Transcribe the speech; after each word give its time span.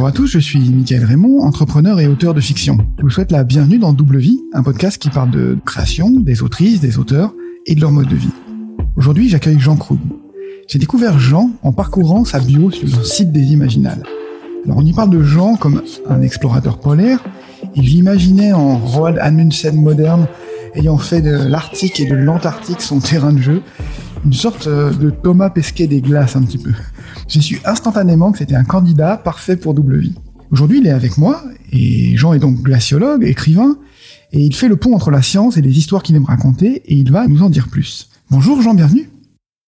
Bonjour 0.00 0.08
à 0.08 0.12
tous, 0.12 0.28
je 0.28 0.38
suis 0.38 0.70
Michael 0.70 1.04
Raymond, 1.04 1.42
entrepreneur 1.42 2.00
et 2.00 2.06
auteur 2.06 2.32
de 2.32 2.40
fiction. 2.40 2.78
Je 2.96 3.02
vous 3.02 3.10
souhaite 3.10 3.30
la 3.30 3.44
bienvenue 3.44 3.78
dans 3.78 3.92
Double 3.92 4.16
Vie, 4.16 4.40
un 4.54 4.62
podcast 4.62 4.96
qui 4.96 5.10
parle 5.10 5.30
de 5.30 5.58
création, 5.66 6.08
des 6.08 6.42
autrices, 6.42 6.80
des 6.80 6.96
auteurs 6.96 7.34
et 7.66 7.74
de 7.74 7.82
leur 7.82 7.92
mode 7.92 8.08
de 8.08 8.16
vie. 8.16 8.30
Aujourd'hui, 8.96 9.28
j'accueille 9.28 9.60
Jean 9.60 9.76
Croud. 9.76 10.00
J'ai 10.68 10.78
découvert 10.78 11.18
Jean 11.18 11.50
en 11.62 11.72
parcourant 11.72 12.24
sa 12.24 12.40
bio 12.40 12.70
sur 12.70 12.88
le 12.88 13.04
site 13.04 13.30
des 13.30 13.52
Imaginales. 13.52 14.02
Alors 14.64 14.78
on 14.78 14.86
y 14.86 14.94
parle 14.94 15.10
de 15.10 15.22
Jean 15.22 15.56
comme 15.56 15.82
un 16.08 16.22
explorateur 16.22 16.80
polaire. 16.80 17.22
Il 17.74 17.84
l'imaginait 17.84 18.54
en 18.54 18.78
Roald 18.78 19.18
Amundsen 19.20 19.76
moderne, 19.76 20.28
ayant 20.76 20.96
fait 20.96 21.20
de 21.20 21.46
l'Arctique 21.46 22.00
et 22.00 22.06
de 22.06 22.14
l'Antarctique 22.14 22.80
son 22.80 23.00
terrain 23.00 23.34
de 23.34 23.42
jeu. 23.42 23.60
Une 24.24 24.32
sorte 24.32 24.66
euh, 24.66 24.92
de 24.94 25.10
Thomas 25.10 25.50
Pesquet 25.50 25.86
des 25.86 26.00
glaces 26.00 26.36
un 26.36 26.42
petit 26.42 26.58
peu. 26.58 26.72
J'ai 27.30 27.42
su 27.42 27.60
instantanément 27.64 28.32
que 28.32 28.38
c'était 28.38 28.56
un 28.56 28.64
candidat 28.64 29.16
parfait 29.16 29.56
pour 29.56 29.72
double 29.72 29.98
vie. 29.98 30.14
Aujourd'hui, 30.50 30.78
il 30.78 30.86
est 30.88 30.90
avec 30.90 31.16
moi, 31.16 31.44
et 31.70 32.16
Jean 32.16 32.32
est 32.32 32.40
donc 32.40 32.60
glaciologue, 32.60 33.22
écrivain, 33.22 33.78
et 34.32 34.40
il 34.40 34.52
fait 34.52 34.66
le 34.66 34.76
pont 34.76 34.96
entre 34.96 35.12
la 35.12 35.22
science 35.22 35.56
et 35.56 35.62
les 35.62 35.78
histoires 35.78 36.02
qu'il 36.02 36.16
aime 36.16 36.24
raconter, 36.24 36.82
et 36.86 36.94
il 36.96 37.12
va 37.12 37.28
nous 37.28 37.44
en 37.44 37.48
dire 37.48 37.68
plus. 37.68 38.08
Bonjour 38.32 38.60
Jean, 38.62 38.74
bienvenue. 38.74 39.08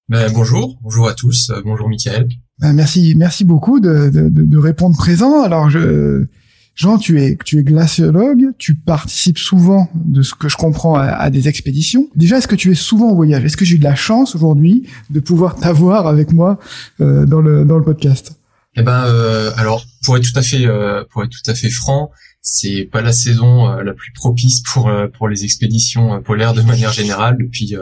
Ben, 0.09 0.33
bonjour, 0.35 0.77
bonjour 0.83 1.07
à 1.07 1.15
tous, 1.15 1.51
euh, 1.51 1.63
bonjour 1.65 1.89
Michael. 1.89 2.29
Ben, 2.59 2.73
merci, 2.73 3.15
merci 3.17 3.45
beaucoup 3.45 3.79
de, 3.79 4.11
de, 4.11 4.29
de, 4.29 4.59
répondre 4.59 4.97
présent. 4.97 5.45
Alors, 5.45 5.71
je, 5.71 6.27
Jean, 6.75 6.99
tu 6.99 7.21
es, 7.21 7.37
tu 7.45 7.59
es 7.59 7.63
glaciologue, 7.63 8.53
tu 8.59 8.75
participes 8.75 9.39
souvent, 9.39 9.91
de 9.95 10.23
ce 10.23 10.35
que 10.35 10.49
je 10.49 10.57
comprends, 10.57 10.95
à, 10.95 11.29
des 11.31 11.49
expéditions. 11.49 12.09
Déjà, 12.17 12.39
est-ce 12.39 12.49
que 12.49 12.55
tu 12.55 12.71
es 12.71 12.75
souvent 12.75 13.11
en 13.11 13.15
voyage? 13.15 13.45
Est-ce 13.45 13.57
que 13.57 13.65
j'ai 13.65 13.77
eu 13.77 13.79
de 13.79 13.85
la 13.85 13.95
chance 13.95 14.35
aujourd'hui 14.35 14.89
de 15.11 15.21
pouvoir 15.21 15.57
t'avoir 15.57 16.07
avec 16.07 16.33
moi 16.33 16.59
euh, 17.01 17.27
dans 17.27 17.41
le 17.41 17.65
dans 17.65 17.77
le 17.77 17.85
podcast? 17.85 18.37
Eh 18.75 18.83
ben, 18.83 19.05
euh, 19.05 19.51
alors 19.57 19.85
pour 20.05 20.17
être 20.17 20.25
tout 20.25 20.39
à 20.39 20.43
fait 20.43 20.67
euh, 20.67 21.05
pour 21.11 21.23
être 21.23 21.31
tout 21.31 21.51
à 21.51 21.55
fait 21.55 21.69
franc, 21.69 22.11
c'est 22.41 22.89
pas 22.91 23.03
la 23.03 23.13
saison 23.13 23.69
euh, 23.69 23.83
la 23.83 23.93
plus 23.93 24.13
propice 24.13 24.61
pour 24.61 24.89
euh, 24.89 25.09
pour 25.09 25.29
les 25.29 25.45
expéditions 25.45 26.23
polaires 26.23 26.55
de 26.55 26.63
manière 26.63 26.93
générale. 26.93 27.37
Depuis 27.39 27.75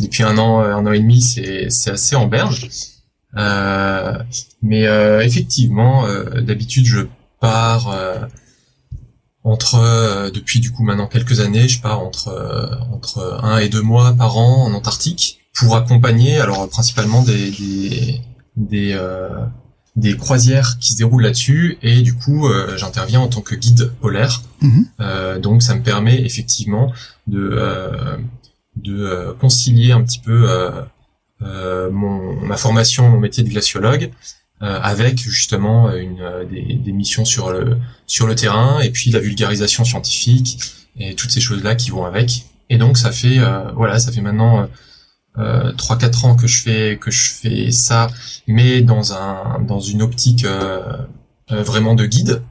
depuis 0.00 0.22
un 0.22 0.36
an 0.36 0.60
un 0.60 0.86
an 0.86 0.92
et 0.92 1.00
demi, 1.00 1.22
c'est 1.22 1.70
c'est 1.70 1.90
assez 1.90 2.14
en 2.14 2.26
berne. 2.26 2.54
mais 4.62 4.82
effectivement, 5.24 6.04
d'habitude, 6.40 6.84
je 6.84 7.00
pars 7.40 7.94
entre 9.44 10.30
depuis 10.34 10.60
du 10.60 10.72
coup 10.72 10.82
maintenant 10.82 11.06
quelques 11.06 11.40
années, 11.40 11.68
je 11.68 11.80
pars 11.80 12.00
entre 12.00 12.78
entre 12.92 13.40
un 13.42 13.58
et 13.58 13.68
deux 13.68 13.82
mois 13.82 14.12
par 14.12 14.36
an 14.36 14.64
en 14.64 14.74
Antarctique 14.74 15.40
pour 15.54 15.76
accompagner 15.76 16.38
alors 16.38 16.68
principalement 16.68 17.22
des 17.22 17.50
des, 17.50 18.20
des 18.56 18.94
des 19.98 20.16
croisières 20.16 20.78
qui 20.78 20.92
se 20.92 20.96
déroulent 20.96 21.22
là-dessus 21.22 21.76
et 21.82 22.02
du 22.02 22.14
coup 22.14 22.46
euh, 22.46 22.76
j'interviens 22.76 23.20
en 23.20 23.28
tant 23.28 23.40
que 23.40 23.54
guide 23.54 23.92
polaire. 24.00 24.42
Mhm. 24.60 24.86
Euh, 25.00 25.38
donc 25.38 25.62
ça 25.62 25.74
me 25.74 25.82
permet 25.82 26.20
effectivement 26.24 26.92
de 27.26 27.50
euh, 27.52 28.16
de 28.76 29.36
concilier 29.40 29.90
un 29.92 30.02
petit 30.02 30.20
peu 30.20 30.48
mon 31.40 32.40
ma 32.40 32.56
formation, 32.56 33.08
mon 33.08 33.18
métier 33.18 33.42
de 33.42 33.48
glaciologue 33.48 34.10
avec 34.60 35.18
justement 35.18 35.92
une 35.92 36.46
des, 36.50 36.74
des, 36.74 36.92
missions 36.92 37.24
sur 37.24 37.52
le 37.52 37.78
sur 38.06 38.26
le 38.26 38.34
terrain 38.34 38.80
et 38.80 38.90
puis 38.90 39.10
la 39.12 39.20
vulgarisation 39.20 39.84
scientifique 39.84 40.58
et 40.98 41.14
toutes 41.14 41.30
ces 41.30 41.40
choses 41.40 41.62
là 41.62 41.76
qui 41.76 41.90
vont 41.90 42.04
avec. 42.04 42.46
Et 42.68 42.76
donc 42.76 42.98
ça 42.98 43.12
fait 43.12 43.38
voilà 43.74 43.98
ça 43.98 44.10
fait 44.10 44.20
maintenant 44.20 44.68
euh, 45.38 45.72
trois 45.72 45.96
euh, 45.96 45.98
quatre 45.98 46.24
ans 46.24 46.36
que 46.36 46.46
je 46.46 46.62
fais 46.62 46.98
que 47.00 47.10
je 47.10 47.30
fais 47.30 47.70
ça, 47.70 48.08
mais 48.46 48.82
dans 48.82 49.12
un 49.12 49.60
dans 49.60 49.80
une 49.80 50.02
optique 50.02 50.44
euh, 50.44 50.82
euh 51.52 51.62
vraiment 51.62 51.94
de 51.94 52.06
guide. 52.06 52.42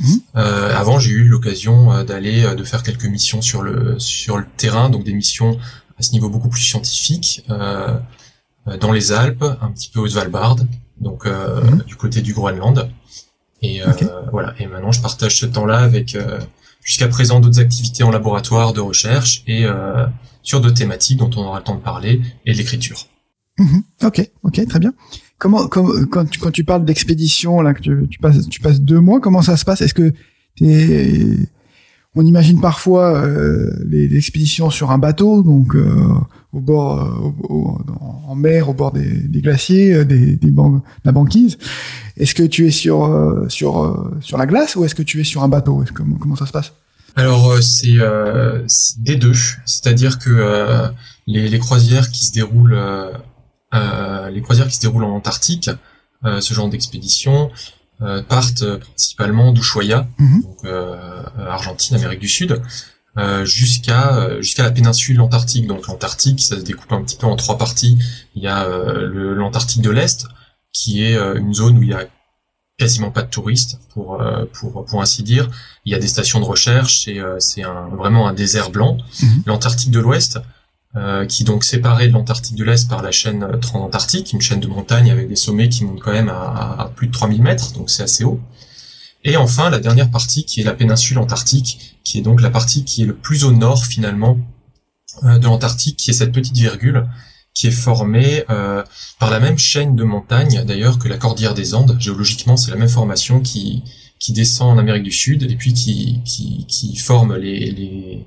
Mmh. 0.00 0.14
Euh, 0.36 0.76
avant, 0.76 0.98
j'ai 0.98 1.10
eu 1.10 1.24
l'occasion 1.24 2.02
d'aller 2.04 2.54
de 2.56 2.64
faire 2.64 2.82
quelques 2.82 3.04
missions 3.04 3.42
sur 3.42 3.62
le 3.62 3.98
sur 3.98 4.38
le 4.38 4.46
terrain, 4.56 4.90
donc 4.90 5.04
des 5.04 5.12
missions 5.12 5.58
à 5.98 6.02
ce 6.02 6.12
niveau 6.12 6.30
beaucoup 6.30 6.48
plus 6.48 6.62
scientifique, 6.62 7.44
dans 8.80 8.92
les 8.92 9.12
Alpes, 9.12 9.44
un 9.60 9.70
petit 9.70 9.90
peu 9.90 10.00
au 10.00 10.08
Svalbard, 10.08 10.56
donc 11.02 11.26
mmh. 11.26 11.82
du 11.86 11.96
côté 11.96 12.22
du 12.22 12.32
Groenland. 12.32 12.88
Et 13.60 13.80
voilà. 14.32 14.54
Et 14.58 14.66
maintenant, 14.66 14.92
je 14.92 15.00
partage 15.00 15.38
ce 15.38 15.46
temps-là 15.46 15.78
avec 15.78 16.16
jusqu'à 16.82 17.08
présent 17.08 17.38
d'autres 17.38 17.60
activités 17.60 18.02
en 18.02 18.10
laboratoire 18.10 18.72
de 18.72 18.80
recherche 18.80 19.44
et 19.46 19.66
sur 20.42 20.60
deux 20.60 20.74
thématiques 20.74 21.18
dont 21.18 21.30
on 21.36 21.44
aura 21.44 21.58
le 21.58 21.64
temps 21.64 21.76
de 21.76 21.80
parler 21.80 22.20
et 22.46 22.52
l'écriture. 22.52 23.06
Mhm. 23.58 23.82
ok, 24.04 24.30
ok, 24.42 24.66
très 24.66 24.78
bien. 24.78 24.92
Comment, 25.38 25.66
quand, 25.66 25.84
tu, 26.30 26.38
quand 26.38 26.50
tu 26.50 26.64
parles 26.64 26.84
d'expédition 26.84 27.60
là 27.60 27.74
que 27.74 27.80
tu, 27.80 28.08
tu, 28.08 28.18
passes, 28.18 28.48
tu 28.48 28.60
passes 28.60 28.80
deux 28.80 29.00
mois, 29.00 29.20
comment 29.20 29.42
ça 29.42 29.56
se 29.56 29.64
passe? 29.64 29.80
Est-ce 29.80 29.94
que 29.94 30.12
on 32.14 32.26
imagine 32.26 32.60
parfois 32.60 33.24
euh, 33.24 33.70
les, 33.86 34.16
expéditions 34.16 34.70
sur 34.70 34.90
un 34.90 34.98
bateau, 34.98 35.42
donc 35.42 35.74
euh, 35.74 35.86
au 36.52 36.60
bord, 36.60 37.00
euh, 37.00 38.28
en 38.28 38.34
mer, 38.34 38.68
au 38.68 38.74
bord 38.74 38.92
des, 38.92 39.40
glaciers, 39.40 40.04
des, 40.04 40.36
des 40.36 40.54
la 41.04 41.12
banquise. 41.12 41.56
Est-ce 42.18 42.34
que 42.34 42.42
tu 42.42 42.66
es 42.66 42.70
sur 42.70 43.46
sur 43.48 44.10
sur 44.20 44.36
la 44.36 44.46
glace 44.46 44.76
ou 44.76 44.84
est-ce 44.84 44.94
que 44.94 45.02
tu 45.02 45.20
es 45.20 45.24
sur 45.24 45.42
un 45.42 45.48
bateau? 45.48 45.82
Comment, 45.94 46.36
ça 46.36 46.44
se 46.46 46.52
passe? 46.52 46.72
Alors 47.16 47.50
euh, 47.50 47.60
euh, 47.86 48.62
c'est 48.66 49.02
des 49.02 49.16
deux, 49.16 49.34
c'est-à-dire 49.66 50.18
que 50.18 50.30
euh, 50.30 50.88
les, 51.26 51.48
les, 51.48 51.58
croisières 51.58 52.10
qui 52.10 52.24
se 52.24 52.32
déroulent, 52.32 52.78
les 53.72 54.42
croisières 54.42 54.68
qui 54.68 54.76
se 54.76 54.80
déroulent 54.80 55.04
en 55.04 55.16
Antarctique, 55.16 55.70
ce 56.24 56.54
genre 56.54 56.68
d'expédition, 56.68 57.50
partent 58.28 58.78
principalement 58.78 59.52
d'Ushuaia, 59.52 60.08
mhm. 60.18 60.42
donc 60.42 60.66
Argentine, 61.38 61.96
Amérique 61.96 62.20
du 62.20 62.28
Sud, 62.28 62.60
jusqu'à 63.44 64.40
jusqu'à 64.40 64.64
la 64.64 64.70
péninsule 64.70 65.20
antarctique. 65.20 65.66
Donc 65.66 65.86
l'Antarctique, 65.86 66.40
ça 66.40 66.56
se 66.56 66.62
découpe 66.62 66.92
un 66.92 67.02
petit 67.02 67.16
peu 67.16 67.26
en 67.26 67.36
trois 67.36 67.58
parties. 67.58 67.98
Il 68.34 68.42
y 68.42 68.48
a 68.48 68.66
l'Antarctique 68.66 69.82
de 69.82 69.90
l'Est, 69.90 70.26
qui 70.72 71.04
est 71.04 71.16
une 71.16 71.54
zone 71.54 71.78
où 71.78 71.82
il 71.82 71.90
y 71.90 71.94
a 71.94 72.06
quasiment 72.82 73.10
pas 73.10 73.22
de 73.22 73.30
touristes 73.30 73.78
pour 73.92 74.20
euh, 74.20 74.44
pour 74.52 74.84
pour 74.84 75.00
ainsi 75.00 75.22
dire. 75.22 75.48
Il 75.84 75.92
y 75.92 75.94
a 75.94 75.98
des 75.98 76.08
stations 76.08 76.40
de 76.40 76.44
recherche, 76.44 77.04
c'est 77.04 77.18
euh, 77.18 77.36
c'est 77.38 77.62
un, 77.62 77.88
vraiment 77.88 78.26
un 78.26 78.32
désert 78.32 78.70
blanc. 78.70 78.98
Mhm. 79.22 79.42
L'Antarctique 79.46 79.90
de 79.90 80.00
l'Ouest, 80.00 80.38
euh, 80.96 81.26
qui 81.26 81.42
est 81.42 81.46
donc 81.46 81.64
séparé 81.64 82.08
de 82.08 82.12
l'Antarctique 82.12 82.56
de 82.56 82.64
l'Est 82.64 82.88
par 82.88 83.02
la 83.02 83.10
chaîne 83.10 83.58
transantarctique, 83.60 84.32
une 84.32 84.40
chaîne 84.40 84.60
de 84.60 84.66
montagne 84.66 85.10
avec 85.10 85.28
des 85.28 85.36
sommets 85.36 85.68
qui 85.68 85.84
montent 85.84 86.00
quand 86.00 86.12
même 86.12 86.28
à, 86.28 86.90
plus 86.94 87.06
de 87.06 87.12
3000 87.12 87.42
mètres, 87.42 87.72
donc 87.72 87.90
c'est 87.90 88.02
assez 88.02 88.24
haut. 88.24 88.40
Et 89.24 89.36
enfin 89.36 89.70
la 89.70 89.78
dernière 89.78 90.10
partie 90.10 90.44
qui 90.44 90.60
est 90.60 90.64
la 90.64 90.74
péninsule 90.74 91.18
antarctique, 91.18 91.98
qui 92.04 92.18
est 92.18 92.22
donc 92.22 92.40
la 92.40 92.50
partie 92.50 92.84
qui 92.84 93.02
est 93.02 93.06
le 93.06 93.14
plus 93.14 93.44
au 93.44 93.52
nord 93.52 93.86
finalement 93.86 94.36
de 95.22 95.44
l'Antarctique, 95.44 95.96
qui 95.96 96.10
est 96.10 96.14
cette 96.14 96.32
petite 96.32 96.56
virgule 96.56 97.06
qui 97.54 97.66
est 97.66 97.70
formé 97.70 98.44
euh, 98.50 98.82
par 99.18 99.30
la 99.30 99.40
même 99.40 99.58
chaîne 99.58 99.94
de 99.94 100.04
montagnes 100.04 100.64
d'ailleurs 100.64 100.98
que 100.98 101.08
la 101.08 101.18
cordillère 101.18 101.54
des 101.54 101.74
Andes. 101.74 101.96
Géologiquement, 101.98 102.56
c'est 102.56 102.70
la 102.70 102.76
même 102.76 102.88
formation 102.88 103.40
qui 103.40 103.82
qui 104.18 104.32
descend 104.32 104.76
en 104.76 104.78
Amérique 104.78 105.02
du 105.02 105.10
Sud 105.10 105.42
et 105.42 105.56
puis 105.56 105.74
qui 105.74 106.20
qui, 106.24 106.64
qui 106.66 106.96
forme 106.96 107.36
les, 107.36 107.70
les 107.70 108.26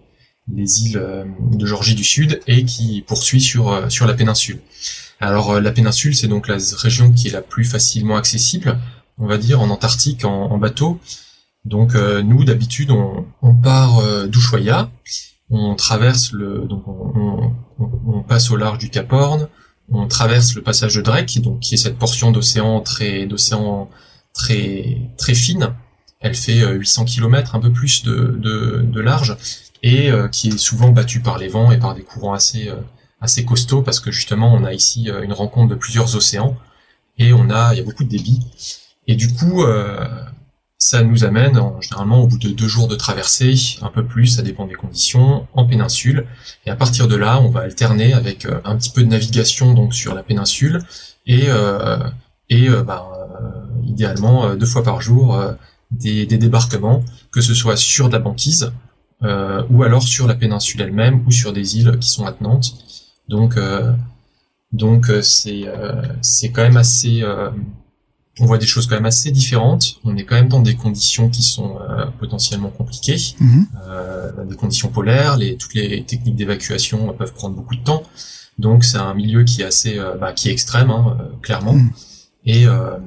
les 0.53 0.83
îles 0.83 0.97
euh, 0.97 1.25
de 1.51 1.65
Georgie 1.65 1.95
du 1.95 2.03
Sud 2.03 2.41
et 2.47 2.65
qui 2.65 3.03
poursuit 3.07 3.41
sur 3.41 3.69
euh, 3.69 3.89
sur 3.89 4.05
la 4.05 4.13
péninsule. 4.13 4.59
Alors 5.19 5.59
la 5.61 5.71
péninsule, 5.71 6.15
c'est 6.15 6.27
donc 6.27 6.47
la 6.47 6.57
région 6.77 7.11
qui 7.11 7.29
est 7.29 7.31
la 7.31 7.41
plus 7.41 7.63
facilement 7.63 8.17
accessible, 8.17 8.77
on 9.17 9.27
va 9.27 9.37
dire 9.37 9.61
en 9.61 9.69
Antarctique 9.69 10.25
en, 10.25 10.57
bateau. 10.57 10.99
Donc 11.63 11.95
nous 11.95 12.43
d'habitude 12.43 12.91
on, 12.91 13.25
on 13.41 13.55
part 13.55 14.03
d'Ushuaia 14.27 14.91
on 15.49 15.75
traverse 15.75 16.31
le, 16.31 16.65
donc 16.67 16.83
on, 16.87 18.23
passe 18.27 18.49
au 18.49 18.57
large 18.57 18.79
du 18.79 18.89
Cap 18.89 19.11
Horn, 19.13 19.47
on 19.91 20.07
traverse 20.07 20.55
le 20.55 20.61
passage 20.61 20.95
de 20.95 21.01
Drake, 21.01 21.39
donc 21.41 21.59
qui 21.59 21.75
est 21.75 21.77
cette 21.77 21.97
portion 21.97 22.31
d'océan 22.31 22.81
très 22.81 23.25
d'océan 23.25 23.89
très 24.33 24.97
très 25.17 25.35
fine. 25.35 25.75
Elle 26.21 26.35
fait 26.35 26.65
800 26.65 27.01
euh, 27.01 27.05
km, 27.05 27.55
un 27.55 27.59
peu 27.59 27.71
plus 27.71 28.03
de, 28.03 28.39
de 28.41 28.99
large, 28.99 29.37
et 29.83 30.11
euh, 30.11 30.27
qui 30.27 30.49
est 30.49 30.57
souvent 30.57 30.89
battue 30.89 31.21
par 31.21 31.37
les 31.37 31.47
vents 31.47 31.71
et 31.71 31.77
par 31.77 31.95
des 31.95 32.03
courants 32.03 32.33
assez 32.33 32.69
euh, 32.69 32.75
assez 33.21 33.45
costauds, 33.45 33.81
parce 33.81 33.99
que 33.99 34.11
justement 34.11 34.53
on 34.53 34.63
a 34.65 34.73
ici 34.73 35.09
une 35.23 35.33
rencontre 35.33 35.69
de 35.69 35.75
plusieurs 35.75 36.15
océans 36.15 36.55
et 37.17 37.33
on 37.33 37.49
a 37.49 37.73
il 37.73 37.77
y 37.77 37.81
a 37.81 37.83
beaucoup 37.83 38.03
de 38.03 38.09
débit. 38.09 38.39
Et 39.07 39.15
du 39.15 39.33
coup, 39.33 39.63
ça 40.77 41.03
nous 41.03 41.23
amène 41.23 41.59
généralement 41.81 42.21
au 42.21 42.27
bout 42.27 42.37
de 42.37 42.49
deux 42.49 42.67
jours 42.67 42.87
de 42.87 42.95
traversée, 42.95 43.55
un 43.81 43.89
peu 43.89 44.05
plus, 44.05 44.27
ça 44.27 44.41
dépend 44.41 44.67
des 44.67 44.75
conditions, 44.75 45.47
en 45.53 45.65
péninsule. 45.65 46.27
Et 46.65 46.69
à 46.69 46.75
partir 46.75 47.07
de 47.07 47.15
là, 47.15 47.39
on 47.41 47.49
va 47.49 47.61
alterner 47.61 48.13
avec 48.13 48.45
euh, 48.45 48.59
un 48.65 48.75
petit 48.75 48.91
peu 48.91 49.01
de 49.01 49.07
navigation 49.07 49.73
donc 49.73 49.93
sur 49.93 50.13
la 50.13 50.23
péninsule 50.23 50.79
et 51.25 51.45
euh, 51.47 51.97
et 52.49 52.69
euh, 52.69 52.83
bah, 52.83 53.09
idéalement 53.83 54.55
deux 54.55 54.65
fois 54.65 54.83
par 54.83 55.01
jour 55.01 55.41
des, 55.91 56.25
des, 56.25 56.37
débarquements, 56.37 57.03
que 57.31 57.41
ce 57.41 57.53
soit 57.53 57.77
sur 57.77 58.07
de 58.07 58.13
la 58.13 58.19
banquise 58.19 58.71
ou 59.69 59.83
alors 59.83 60.03
sur 60.03 60.27
la 60.27 60.35
péninsule 60.35 60.81
elle-même 60.81 61.23
ou 61.25 61.31
sur 61.31 61.53
des 61.53 61.77
îles 61.77 61.97
qui 61.99 62.09
sont 62.09 62.25
attenantes. 62.25 62.75
Donc 63.29 63.57
donc 64.71 65.11
c'est 65.21 65.65
c'est 66.21 66.51
quand 66.51 66.63
même 66.63 66.77
assez 66.77 67.23
on 68.39 68.45
voit 68.45 68.57
des 68.57 68.65
choses 68.65 68.87
quand 68.87 68.95
même 68.95 69.05
assez 69.05 69.31
différentes. 69.31 69.95
On 70.03 70.15
est 70.17 70.25
quand 70.25 70.35
même 70.35 70.49
dans 70.49 70.61
des 70.61 70.75
conditions 70.75 71.29
qui 71.29 71.41
sont 71.41 71.77
euh, 71.79 72.05
potentiellement 72.19 72.69
compliquées, 72.69 73.17
Mhm. 73.39 73.67
euh, 73.87 74.45
des 74.45 74.55
conditions 74.55 74.89
polaires. 74.89 75.37
Les, 75.37 75.55
toutes 75.55 75.73
les 75.73 76.03
techniques 76.03 76.35
d'évacuation 76.35 77.13
peuvent 77.13 77.33
prendre 77.33 77.55
beaucoup 77.55 77.75
de 77.75 77.83
temps. 77.83 78.03
Donc 78.59 78.83
c'est 78.83 78.97
un 78.97 79.13
milieu 79.13 79.43
qui 79.45 79.61
est 79.61 79.65
assez, 79.65 79.97
euh, 79.97 80.15
bah, 80.15 80.33
qui 80.33 80.49
est 80.49 80.51
extrême, 80.51 80.89
hein, 80.89 81.17
euh, 81.19 81.23
clairement. 81.41 81.73
Mhm. 81.73 81.91
Et 82.45 82.67
euh, 82.67 82.97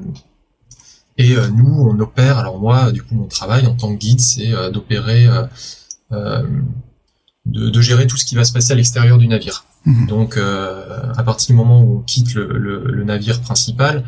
et 1.18 1.32
euh, 1.36 1.48
nous, 1.48 1.74
on 1.78 1.98
opère. 2.00 2.38
Alors 2.38 2.58
moi, 2.58 2.90
du 2.92 3.02
coup, 3.02 3.14
mon 3.14 3.26
travail 3.26 3.66
en 3.66 3.74
tant 3.74 3.92
que 3.92 3.98
guide, 3.98 4.20
c'est 4.20 4.52
euh, 4.54 4.70
d'opérer, 4.70 5.26
euh, 6.12 6.42
de, 7.46 7.70
de 7.70 7.80
gérer 7.80 8.06
tout 8.06 8.16
ce 8.16 8.24
qui 8.24 8.34
va 8.34 8.44
se 8.44 8.52
passer 8.52 8.72
à 8.72 8.76
l'extérieur 8.76 9.18
du 9.18 9.26
navire. 9.28 9.64
Mhm. 9.86 10.06
Donc, 10.06 10.36
euh, 10.36 11.12
à 11.16 11.22
partir 11.22 11.48
du 11.48 11.54
moment 11.54 11.80
où 11.82 11.98
on 11.98 12.00
quitte 12.02 12.34
le, 12.34 12.46
le- 12.58 12.84
le 12.90 13.04
navire 13.04 13.40
principal, 13.40 14.04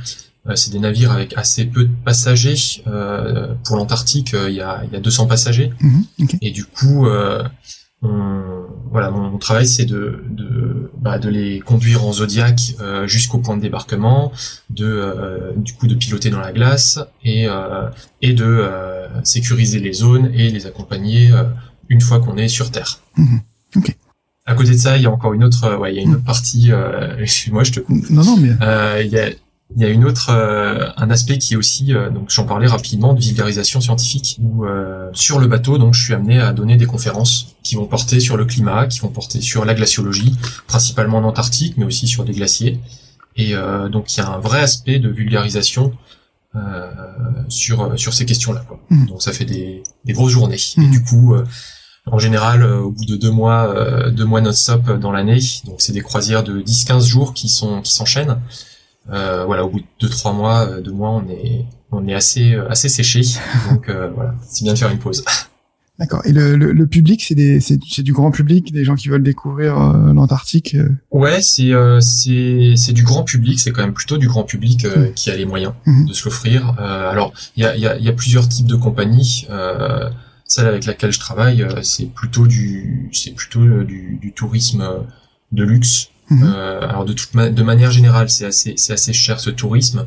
euh, 0.46 0.54
c'est 0.56 0.70
des 0.70 0.78
navires 0.78 1.12
avec 1.12 1.36
assez 1.36 1.64
peu 1.64 1.84
de 1.84 1.92
passagers. 2.04 2.82
Euh, 2.86 3.54
pour 3.64 3.76
l'Antarctique, 3.76 4.34
il 4.48 4.54
y, 4.54 4.60
a, 4.60 4.82
il 4.84 4.92
y 4.92 4.96
a 4.96 5.00
200 5.00 5.26
passagers. 5.26 5.70
Mhm. 5.80 6.04
Et 6.42 6.50
du 6.50 6.64
coup, 6.64 7.06
euh, 7.06 7.42
on- 8.02 8.64
voilà, 8.90 9.10
mon, 9.10 9.30
mon 9.30 9.38
travail, 9.38 9.66
c'est 9.66 9.84
de, 9.84 10.24
de, 10.30 10.90
bah, 10.98 11.18
de 11.18 11.28
les 11.28 11.60
conduire 11.60 12.04
en 12.04 12.12
zodiac 12.12 12.58
euh, 12.80 13.06
jusqu'au 13.06 13.38
point 13.38 13.56
de 13.56 13.62
débarquement, 13.62 14.32
de, 14.70 14.84
euh, 14.86 15.52
du 15.56 15.74
coup, 15.74 15.86
de 15.86 15.94
piloter 15.94 16.28
dans 16.30 16.40
la 16.40 16.52
glace 16.52 16.98
et, 17.22 17.46
euh, 17.48 17.88
et 18.20 18.32
de 18.32 18.44
euh, 18.44 19.06
sécuriser 19.24 19.78
les 19.78 19.92
zones 19.92 20.30
et 20.34 20.50
les 20.50 20.66
accompagner 20.66 21.30
euh, 21.32 21.44
une 21.90 22.00
fois 22.00 22.20
qu'on 22.20 22.36
est 22.38 22.48
sur 22.48 22.70
Terre. 22.70 23.00
Mhm. 23.18 23.40
Ok. 23.76 23.94
À 24.46 24.54
côté 24.54 24.70
de 24.70 24.76
ça, 24.78 24.96
il 24.96 25.02
y 25.02 25.06
a 25.06 25.10
encore 25.10 25.34
une 25.34 25.44
autre, 25.44 25.76
ouais, 25.76 25.92
il 25.92 25.96
y 25.96 26.00
a 26.00 26.02
une 26.02 26.14
autre 26.14 26.24
partie. 26.24 26.72
Euh, 26.72 27.18
excuse-moi, 27.20 27.62
je 27.64 27.72
te 27.72 27.80
coupe. 27.80 28.08
Non, 28.08 28.24
non, 28.24 28.36
mais 28.38 28.50
Euh, 28.62 29.02
il 29.04 29.10
y 29.12 29.18
a 29.18 29.28
il 29.76 29.80
y 29.80 29.84
a 29.84 29.88
une 29.88 30.04
autre 30.04 30.30
euh, 30.30 30.88
un 30.96 31.10
aspect 31.10 31.38
qui 31.38 31.54
est 31.54 31.56
aussi 31.56 31.94
euh, 31.94 32.10
donc 32.10 32.28
j'en 32.30 32.44
parlais 32.44 32.66
rapidement 32.66 33.14
de 33.14 33.20
vulgarisation 33.20 33.80
scientifique 33.80 34.36
où 34.42 34.64
euh, 34.64 35.08
sur 35.12 35.38
le 35.38 35.46
bateau 35.46 35.78
donc 35.78 35.94
je 35.94 36.02
suis 36.02 36.12
amené 36.12 36.40
à 36.40 36.52
donner 36.52 36.76
des 36.76 36.86
conférences 36.86 37.54
qui 37.62 37.76
vont 37.76 37.86
porter 37.86 38.18
sur 38.18 38.36
le 38.36 38.44
climat, 38.46 38.88
qui 38.88 38.98
vont 38.98 39.10
porter 39.10 39.40
sur 39.40 39.64
la 39.64 39.74
glaciologie, 39.74 40.34
principalement 40.66 41.18
en 41.18 41.22
Antarctique 41.22 41.74
mais 41.76 41.84
aussi 41.84 42.08
sur 42.08 42.24
des 42.24 42.32
glaciers 42.32 42.80
et 43.36 43.54
euh, 43.54 43.88
donc 43.88 44.12
il 44.12 44.18
y 44.18 44.22
a 44.24 44.28
un 44.28 44.40
vrai 44.40 44.60
aspect 44.60 44.98
de 44.98 45.08
vulgarisation 45.08 45.92
euh, 46.56 46.90
sur 47.48 47.96
sur 47.96 48.12
ces 48.12 48.26
questions-là. 48.26 48.64
Mhm. 48.90 49.06
Donc 49.06 49.22
ça 49.22 49.32
fait 49.32 49.44
des 49.44 49.84
des 50.04 50.12
grosses 50.14 50.32
journées 50.32 50.56
et 50.76 50.80
Mhm. 50.80 50.90
du 50.90 51.04
coup 51.04 51.34
euh, 51.34 51.44
en 52.06 52.18
général, 52.18 52.62
euh, 52.62 52.78
au 52.80 52.90
bout 52.90 53.04
de 53.04 53.16
deux 53.16 53.30
mois, 53.30 53.68
euh, 53.74 54.10
deux 54.10 54.24
mois 54.24 54.40
non-stop 54.40 54.98
dans 54.98 55.12
l'année, 55.12 55.40
donc 55.66 55.76
c'est 55.78 55.92
des 55.92 56.00
croisières 56.00 56.42
de 56.42 56.60
10-15 56.60 57.04
jours 57.06 57.34
qui 57.34 57.48
sont 57.48 57.82
qui 57.82 57.92
s'enchaînent. 57.94 58.38
Euh, 59.12 59.44
voilà, 59.44 59.64
au 59.64 59.70
bout 59.70 59.80
de 59.80 59.84
deux 60.00 60.08
trois 60.08 60.32
mois, 60.32 60.66
euh, 60.68 60.80
deux 60.80 60.92
mois, 60.92 61.10
on 61.10 61.28
est 61.28 61.64
on 61.92 62.06
est 62.06 62.14
assez 62.14 62.54
assez 62.68 62.88
séché. 62.88 63.22
Donc 63.70 63.88
euh, 63.88 64.10
voilà, 64.14 64.34
c'est 64.48 64.64
bien 64.64 64.74
de 64.74 64.78
faire 64.78 64.90
une 64.90 64.98
pause. 64.98 65.24
d'accord. 65.98 66.22
Et 66.24 66.32
le, 66.32 66.56
le, 66.56 66.72
le 66.72 66.86
public, 66.86 67.22
c'est 67.22 67.34
des, 67.34 67.60
c'est, 67.60 67.78
c'est 67.88 68.02
du 68.02 68.12
grand 68.12 68.30
public, 68.30 68.72
des 68.72 68.84
gens 68.84 68.94
qui 68.94 69.08
veulent 69.08 69.22
découvrir 69.22 69.78
euh, 69.80 70.12
l'Antarctique. 70.12 70.76
Ouais, 71.10 71.40
c'est 71.42 71.72
euh, 71.72 71.98
c'est 72.00 72.74
c'est 72.76 72.92
du 72.92 73.02
grand 73.02 73.24
public. 73.24 73.58
C'est 73.60 73.70
quand 73.72 73.82
même 73.82 73.92
plutôt 73.94 74.16
du 74.18 74.28
grand 74.28 74.44
public 74.44 74.84
euh, 74.84 75.06
Mhm. 75.08 75.14
qui 75.14 75.30
a 75.30 75.36
les 75.36 75.44
moyens 75.46 75.72
Mhm. 75.86 76.06
de 76.06 76.12
se 76.14 76.24
l'offrir. 76.26 76.74
Euh, 76.80 77.10
alors 77.10 77.32
il 77.56 77.62
y 77.62 77.66
a 77.66 77.74
il 77.76 77.82
y 77.82 77.86
a 77.86 77.98
y 77.98 78.08
a 78.08 78.12
plusieurs 78.12 78.48
types 78.48 78.66
de 78.66 78.76
compagnies. 78.76 79.46
Euh, 79.50 80.08
celle 80.50 80.66
avec 80.66 80.84
laquelle 80.84 81.12
je 81.12 81.20
travaille, 81.20 81.62
euh, 81.62 81.82
c'est 81.82 82.06
plutôt 82.06 82.46
du 82.46 83.08
c'est 83.12 83.32
plutôt 83.34 83.60
euh, 83.60 83.84
du, 83.84 84.18
du 84.20 84.32
tourisme 84.32 84.80
euh, 84.82 84.98
de 85.52 85.64
luxe. 85.64 86.08
Mhm. 86.28 86.52
Euh, 86.54 86.80
alors 86.88 87.04
de 87.04 87.12
toute 87.12 87.34
ma- 87.34 87.50
de 87.50 87.62
manière 87.62 87.90
générale, 87.90 88.28
c'est 88.30 88.46
assez 88.46 88.74
c'est 88.76 88.92
assez 88.92 89.12
cher 89.12 89.40
ce 89.40 89.50
tourisme, 89.50 90.06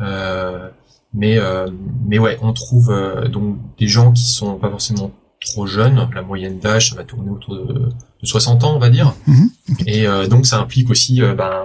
Euh, 0.00 0.68
mais 1.14 1.38
euh, 1.38 1.66
mais 2.08 2.18
ouais, 2.18 2.38
on 2.42 2.52
trouve 2.52 2.90
euh, 2.90 3.28
donc 3.28 3.58
des 3.78 3.86
gens 3.86 4.12
qui 4.12 4.24
sont 4.24 4.56
pas 4.56 4.70
forcément 4.70 5.10
trop 5.40 5.66
jeunes. 5.66 6.08
La 6.14 6.22
moyenne 6.22 6.58
d'âge, 6.58 6.90
ça 6.90 6.96
va 6.96 7.04
tourner 7.04 7.30
autour 7.30 7.54
de, 7.56 7.74
de 8.22 8.26
60 8.26 8.64
ans, 8.64 8.74
on 8.74 8.78
va 8.78 8.90
dire. 8.90 9.14
Mhm. 9.26 9.50
Et 9.86 10.06
euh, 10.06 10.26
donc 10.26 10.46
ça 10.46 10.58
implique 10.60 10.90
aussi 10.90 11.20
ben, 11.20 11.64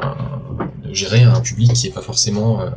de 0.83 0.93
gérer 0.93 1.23
un 1.23 1.41
public 1.41 1.73
qui 1.73 1.87
est 1.87 1.91
pas 1.93 2.01
forcément 2.01 2.61
euh, 2.61 2.69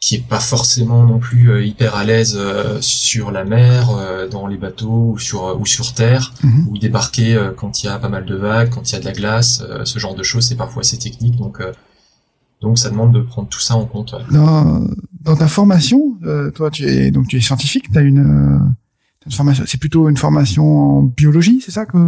qui 0.00 0.14
est 0.14 0.26
pas 0.26 0.40
forcément 0.40 1.04
non 1.04 1.18
plus 1.18 1.50
euh, 1.50 1.62
hyper 1.64 1.94
à 1.94 2.04
l'aise 2.04 2.34
euh, 2.38 2.78
sur 2.80 3.30
la 3.30 3.44
mer, 3.44 3.90
euh, 3.90 4.26
dans 4.26 4.46
les 4.46 4.56
bateaux 4.56 5.12
ou 5.12 5.18
sur 5.18 5.60
ou 5.60 5.66
sur 5.66 5.92
terre, 5.92 6.32
Mhm. 6.42 6.66
ou 6.68 6.78
débarquer 6.78 7.34
euh, 7.34 7.50
quand 7.54 7.82
il 7.82 7.86
y 7.86 7.88
a 7.90 7.98
pas 7.98 8.08
mal 8.08 8.24
de 8.24 8.34
vagues, 8.34 8.70
quand 8.70 8.88
il 8.90 8.94
y 8.94 8.96
a 8.96 9.00
de 9.00 9.04
la 9.04 9.12
glace, 9.12 9.62
euh, 9.68 9.84
ce 9.84 9.98
genre 9.98 10.14
de 10.14 10.22
choses, 10.22 10.46
c'est 10.46 10.56
parfois 10.56 10.80
assez 10.80 10.96
technique. 10.98 11.36
Donc 11.36 11.60
euh, 11.60 11.72
donc 12.62 12.78
ça 12.78 12.88
demande 12.88 13.12
de 13.12 13.20
prendre 13.20 13.48
tout 13.48 13.60
ça 13.60 13.76
en 13.76 13.84
compte. 13.84 14.12
ouais. 14.14 14.20
Dans, 14.32 14.86
dans 15.22 15.36
ta 15.36 15.48
formation, 15.48 16.16
euh, 16.24 16.50
toi, 16.50 16.70
tu 16.70 16.84
es 16.86 17.10
donc 17.10 17.28
tu 17.28 17.36
es 17.36 17.40
scientifique. 17.42 17.90
T'as 17.92 18.00
une, 18.02 18.20
euh, 18.20 18.58
une 19.26 19.32
formation. 19.32 19.64
C'est 19.66 19.78
plutôt 19.80 20.08
une 20.08 20.16
formation 20.16 20.98
en 20.98 21.02
biologie, 21.02 21.60
c'est 21.62 21.72
ça 21.72 21.84
que 21.84 21.98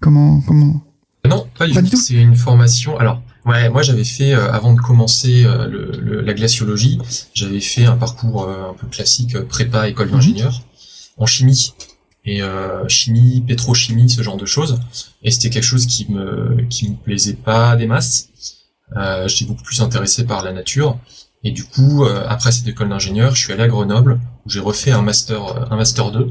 comment 0.00 0.40
comment? 0.42 0.80
Non, 1.28 1.46
pas 1.58 1.66
du 1.66 1.74
tout 1.90 1.96
C'est 1.96 2.14
une 2.14 2.36
formation. 2.36 2.96
Alors, 2.96 3.22
ouais, 3.46 3.68
moi 3.70 3.82
j'avais 3.82 4.04
fait 4.04 4.32
euh, 4.34 4.52
avant 4.52 4.72
de 4.74 4.80
commencer 4.80 5.44
euh, 5.44 5.66
le, 5.66 5.90
le- 6.00 6.20
la 6.20 6.34
glaciologie, 6.34 6.98
j'avais 7.34 7.60
fait 7.60 7.84
un 7.86 7.96
parcours 7.96 8.42
euh, 8.44 8.70
un 8.70 8.74
peu 8.74 8.86
classique 8.86 9.34
euh, 9.36 9.44
prépa 9.44 9.88
école 9.88 10.08
Mhm. 10.08 10.12
d'ingénieur 10.14 10.62
en 11.16 11.26
chimie 11.26 11.72
et 12.24 12.42
euh, 12.42 12.86
chimie, 12.88 13.40
pétrochimie, 13.46 14.10
ce 14.10 14.22
genre 14.22 14.36
de 14.36 14.46
choses. 14.46 14.78
Et 15.22 15.30
c'était 15.30 15.50
quelque 15.50 15.64
chose 15.64 15.86
qui 15.86 16.10
me 16.10 16.64
qui 16.68 16.90
me 16.90 16.96
plaisait 16.96 17.34
pas 17.34 17.76
des 17.76 17.86
masses. 17.86 18.28
Euh, 18.96 19.26
J'étais 19.28 19.44
beaucoup 19.46 19.62
plus 19.62 19.80
intéressé 19.80 20.24
par 20.24 20.42
la 20.44 20.52
nature. 20.52 20.98
Et 21.42 21.52
du 21.52 21.64
coup, 21.64 22.04
euh, 22.04 22.24
après 22.28 22.52
cette 22.52 22.66
école 22.68 22.90
d'ingénieur, 22.90 23.34
je 23.34 23.42
suis 23.44 23.52
allé 23.54 23.62
à 23.62 23.68
Grenoble 23.68 24.20
où 24.44 24.50
j'ai 24.50 24.60
refait 24.60 24.90
un 24.92 25.00
master 25.02 25.72
un 25.72 25.76
master 25.76 26.10
2 26.10 26.30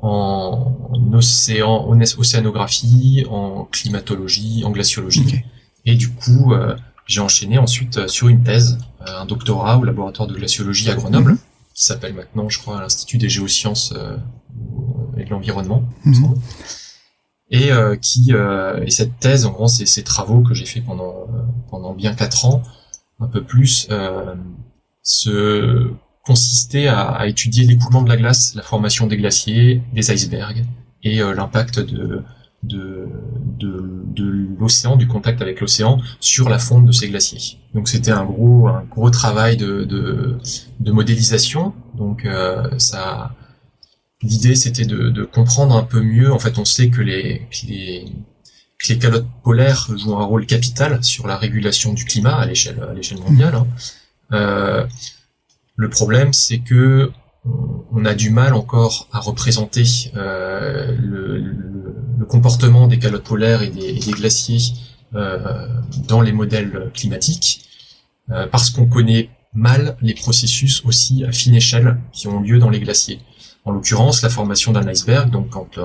en 0.00 0.74
océan, 1.12 1.70
en 1.88 2.00
océanographie, 2.00 3.24
en 3.30 3.64
climatologie, 3.64 4.62
en 4.64 4.70
glaciologie. 4.70 5.42
Et 5.84 5.94
du 5.94 6.10
coup, 6.10 6.52
euh, 6.52 6.76
j'ai 7.06 7.20
enchaîné 7.20 7.58
ensuite 7.58 7.96
euh, 7.98 8.08
sur 8.08 8.28
une 8.28 8.42
thèse, 8.42 8.78
euh, 9.02 9.20
un 9.20 9.24
doctorat 9.26 9.78
au 9.78 9.84
laboratoire 9.84 10.28
de 10.28 10.34
glaciologie 10.34 10.90
à 10.90 10.94
Grenoble, 10.94 11.32
Mhm. 11.32 11.38
qui 11.74 11.84
s'appelle 11.84 12.14
maintenant, 12.14 12.48
je 12.48 12.58
crois, 12.58 12.80
l'Institut 12.80 13.18
des 13.18 13.28
géosciences 13.28 13.92
euh, 13.96 14.16
et 15.16 15.24
de 15.24 15.30
l'environnement. 15.30 15.84
Mhm. 16.04 16.34
Et 17.50 17.72
euh, 17.72 17.96
qui 17.96 18.32
euh, 18.34 18.84
et 18.84 18.90
cette 18.90 19.18
thèse, 19.20 19.46
en 19.46 19.52
gros, 19.52 19.68
c'est 19.68 19.86
ces 19.86 20.02
travaux 20.04 20.42
que 20.42 20.52
j'ai 20.52 20.66
fait 20.66 20.82
pendant 20.82 21.26
pendant 21.70 21.94
bien 21.94 22.14
quatre 22.14 22.44
ans, 22.44 22.62
un 23.20 23.26
peu 23.26 23.42
plus, 23.42 23.86
euh, 23.90 24.34
se 25.02 25.90
consistait 26.26 26.88
à, 26.88 27.08
à 27.08 27.26
étudier 27.26 27.64
l'écoulement 27.66 28.02
de 28.02 28.08
la 28.10 28.16
glace, 28.18 28.54
la 28.54 28.62
formation 28.62 29.06
des 29.06 29.16
glaciers, 29.16 29.82
des 29.94 30.10
icebergs 30.12 30.66
et 31.02 31.22
euh, 31.22 31.32
l'impact 31.34 31.80
de 31.80 32.22
de, 32.62 33.06
de, 33.58 34.02
de 34.06 34.46
l'océan, 34.58 34.96
du 34.96 35.06
contact 35.06 35.40
avec 35.42 35.60
l'océan 35.60 36.00
sur 36.20 36.48
la 36.48 36.58
fonte 36.58 36.86
de 36.86 36.92
ces 36.92 37.08
glaciers. 37.08 37.58
Donc 37.74 37.88
c'était 37.88 38.10
un 38.10 38.24
gros 38.24 38.66
un 38.68 38.82
gros 38.90 39.10
travail 39.10 39.56
de 39.56 39.84
de, 39.84 40.90
modélisation. 40.92 41.72
Donc 41.94 42.24
euh, 42.24 42.68
ça 42.78 43.34
l'idée 44.22 44.54
c'était 44.56 44.84
de, 44.84 45.24
comprendre 45.24 45.76
un 45.76 45.84
peu 45.84 46.00
mieux. 46.00 46.32
En 46.32 46.38
fait, 46.38 46.58
on 46.58 46.64
sait 46.64 46.88
que 46.90 47.00
les 47.00 47.42
que 47.50 48.88
les 48.92 48.98
calottes 48.98 49.26
polaires 49.42 49.88
jouent 49.96 50.16
un 50.16 50.24
rôle 50.24 50.46
capital 50.46 51.02
sur 51.04 51.26
la 51.26 51.36
régulation 51.36 51.92
du 51.94 52.04
climat 52.04 52.36
à 52.36 52.46
l'échelle 52.46 52.80
à 52.90 52.92
l'échelle 52.94 53.18
mondiale. 53.20 53.54
hein. 53.54 53.66
Euh, 54.32 54.86
le 55.76 55.88
problème, 55.88 56.32
c'est 56.32 56.58
que 56.58 57.10
on- 57.44 58.04
a 58.04 58.14
du 58.14 58.30
mal 58.30 58.54
encore 58.54 59.08
à 59.12 59.20
représenter 59.20 59.84
euh, 60.16 60.94
le- 61.00 61.38
le 62.18 62.26
comportement 62.26 62.86
des 62.88 62.98
calottes 62.98 63.24
polaires 63.24 63.62
et 63.62 63.68
des, 63.68 63.98
glaciers 64.10 64.74
euh, 65.14 65.68
dans 66.08 66.20
les 66.20 66.32
modèles 66.32 66.90
climatiques, 66.92 67.64
euh, 68.30 68.46
parce 68.46 68.70
qu'on 68.70 68.86
connaît 68.86 69.30
mal 69.54 69.96
les 70.02 70.14
processus 70.14 70.84
aussi 70.84 71.24
à 71.24 71.32
fine 71.32 71.54
échelle 71.54 71.96
qui 72.12 72.28
ont 72.28 72.40
lieu 72.40 72.58
dans 72.58 72.70
les 72.70 72.80
glaciers. 72.80 73.20
En 73.64 73.72
l'occurrence, 73.72 74.22
la 74.22 74.28
formation 74.28 74.72
d'un 74.72 74.86
iceberg, 74.88 75.30
donc 75.30 75.50
quand, 75.50 75.78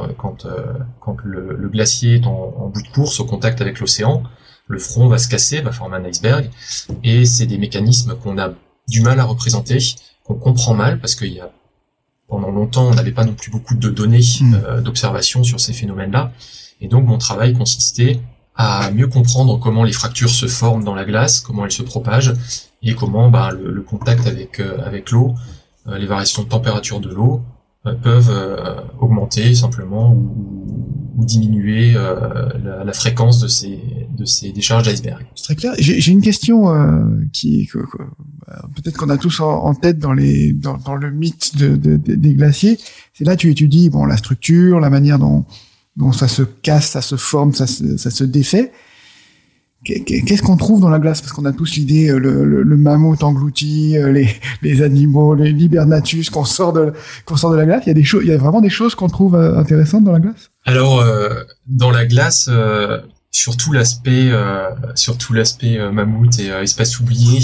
euh, 0.45 0.63
le, 1.23 1.69
glacier 1.69 2.15
est 2.15 2.25
en 2.25 2.69
bout 2.73 2.81
de 2.81 2.87
course 2.89 3.19
au 3.19 3.25
contact 3.25 3.61
avec 3.61 3.79
l'océan, 3.79 4.23
le 4.67 4.79
front 4.79 5.07
va 5.07 5.17
se 5.17 5.27
casser, 5.27 5.61
va 5.61 5.71
former 5.71 5.97
un 5.97 6.05
iceberg, 6.05 6.49
et 7.03 7.25
c'est 7.25 7.45
des 7.45 7.57
mécanismes 7.57 8.15
qu'on 8.15 8.37
a 8.37 8.53
du 8.87 9.01
mal 9.01 9.19
à 9.19 9.25
représenter, 9.25 9.77
qu'on 10.23 10.35
comprend 10.35 10.73
mal 10.73 10.99
parce 10.99 11.15
qu'il 11.15 11.33
y 11.33 11.39
a 11.39 11.51
pendant 12.33 12.51
longtemps 12.59 12.87
on 12.91 12.95
n'avait 12.99 13.11
pas 13.19 13.25
non 13.29 13.35
plus 13.41 13.51
beaucoup 13.55 13.75
de 13.85 13.89
données 13.99 14.27
Mm. 14.41 14.53
euh, 14.55 14.81
d'observation 14.85 15.39
sur 15.49 15.59
ces 15.65 15.73
phénomènes-là, 15.79 16.23
et 16.81 16.87
donc 16.93 17.03
mon 17.11 17.19
travail 17.27 17.49
consistait 17.61 18.13
à 18.55 18.91
mieux 18.97 19.09
comprendre 19.17 19.53
comment 19.63 19.83
les 19.89 19.93
fractures 20.01 20.35
se 20.43 20.47
forment 20.59 20.83
dans 20.89 20.95
la 21.01 21.05
glace, 21.11 21.35
comment 21.45 21.63
elles 21.65 21.77
se 21.81 21.85
propagent, 21.93 22.33
et 22.87 22.93
comment 23.01 23.25
bah, 23.35 23.49
le, 23.57 23.65
le 23.79 23.83
contact 23.93 24.23
avec 24.33 24.51
euh, 24.59 24.89
avec 24.89 25.03
l'eau, 25.13 25.27
euh, 25.87 25.97
les 26.01 26.07
variations 26.13 26.41
de 26.45 26.49
température 26.57 26.99
de 27.07 27.09
l'eau 27.17 27.33
peuvent 28.07 28.33
augmenter 29.03 29.45
simplement 29.65 30.05
ou, 30.13 30.23
ou 31.17 31.21
diminuer 31.33 31.83
la, 31.93 32.83
la 32.89 32.93
fréquence 33.01 33.37
de 33.45 33.49
ces 33.57 33.77
de 34.19 34.25
ces 34.35 34.47
décharges 34.57 34.85
d'iceberg. 34.87 35.21
C'est 35.35 35.43
très 35.47 35.57
clair. 35.61 35.73
J'ai 35.77 36.11
une 36.17 36.25
question 36.29 36.55
qui 37.37 37.49
peut-être 38.75 38.97
qu'on 38.97 39.09
a 39.09 39.17
tous 39.17 39.39
en, 39.39 39.73
tête 39.73 39.99
dans 39.99 40.13
les 40.13 40.53
dans, 40.53 40.95
le 40.95 41.11
mythe 41.11 41.57
de, 41.57 41.75
de, 41.75 41.97
des 41.97 42.33
glaciers. 42.33 42.77
C'est 43.13 43.23
là 43.23 43.35
tu 43.35 43.49
étudies 43.49 43.89
bon 43.89 44.05
la 44.05 44.17
structure, 44.17 44.79
la 44.79 44.89
manière 44.89 45.19
dont 45.19 45.45
dont 45.95 46.11
ça 46.11 46.27
se 46.27 46.41
casse, 46.41 46.89
ça 46.89 47.01
se 47.01 47.15
forme, 47.15 47.53
ça 47.53 47.67
se, 47.67 47.97
ça 47.97 48.09
se 48.09 48.23
défait. 48.23 48.71
Qu'est-ce 49.83 50.41
qu'on 50.41 50.55
trouve 50.55 50.79
dans 50.79 50.89
la 50.89 50.99
glace? 50.99 51.19
Parce 51.19 51.33
qu'on 51.33 51.43
a 51.43 51.51
tous 51.51 51.75
l'idée, 51.75 52.09
euh, 52.09 52.17
le, 52.17 52.45
le, 52.45 52.63
le, 52.63 52.77
mammouth 52.77 53.21
englouti, 53.21 53.97
euh, 53.97 54.13
les, 54.13 54.29
les 54.61 54.81
animaux, 54.81 55.35
les 55.35 55.51
libernatus 55.51 56.29
qu'on 56.29 56.45
sort 56.45 56.71
de 56.71 56.93
sort 57.35 57.51
de 57.51 57.57
la 57.57 57.65
glace. 57.65 57.83
Il 57.85 57.89
y 57.89 57.91
a 57.91 57.93
des 57.93 58.07
il 58.21 58.27
y 58.27 58.31
a 58.31 58.37
vraiment 58.37 58.61
des 58.61 58.69
choses 58.69 58.95
qu'on 58.95 59.09
trouve 59.09 59.35
euh, 59.35 59.57
intéressantes 59.57 60.05
dans 60.05 60.13
la 60.13 60.21
glace? 60.21 60.51
Alors 60.65 61.03
dans 61.67 61.91
la 61.91 62.05
glace, 62.05 62.49
surtout 63.31 63.73
l'aspect, 63.73 64.31
surtout 64.95 65.33
l'aspect 65.33 65.77
mammouth 65.91 66.39
et 66.39 66.47
espèce 66.47 67.01
oubliée, 67.01 67.41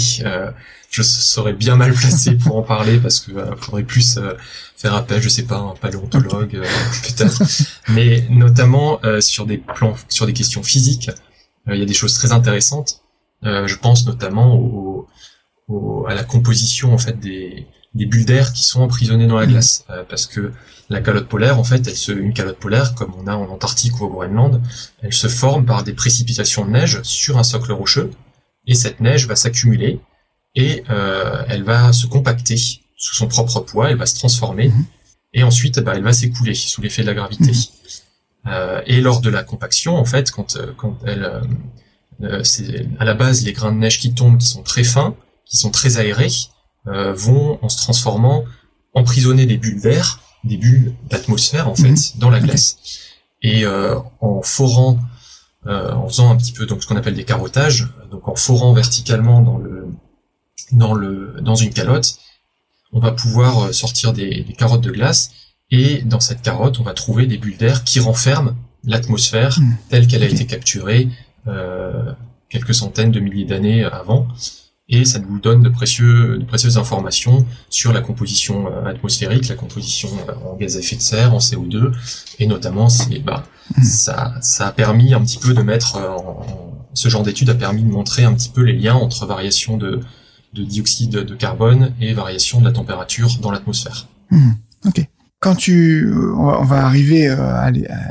je 0.90 1.02
serais 1.02 1.54
bien 1.54 1.76
mal 1.76 1.94
placé 1.94 2.34
pour 2.34 2.56
en 2.56 2.62
parler 2.62 2.98
parce 2.98 3.20
que 3.20 3.32
faudrait 3.56 3.84
plus 3.84 4.18
faire 4.76 4.94
appel, 4.94 5.22
je 5.22 5.28
sais 5.28 5.44
pas, 5.44 5.58
un 5.58 5.74
paléontologue 5.74 6.60
peut-être, 7.02 7.42
mais 7.88 8.26
notamment 8.28 9.00
sur 9.20 9.46
des 9.46 9.58
plans, 9.58 9.94
sur 10.08 10.26
des 10.26 10.34
questions 10.34 10.62
physiques. 10.62 11.10
Euh, 11.68 11.74
il 11.74 11.80
y 11.80 11.82
a 11.82 11.86
des 11.86 11.94
choses 11.94 12.14
très 12.14 12.32
intéressantes. 12.32 13.02
Euh, 13.44 13.66
je 13.66 13.76
pense 13.76 14.06
notamment 14.06 14.54
au, 14.54 15.08
au, 15.68 16.06
à 16.06 16.14
la 16.14 16.24
composition 16.24 16.92
en 16.92 16.98
fait 16.98 17.18
des, 17.18 17.66
des 17.94 18.06
bulles 18.06 18.26
d'air 18.26 18.52
qui 18.52 18.62
sont 18.62 18.82
emprisonnées 18.82 19.26
dans 19.26 19.38
la 19.38 19.46
mmh. 19.46 19.50
glace, 19.50 19.84
euh, 19.90 20.04
parce 20.08 20.26
que 20.26 20.52
la 20.90 21.00
calotte 21.00 21.28
polaire, 21.28 21.58
en 21.58 21.64
fait, 21.64 21.86
elle 21.86 21.96
se, 21.96 22.10
une 22.10 22.34
calotte 22.34 22.58
polaire, 22.58 22.94
comme 22.94 23.14
on 23.16 23.26
a 23.28 23.34
en 23.34 23.48
Antarctique 23.48 24.00
ou 24.00 24.06
au 24.06 24.08
Groenland, 24.08 24.60
elle 25.02 25.12
se 25.12 25.28
forme 25.28 25.64
par 25.64 25.84
des 25.84 25.92
précipitations 25.92 26.64
de 26.64 26.70
neige 26.70 27.00
sur 27.02 27.38
un 27.38 27.44
socle 27.44 27.72
rocheux, 27.72 28.10
et 28.66 28.74
cette 28.74 29.00
neige 29.00 29.28
va 29.28 29.36
s'accumuler 29.36 30.00
et 30.54 30.82
euh, 30.90 31.44
elle 31.48 31.62
va 31.62 31.92
se 31.92 32.06
compacter 32.06 32.56
sous 32.56 33.14
son 33.14 33.28
propre 33.28 33.60
poids, 33.60 33.90
elle 33.90 33.96
va 33.96 34.06
se 34.06 34.14
transformer, 34.14 34.68
mmh. 34.68 34.84
et 35.34 35.42
ensuite, 35.42 35.80
bah, 35.80 35.92
elle 35.94 36.02
va 36.02 36.12
s'écouler 36.12 36.54
sous 36.54 36.80
l'effet 36.82 37.02
de 37.02 37.06
la 37.06 37.14
gravité. 37.14 37.52
Mmh. 37.52 37.54
Euh, 38.46 38.80
et 38.86 39.00
lors 39.00 39.20
de 39.20 39.30
la 39.30 39.42
compaction, 39.42 39.96
en 39.96 40.04
fait, 40.04 40.30
quand, 40.30 40.56
euh, 40.56 40.72
quand 40.76 40.96
elle, 41.06 41.42
euh, 42.22 42.42
c'est 42.42 42.86
à 42.98 43.04
la 43.04 43.14
base 43.14 43.44
les 43.44 43.52
grains 43.52 43.72
de 43.72 43.78
neige 43.78 43.98
qui 43.98 44.14
tombent, 44.14 44.38
qui 44.38 44.46
sont 44.46 44.62
très 44.62 44.84
fins, 44.84 45.14
qui 45.44 45.56
sont 45.56 45.70
très 45.70 45.98
aérés, 45.98 46.30
vont 46.86 47.58
en 47.62 47.68
se 47.68 47.76
transformant 47.76 48.44
emprisonner 48.94 49.44
des 49.44 49.58
bulles 49.58 49.80
d'air, 49.80 50.20
des 50.44 50.56
bulles 50.56 50.94
d'atmosphère 51.10 51.68
en 51.68 51.74
fait, 51.74 51.90
mhm. 51.90 51.96
dans 52.16 52.30
la 52.30 52.40
glace. 52.40 52.78
Et 53.42 53.66
en 53.66 54.42
forant, 54.42 54.98
en 55.66 56.08
faisant 56.08 56.30
un 56.30 56.36
petit 56.36 56.52
peu 56.52 56.66
donc 56.66 56.82
ce 56.82 56.88
qu'on 56.88 56.96
appelle 56.96 57.14
des 57.14 57.24
carottages, 57.24 57.88
donc 58.10 58.26
en 58.28 58.34
forant 58.34 58.72
verticalement 58.72 59.42
dans 59.42 59.58
le 59.58 59.88
dans 60.72 60.94
le 60.94 61.36
dans 61.40 61.54
une 61.54 61.72
calotte, 61.72 62.18
on 62.92 63.00
va 63.00 63.12
pouvoir 63.12 63.72
sortir 63.74 64.12
des, 64.12 64.42
des 64.42 64.52
carottes 64.52 64.82
de 64.82 64.90
glace 64.90 65.30
et 65.70 66.02
dans 66.02 66.20
cette 66.20 66.42
carotte, 66.42 66.80
on 66.80 66.82
va 66.82 66.94
trouver 66.94 67.26
des 67.26 67.38
bulles 67.38 67.56
d'air 67.56 67.84
qui 67.84 68.00
renferment 68.00 68.54
l'atmosphère 68.84 69.58
hmm. 69.58 69.76
telle 69.88 70.06
qu'elle 70.06 70.22
a 70.22 70.26
été 70.26 70.46
capturée 70.46 71.08
euh, 71.46 72.12
quelques 72.48 72.74
centaines 72.74 73.12
de 73.12 73.20
milliers 73.20 73.44
d'années 73.44 73.84
avant. 73.84 74.26
Et 74.92 75.04
ça 75.04 75.20
nous 75.20 75.38
donne 75.38 75.62
de, 75.62 75.68
précieux, 75.68 76.38
de 76.38 76.44
précieuses 76.44 76.76
informations 76.76 77.46
sur 77.68 77.92
la 77.92 78.00
composition 78.00 78.66
euh, 78.66 78.86
atmosphérique, 78.86 79.46
la 79.46 79.54
composition 79.54 80.08
euh, 80.28 80.50
en 80.50 80.56
gaz 80.56 80.76
à 80.76 80.80
effet 80.80 80.96
de 80.96 81.00
serre, 81.00 81.32
en 81.32 81.38
CO2, 81.38 81.92
et 82.40 82.46
notamment 82.48 82.88
c'est 82.88 83.20
bah, 83.20 83.44
ça, 83.84 84.34
ça 84.40 84.66
a 84.66 84.72
permis 84.72 85.14
un 85.14 85.20
petit 85.20 85.38
peu 85.38 85.54
de 85.54 85.62
mettre 85.62 85.96
en, 85.96 86.88
ce 86.92 87.08
genre 87.08 87.22
d'étude 87.22 87.50
a 87.50 87.54
permis 87.54 87.84
de 87.84 87.88
montrer 87.88 88.24
un 88.24 88.34
petit 88.34 88.48
peu 88.48 88.62
les 88.62 88.72
liens 88.72 88.96
entre 88.96 89.26
variation 89.26 89.76
de, 89.76 90.00
de 90.52 90.64
dioxyde 90.64 91.10
de 91.10 91.34
carbone 91.34 91.92
et 92.00 92.12
variation 92.12 92.60
de 92.60 92.64
la 92.64 92.72
température 92.72 93.38
dans 93.40 93.50
l'atmosphère. 93.50 94.08
Hmm. 94.30 94.52
Ok 94.86 95.06
quand 95.42 95.54
tu, 95.54 96.12
on 96.36 96.64
va, 96.64 96.84
arriver 96.84 97.26
euh, 97.26 97.38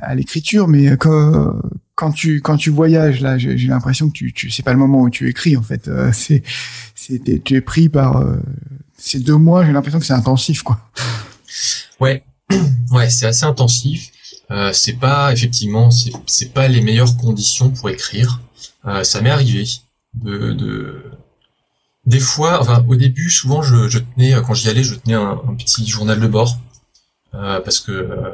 à 0.02 0.16
l'écriture, 0.16 0.68
mais 0.68 0.98
quand, 0.98 1.54
quand 2.00 2.14
tu 2.14 2.40
quand 2.40 2.56
tu 2.56 2.70
voyages 2.70 3.20
là, 3.20 3.38
j'ai 3.38 3.58
l'impression 3.58 4.08
que 4.08 4.14
tu, 4.14 4.32
tu 4.32 4.50
c'est 4.50 4.64
pas 4.64 4.72
le 4.72 4.80
moment 4.80 5.02
où 5.02 5.10
tu 5.10 5.28
écris 5.28 5.58
en 5.58 5.62
fait. 5.62 5.90
Euh, 5.90 6.12
c'est 6.14 6.44
c'est 6.96 7.22
tu 7.44 7.56
es 7.56 7.62
pris 7.62 7.90
par 7.90 8.18
euh, 8.18 8.38
ces 8.98 9.20
deux 9.20 9.36
mois. 9.36 9.66
J'ai 9.66 9.74
l'impression 9.74 10.00
que 10.00 10.06
c'est 10.06 10.14
intensif 10.14 10.64
quoi. 10.64 10.80
Ouais, 12.00 12.24
ouais, 12.92 13.10
c'est 13.10 13.26
assez 13.26 13.44
intensif. 13.44 14.12
Euh, 14.50 14.72
c'est 14.72 14.94
pas 14.94 15.34
effectivement, 15.34 15.92
c'est 15.92 16.14
c'est 16.26 16.54
pas 16.54 16.70
les 16.70 16.80
meilleures 16.80 17.18
conditions 17.18 17.70
pour 17.70 17.90
écrire. 17.90 18.42
Euh, 18.86 19.04
ça 19.04 19.20
m'est 19.20 19.30
arrivé 19.30 19.66
de, 20.14 20.54
de 20.54 21.04
des 22.06 22.20
fois, 22.20 22.60
enfin 22.62 22.84
au 22.88 22.96
début, 22.96 23.30
souvent 23.30 23.62
je, 23.62 23.88
je 23.88 24.00
tenais 24.00 24.34
quand 24.46 24.54
j'y 24.54 24.70
allais, 24.70 24.84
je 24.84 24.96
tenais 24.96 25.16
un, 25.16 25.38
petit 25.58 25.88
journal 25.88 26.20
de 26.20 26.28
bord 26.28 26.58
euh, 27.36 27.60
parce 27.60 27.80
que 27.80 27.92
euh, 27.92 28.32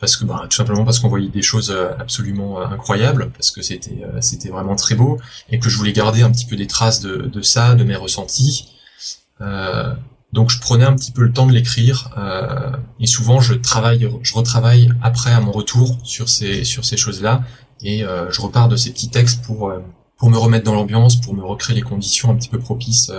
parce 0.00 0.16
que 0.16 0.24
bah, 0.24 0.46
tout 0.48 0.56
simplement 0.56 0.84
parce 0.84 0.98
qu'on 0.98 1.08
voyait 1.08 1.28
des 1.28 1.42
choses 1.42 1.70
euh, 1.70 1.92
absolument 1.98 2.60
incroyables, 2.60 3.30
parce 3.30 3.50
que 3.50 3.62
c'était 3.62 4.02
c'était 4.20 4.48
vraiment 4.48 4.76
très 4.76 4.94
beau 4.94 5.18
et 5.50 5.58
que 5.58 5.68
je 5.68 5.76
voulais 5.76 5.92
garder 5.92 6.22
un 6.22 6.30
petit 6.30 6.46
peu 6.46 6.56
des 6.56 6.66
traces 6.66 7.00
de, 7.00 7.16
de 7.16 7.42
ça, 7.42 7.74
de 7.74 7.84
mes 7.84 7.96
ressentis. 7.96 8.74
Euh, 9.40 9.94
donc 10.32 10.50
je 10.50 10.60
prenais 10.60 10.84
un 10.84 10.94
petit 10.94 11.12
peu 11.12 11.22
le 11.22 11.32
temps 11.32 11.46
de 11.46 11.52
l'écrire 11.52 12.10
euh, 12.18 12.76
et 13.00 13.06
souvent 13.06 13.40
je 13.40 13.54
travaille, 13.54 14.10
je 14.22 14.34
retravaille 14.34 14.90
après 15.02 15.30
à 15.30 15.40
mon 15.40 15.52
retour 15.52 15.98
sur 16.02 16.28
ces 16.28 16.64
sur 16.64 16.84
ces 16.84 16.96
choses-là 16.96 17.42
et 17.80 18.04
euh, 18.04 18.30
je 18.30 18.40
repars 18.40 18.68
de 18.68 18.76
ces 18.76 18.90
petits 18.92 19.10
textes 19.10 19.44
pour 19.44 19.72
pour 20.18 20.30
me 20.30 20.38
remettre 20.38 20.64
dans 20.64 20.74
l'ambiance, 20.74 21.20
pour 21.20 21.34
me 21.34 21.42
recréer 21.42 21.76
les 21.76 21.82
conditions 21.82 22.30
un 22.30 22.36
petit 22.36 22.48
peu 22.48 22.58
propices 22.58 23.10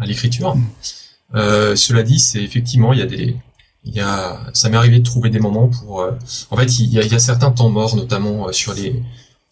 à 0.00 0.06
l'écriture. 0.06 0.56
Mmh. 0.56 1.76
cela 1.76 2.02
dit, 2.02 2.18
c'est 2.18 2.42
effectivement 2.42 2.92
il 2.92 2.98
y 2.98 3.02
a 3.02 3.06
des 3.06 3.36
il 3.84 3.94
y 3.94 4.00
a, 4.00 4.50
ça 4.52 4.68
m'est 4.68 4.76
arrivé 4.76 4.98
de 4.98 5.04
trouver 5.04 5.30
des 5.30 5.38
moments 5.38 5.68
pour. 5.68 6.02
Euh, 6.02 6.12
en 6.50 6.56
fait, 6.56 6.78
il 6.78 6.92
y, 6.92 6.98
a, 6.98 7.02
il 7.02 7.10
y, 7.10 7.14
a, 7.14 7.18
certains 7.18 7.50
temps 7.50 7.70
morts, 7.70 7.96
notamment 7.96 8.48
euh, 8.48 8.52
sur 8.52 8.74
les, 8.74 9.02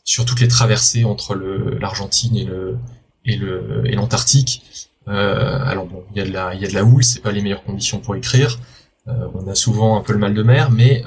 sur 0.04 0.24
toutes 0.24 0.40
les 0.40 0.48
traversées 0.48 1.04
entre 1.04 1.34
le 1.34 1.78
l'Argentine 1.78 2.36
et 2.36 2.44
le 2.44 2.76
et 3.24 3.36
le 3.36 3.82
et 3.86 3.92
l'Antarctique. 3.92 4.88
Euh, 5.08 5.64
alors 5.64 5.86
bon, 5.86 6.04
il 6.10 6.18
y 6.18 6.20
a 6.20 6.26
de 6.26 6.32
la, 6.32 6.54
il 6.54 6.60
y 6.60 6.64
a 6.64 6.68
de 6.68 6.74
la 6.74 6.84
houle, 6.84 7.04
c'est 7.04 7.20
pas 7.20 7.32
les 7.32 7.40
meilleures 7.40 7.64
conditions 7.64 7.98
pour 7.98 8.14
écrire. 8.16 8.58
Euh, 9.08 9.28
on 9.34 9.46
a 9.48 9.54
souvent 9.54 9.96
un 9.96 10.02
peu 10.02 10.12
le 10.12 10.18
mal 10.18 10.34
de 10.34 10.42
mer, 10.42 10.70
mais 10.70 11.02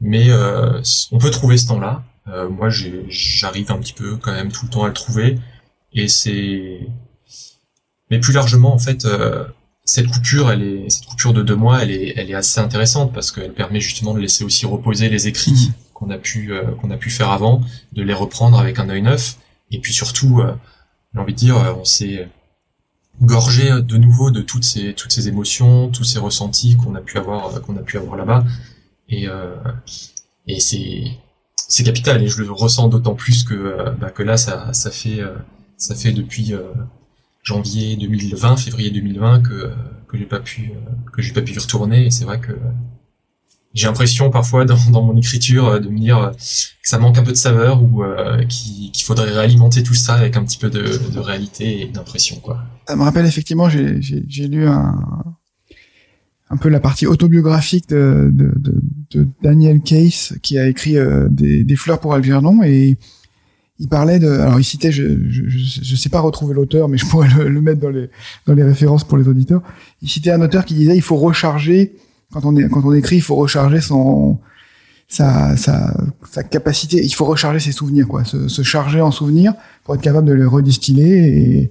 mais 0.00 0.32
on 0.32 1.18
peut 1.18 1.30
trouver 1.30 1.56
ce 1.58 1.68
temps-là. 1.68 2.02
Moi, 2.26 2.68
j'arrive 2.70 3.70
un 3.72 3.78
petit 3.78 3.92
peu 3.92 4.16
quand 4.16 4.32
même 4.32 4.52
tout 4.52 4.66
le 4.66 4.70
temps 4.70 4.84
à 4.84 4.88
le 4.88 4.94
trouver, 4.94 5.38
et 5.92 6.08
c'est. 6.08 6.80
Mais 8.10 8.20
plus 8.20 8.32
largement, 8.32 8.74
en 8.74 8.78
fait 8.78 9.06
cette 9.84 10.08
coupure, 10.08 10.50
elle 10.50 10.62
est, 10.62 10.90
cette 10.90 11.06
coupure 11.06 11.32
de 11.32 11.42
deux 11.42 11.56
mois, 11.56 11.82
elle 11.82 11.90
est, 11.90 12.14
elle 12.16 12.30
est 12.30 12.34
assez 12.34 12.60
intéressante 12.60 13.12
parce 13.12 13.32
qu'elle 13.32 13.52
permet 13.52 13.80
justement 13.80 14.14
de 14.14 14.20
laisser 14.20 14.44
aussi 14.44 14.66
reposer 14.66 15.08
les 15.08 15.26
écrits 15.28 15.70
mmh. 15.70 15.92
qu'on 15.94 16.10
a 16.10 16.18
pu, 16.18 16.52
euh, 16.52 16.62
qu'on 16.80 16.90
a 16.90 16.96
pu 16.96 17.10
faire 17.10 17.30
avant, 17.30 17.62
de 17.92 18.02
les 18.02 18.14
reprendre 18.14 18.58
avec 18.58 18.78
un 18.78 18.88
œil 18.88 19.02
neuf, 19.02 19.38
et 19.70 19.80
puis 19.80 19.92
surtout, 19.92 20.40
euh, 20.40 20.54
j'ai 21.14 21.20
envie 21.20 21.32
de 21.32 21.38
dire, 21.38 21.56
euh, 21.56 21.74
on 21.74 21.84
s'est 21.84 22.28
gorgé 23.20 23.82
de 23.82 23.96
nouveau 23.96 24.30
de 24.30 24.40
toutes 24.40 24.64
ces, 24.64 24.94
toutes 24.94 25.12
ces 25.12 25.28
émotions, 25.28 25.88
tous 25.88 26.04
ces 26.04 26.18
ressentis 26.18 26.76
qu'on 26.76 26.94
a 26.94 27.00
pu 27.00 27.18
avoir, 27.18 27.60
qu'on 27.62 27.76
a 27.76 27.82
pu 27.82 27.98
avoir 27.98 28.16
là-bas, 28.16 28.44
et, 29.08 29.26
et 30.46 30.58
c'est, 30.58 31.04
c'est 31.56 31.84
capital, 31.84 32.22
et 32.22 32.28
je 32.28 32.42
le 32.42 32.50
ressens 32.52 32.88
d'autant 32.88 33.14
plus 33.14 33.44
que, 33.44 33.94
bah, 33.98 34.10
que 34.10 34.22
là, 34.22 34.36
ça, 34.36 34.72
ça 34.72 34.90
fait, 34.90 35.20
ça 35.76 35.94
fait 35.94 36.12
depuis 36.12 36.54
janvier 37.42 37.96
2020, 37.96 38.56
février 38.56 38.90
2020 38.90 39.42
que 39.42 39.70
que 40.08 40.18
j'ai 40.18 40.26
pas 40.26 40.40
pu 40.40 40.72
que 41.12 41.22
j'ai 41.22 41.32
pas 41.32 41.42
pu 41.42 41.54
y 41.54 41.58
retourner. 41.58 42.06
Et 42.06 42.10
c'est 42.10 42.24
vrai 42.24 42.38
que 42.38 42.52
j'ai 43.74 43.86
l'impression 43.86 44.30
parfois 44.30 44.64
dans, 44.64 44.76
dans, 44.90 45.02
mon 45.02 45.16
écriture 45.16 45.66
euh, 45.68 45.80
de 45.80 45.88
me 45.88 45.98
dire 45.98 46.32
que 46.36 46.88
ça 46.88 46.98
manque 46.98 47.16
un 47.16 47.22
peu 47.22 47.32
de 47.32 47.36
saveur 47.36 47.82
ou 47.82 48.02
euh, 48.02 48.44
qu'il 48.44 49.02
faudrait 49.02 49.30
réalimenter 49.30 49.82
tout 49.82 49.94
ça 49.94 50.14
avec 50.14 50.36
un 50.36 50.44
petit 50.44 50.58
peu 50.58 50.68
de, 50.68 51.10
de 51.10 51.18
réalité 51.18 51.80
et 51.80 51.86
d'impression 51.86 52.36
quoi. 52.36 52.62
Ça 52.86 52.96
me 52.96 53.02
rappelle 53.02 53.24
effectivement, 53.24 53.70
j'ai 53.70 54.48
lu 54.48 54.68
un 54.68 54.94
un 56.52 56.58
peu 56.58 56.68
la 56.68 56.80
partie 56.80 57.06
autobiographique 57.06 57.88
de, 57.88 58.30
de, 58.32 58.52
de, 58.56 58.74
de 59.10 59.26
Daniel 59.42 59.80
Case 59.80 60.36
qui 60.42 60.58
a 60.58 60.68
écrit 60.68 60.98
euh, 60.98 61.26
des, 61.30 61.64
des, 61.64 61.76
fleurs 61.76 61.98
pour 61.98 62.12
Algernon 62.12 62.62
et 62.62 62.98
il 63.78 63.88
parlait 63.88 64.18
de, 64.18 64.28
alors 64.28 64.60
il 64.60 64.64
citait, 64.64 64.92
je, 64.92 65.18
je, 65.30 65.42
je 65.48 65.96
sais 65.96 66.10
pas 66.10 66.20
retrouver 66.20 66.54
l'auteur, 66.54 66.90
mais 66.90 66.98
je 66.98 67.06
pourrais 67.06 67.28
le, 67.28 67.60
mettre 67.62 67.80
dans 67.80 67.88
les 67.88 68.10
dans 68.46 68.52
les 68.52 68.62
références 68.62 69.02
pour 69.02 69.16
les 69.16 69.26
auditeurs. 69.28 69.62
Il 70.02 70.10
citait 70.10 70.30
un 70.30 70.42
auteur 70.42 70.66
qui 70.66 70.74
disait 70.74 70.94
il 70.94 71.02
faut 71.02 71.16
recharger 71.16 71.96
quand 72.32 72.44
on 72.44 72.54
est 72.54 72.68
quand 72.68 72.84
on 72.84 72.92
écrit, 72.92 73.16
il 73.16 73.22
faut 73.22 73.36
recharger 73.36 73.80
son 73.80 74.38
sa 75.08 75.56
sa, 75.56 75.96
sa 76.30 76.42
capacité, 76.42 77.02
il 77.02 77.14
faut 77.14 77.24
recharger 77.24 77.60
ses 77.60 77.72
souvenirs 77.72 78.06
quoi, 78.06 78.24
se, 78.24 78.48
se, 78.48 78.62
charger 78.62 79.00
en 79.00 79.10
souvenirs 79.10 79.54
pour 79.84 79.94
être 79.94 80.02
capable 80.02 80.28
de 80.28 80.34
les 80.34 80.44
redistiller 80.44 81.60
et 81.60 81.70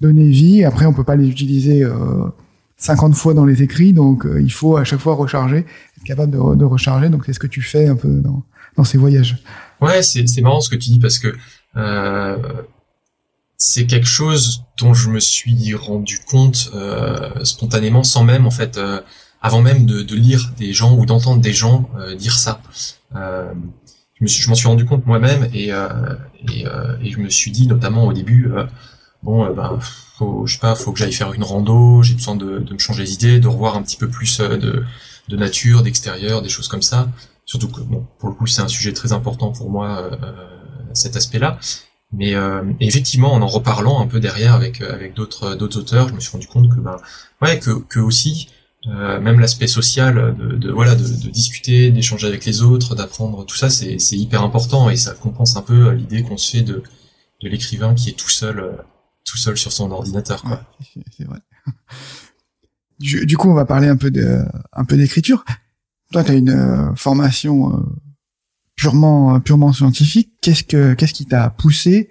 donner 0.00 0.28
vie. 0.28 0.64
Après, 0.64 0.84
on 0.84 0.92
peut 0.92 1.04
pas 1.04 1.16
les 1.16 1.28
utiliser 1.28 1.84
euh, 1.84 2.26
50 2.78 3.14
fois 3.14 3.34
dans 3.34 3.44
les 3.44 3.62
écrits, 3.62 3.92
donc 3.92 4.26
euh, 4.26 4.40
il 4.40 4.52
faut 4.52 4.76
à 4.76 4.84
chaque 4.84 5.00
fois 5.00 5.14
recharger, 5.14 5.58
être 5.96 6.04
capable 6.04 6.32
de, 6.32 6.54
de 6.56 6.64
recharger. 6.64 7.08
Donc 7.08 7.24
c'est 7.24 7.32
ce 7.32 7.38
que 7.38 7.46
tu 7.46 7.62
fais 7.62 7.88
un 7.88 7.96
peu 7.96 8.20
dans 8.20 8.42
dans 8.76 8.84
ces 8.84 8.98
voyages. 8.98 9.36
Ouais, 9.80 10.02
c'est 10.02 10.40
marrant 10.40 10.60
ce 10.60 10.70
que 10.70 10.76
tu 10.76 10.90
dis 10.90 10.98
parce 10.98 11.18
que 11.18 11.34
euh, 11.76 12.36
c'est 13.56 13.86
quelque 13.86 14.06
chose 14.06 14.64
dont 14.78 14.94
je 14.94 15.10
me 15.10 15.20
suis 15.20 15.74
rendu 15.74 16.20
compte 16.20 16.70
euh, 16.74 17.44
spontanément, 17.44 18.04
sans 18.04 18.24
même 18.24 18.46
en 18.46 18.50
fait, 18.50 18.76
euh, 18.76 19.00
avant 19.40 19.62
même 19.62 19.86
de, 19.86 20.02
de, 20.02 20.14
lire 20.14 20.52
des 20.58 20.72
gens 20.72 20.96
ou 20.96 21.06
d'entendre 21.06 21.40
des 21.40 21.52
gens 21.52 21.88
euh, 21.98 22.14
dire 22.14 22.38
ça. 22.38 22.60
Euh, 23.14 23.52
je 24.14 24.24
me 24.24 24.28
suis, 24.28 24.42
je 24.42 24.48
m'en 24.48 24.54
suis 24.54 24.68
rendu 24.68 24.84
compte 24.86 25.04
moi-même 25.06 25.48
et, 25.52 25.68
et, 25.68 26.64
et, 27.02 27.10
je 27.10 27.18
me 27.18 27.28
suis 27.28 27.50
dit 27.50 27.66
notamment 27.66 28.06
au 28.06 28.14
début, 28.14 28.48
bon, 29.22 29.52
ben, 29.52 29.78
faut, 30.18 30.46
je 30.46 30.54
sais 30.54 30.60
pas, 30.60 30.74
faut 30.74 30.92
que 30.92 30.98
j'aille 30.98 31.12
faire 31.12 31.32
une 31.32 31.44
rando, 31.44 32.02
j'ai 32.02 32.14
besoin 32.14 32.36
de, 32.36 32.58
de, 32.58 32.72
me 32.72 32.78
changer 32.78 33.02
les 33.02 33.14
idées, 33.14 33.40
de 33.40 33.48
revoir 33.48 33.76
un 33.76 33.82
petit 33.82 33.96
peu 33.96 34.08
plus 34.08 34.38
de, 34.38 34.84
de 35.28 35.36
nature, 35.36 35.82
d'extérieur, 35.82 36.42
des 36.42 36.48
choses 36.48 36.68
comme 36.68 36.82
ça. 36.82 37.08
Surtout 37.44 37.68
que 37.68 37.80
bon, 37.80 38.06
pour 38.18 38.28
le 38.28 38.34
coup, 38.34 38.46
c'est 38.46 38.62
un 38.62 38.68
sujet 38.68 38.92
très 38.92 39.12
important 39.12 39.52
pour 39.52 39.70
moi, 39.70 40.10
cet 40.94 41.16
aspect-là. 41.16 41.58
Mais 42.12 42.34
euh, 42.34 42.62
effectivement, 42.80 43.32
en 43.32 43.42
en 43.42 43.46
reparlant 43.46 44.00
un 44.00 44.06
peu 44.06 44.20
derrière 44.20 44.54
avec 44.54 44.80
euh, 44.80 44.92
avec 44.92 45.14
d'autres 45.14 45.54
d'autres 45.54 45.78
auteurs, 45.78 46.08
je 46.08 46.14
me 46.14 46.20
suis 46.20 46.30
rendu 46.30 46.46
compte 46.46 46.68
que 46.70 46.80
ben 46.80 46.96
ouais 47.42 47.58
que 47.58 47.70
que 47.70 47.98
aussi 47.98 48.48
euh, 48.86 49.20
même 49.20 49.40
l'aspect 49.40 49.66
social 49.66 50.36
de, 50.38 50.56
de 50.56 50.70
voilà 50.70 50.94
de, 50.94 51.02
de 51.02 51.30
discuter, 51.30 51.90
d'échanger 51.90 52.28
avec 52.28 52.44
les 52.44 52.62
autres, 52.62 52.94
d'apprendre 52.94 53.44
tout 53.44 53.56
ça, 53.56 53.70
c'est 53.70 53.98
c'est 53.98 54.16
hyper 54.16 54.42
important 54.42 54.88
et 54.88 54.96
ça 54.96 55.14
compense 55.14 55.56
un 55.56 55.62
peu 55.62 55.90
l'idée 55.90 56.22
qu'on 56.22 56.36
se 56.36 56.56
fait 56.56 56.62
de 56.62 56.82
de 57.42 57.48
l'écrivain 57.48 57.94
qui 57.94 58.10
est 58.10 58.18
tout 58.18 58.30
seul 58.30 58.78
tout 59.26 59.36
seul 59.36 59.58
sur 59.58 59.72
son 59.72 59.90
ordinateur 59.90 60.42
quoi. 60.42 60.62
c'est 61.16 61.24
vrai. 61.24 61.40
Du, 62.98 63.26
du, 63.26 63.36
coup, 63.36 63.50
on 63.50 63.54
va 63.54 63.66
parler 63.66 63.88
un 63.88 63.96
peu 63.98 64.10
de 64.10 64.42
un 64.72 64.86
peu 64.86 64.96
d'écriture. 64.96 65.44
Toi, 66.12 66.24
tu 66.24 66.30
as 66.30 66.34
une 66.34 66.96
formation 66.96 67.84
purement 68.76 69.34
euh, 69.34 69.38
purement 69.38 69.72
scientifique, 69.72 70.30
qu'est-ce 70.40 70.62
que 70.62 70.94
qu'est-ce 70.94 71.14
qui 71.14 71.26
t'a 71.26 71.50
poussé 71.50 72.10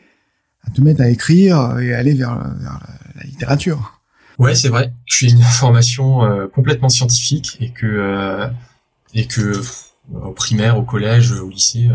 à 0.63 0.71
te 0.71 0.81
mettre 0.81 1.01
à 1.01 1.09
écrire 1.09 1.79
et 1.79 1.93
aller 1.93 2.15
vers, 2.15 2.35
vers 2.35 2.79
la, 3.15 3.23
littérature? 3.23 4.01
Ouais, 4.39 4.55
c'est 4.55 4.69
vrai. 4.69 4.91
Je 5.05 5.15
suis 5.15 5.31
une 5.31 5.41
formation 5.59 6.25
euh, 6.25 6.47
complètement 6.47 6.89
scientifique 6.89 7.57
et 7.61 7.71
que 7.71 7.85
euh, 7.85 8.47
et 9.13 9.27
que 9.27 9.61
au 10.13 10.31
primaire, 10.31 10.77
au 10.77 10.83
collège, 10.83 11.31
au 11.31 11.49
lycée, 11.49 11.89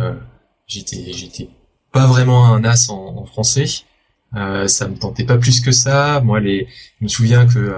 j'étais 0.66 1.12
j'étais 1.12 1.50
pas 1.92 2.06
vraiment 2.06 2.54
un 2.54 2.64
as 2.64 2.88
en, 2.88 3.18
en 3.18 3.26
français. 3.26 3.66
Ça 4.32 4.88
me 4.88 4.96
tentait 4.96 5.24
pas 5.24 5.38
plus 5.38 5.60
que 5.60 5.72
ça. 5.72 6.20
Moi, 6.20 6.40
les, 6.40 6.68
je 6.98 7.04
me 7.04 7.08
souviens 7.08 7.46
que 7.46 7.74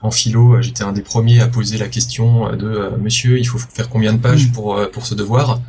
en 0.00 0.10
philo, 0.10 0.60
j'étais 0.62 0.84
un 0.84 0.92
des 0.92 1.02
premiers 1.02 1.40
à 1.40 1.48
poser 1.48 1.78
la 1.78 1.88
question 1.88 2.56
de 2.56 2.90
Monsieur, 3.00 3.38
il 3.38 3.44
faut 3.44 3.58
faire 3.58 3.88
combien 3.88 4.12
de 4.12 4.18
pages 4.18 4.48
mmh. 4.48 4.52
pour 4.52 4.90
pour 4.90 5.06
ce 5.06 5.14
devoir? 5.14 5.60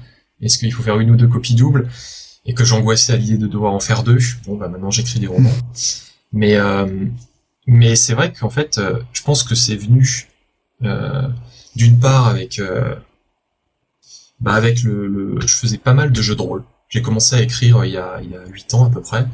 Est-ce 0.42 0.58
qu'il 0.58 0.72
faut 0.74 0.84
faire 0.84 1.00
une 1.00 1.12
ou 1.12 1.16
deux 1.16 1.28
copies 1.28 1.56
doubles? 1.56 1.90
Et 2.46 2.54
que 2.54 2.64
j'angoissais 2.64 3.14
à 3.14 3.18
l'idée 3.18 3.38
de 3.38 3.48
devoir 3.48 3.74
en 3.74 3.80
faire 3.80 4.02
deux. 4.02 4.18
Bon, 4.46 4.56
bah 4.56 4.70
maintenant 4.70 4.90
j'écris 4.90 5.20
des 5.20 5.28
romans. 5.28 5.54
Mais 6.32 6.56
euh, 6.56 7.06
mais 7.68 7.96
c'est 7.96 8.14
vrai 8.14 8.32
qu'en 8.32 8.50
fait, 8.50 8.78
euh, 8.78 9.00
je 9.14 9.22
pense 9.22 9.44
que 9.44 9.56
c'est 9.56 9.76
venu 9.76 10.28
euh, 10.84 11.28
d'une 11.76 12.00
part 12.00 12.28
avec 12.28 12.62
bah 14.40 14.54
avec 14.54 14.84
le, 14.84 15.08
le, 15.08 15.42
je 15.42 15.54
faisais 15.54 15.78
pas 15.78 15.94
mal 15.94 16.12
de 16.12 16.22
jeux 16.22 16.36
de 16.36 16.42
rôle. 16.42 16.64
J'ai 16.88 17.02
commencé 17.02 17.36
à 17.36 17.42
écrire 17.42 17.84
il 17.86 17.92
y 17.92 17.98
a 17.98 18.20
il 18.24 18.32
y 18.32 18.36
a 18.36 18.46
huit 18.48 18.74
ans 18.74 18.86
à 18.86 18.90
peu 18.90 19.02
près. 19.02 19.28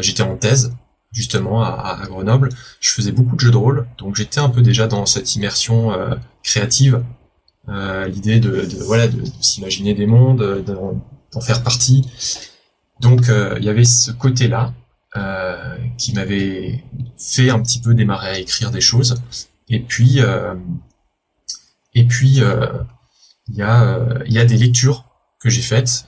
J'étais 0.00 0.22
en 0.22 0.36
thèse 0.36 0.72
justement 1.12 1.62
à, 1.62 1.98
à, 2.02 2.06
Grenoble. 2.06 2.50
Je 2.80 2.92
faisais 2.92 3.12
beaucoup 3.12 3.36
de 3.36 3.40
jeux 3.40 3.50
de 3.50 3.56
rôle, 3.56 3.86
donc 3.98 4.16
j'étais 4.16 4.40
un 4.40 4.48
peu 4.48 4.62
déjà 4.62 4.86
dans 4.86 5.06
cette 5.06 5.34
immersion 5.34 5.92
créative 6.42 7.02
euh, 7.68 8.06
l'idée 8.06 8.38
de, 8.38 8.64
de, 8.64 8.76
voilà 8.84 9.08
de, 9.08 9.24
s'imaginer 9.40 9.94
des 9.94 10.06
mondes, 10.06 10.64
d'en 10.64 11.40
faire 11.40 11.62
partie. 11.62 12.08
Donc 13.00 13.28
euh, 13.28 13.56
il 13.58 13.64
y 13.64 13.68
avait 13.68 13.84
ce 13.84 14.12
côté-là 14.12 14.72
euh, 15.16 15.76
qui 15.98 16.12
m'avait 16.12 16.84
fait 17.18 17.50
un 17.50 17.60
petit 17.60 17.80
peu 17.80 17.94
démarrer 17.94 18.28
à 18.28 18.38
écrire 18.38 18.70
des 18.70 18.80
choses. 18.80 19.20
Et 19.68 19.80
puis 19.80 20.20
et 21.94 22.04
puis 22.04 22.40
il 23.48 23.56
y 23.56 23.62
a 23.62 24.06
y 24.26 24.38
a 24.38 24.44
des 24.44 24.56
lectures 24.56 25.04
que 25.40 25.50
j'ai 25.50 25.62
faites, 25.62 26.06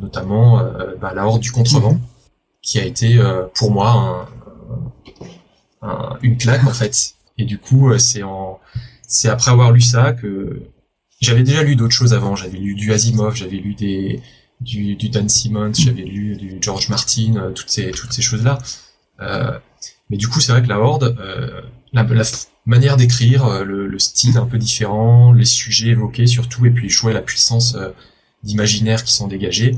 notamment 0.00 0.60
bah, 1.00 1.12
la 1.14 1.24
Horde 1.24 1.40
du 1.40 1.52
Contrevent, 1.52 1.98
qui 2.64 2.80
a 2.80 2.84
été 2.84 3.20
pour 3.54 3.70
moi 3.70 4.28
un, 5.82 5.88
un, 5.88 6.18
une 6.22 6.36
claque 6.36 6.66
en 6.66 6.72
fait. 6.72 7.14
Et 7.38 7.44
du 7.44 7.58
coup, 7.58 7.96
c'est 7.98 8.22
en 8.22 8.58
c'est 9.06 9.28
après 9.28 9.50
avoir 9.50 9.70
lu 9.70 9.80
ça 9.80 10.12
que 10.12 10.62
j'avais 11.20 11.42
déjà 11.42 11.62
lu 11.62 11.76
d'autres 11.76 11.94
choses 11.94 12.14
avant. 12.14 12.36
J'avais 12.36 12.58
lu 12.58 12.74
du 12.74 12.92
Asimov, 12.92 13.34
j'avais 13.34 13.56
lu 13.56 13.74
des 13.74 14.20
du, 14.60 14.96
du 14.96 15.08
Dan 15.08 15.28
Simmons, 15.28 15.74
j'avais 15.74 16.04
lu 16.04 16.36
du 16.36 16.58
George 16.60 16.88
Martin, 16.88 17.36
euh, 17.36 17.50
toutes 17.50 17.70
ces 17.70 17.90
toutes 17.90 18.12
ces 18.12 18.22
choses-là. 18.22 18.58
Euh, 19.20 19.58
mais 20.10 20.16
du 20.16 20.28
coup, 20.28 20.40
c'est 20.40 20.52
vrai 20.52 20.62
que 20.62 20.68
la 20.68 20.78
Horde, 20.78 21.16
euh, 21.18 21.62
la, 21.92 22.06
manière 22.66 22.96
d'écrire, 22.96 23.46
euh, 23.46 23.64
le, 23.64 23.86
le, 23.86 23.98
style 23.98 24.36
un 24.36 24.46
peu 24.46 24.58
différent, 24.58 25.32
les 25.32 25.44
sujets 25.44 25.88
évoqués 25.88 26.26
surtout, 26.26 26.66
et 26.66 26.70
puis 26.70 26.84
le 26.84 26.88
choix 26.88 27.12
la 27.12 27.22
puissance 27.22 27.74
euh, 27.74 27.90
d'imaginaire 28.42 29.04
qui 29.04 29.12
sont 29.12 29.28
dégagés, 29.28 29.76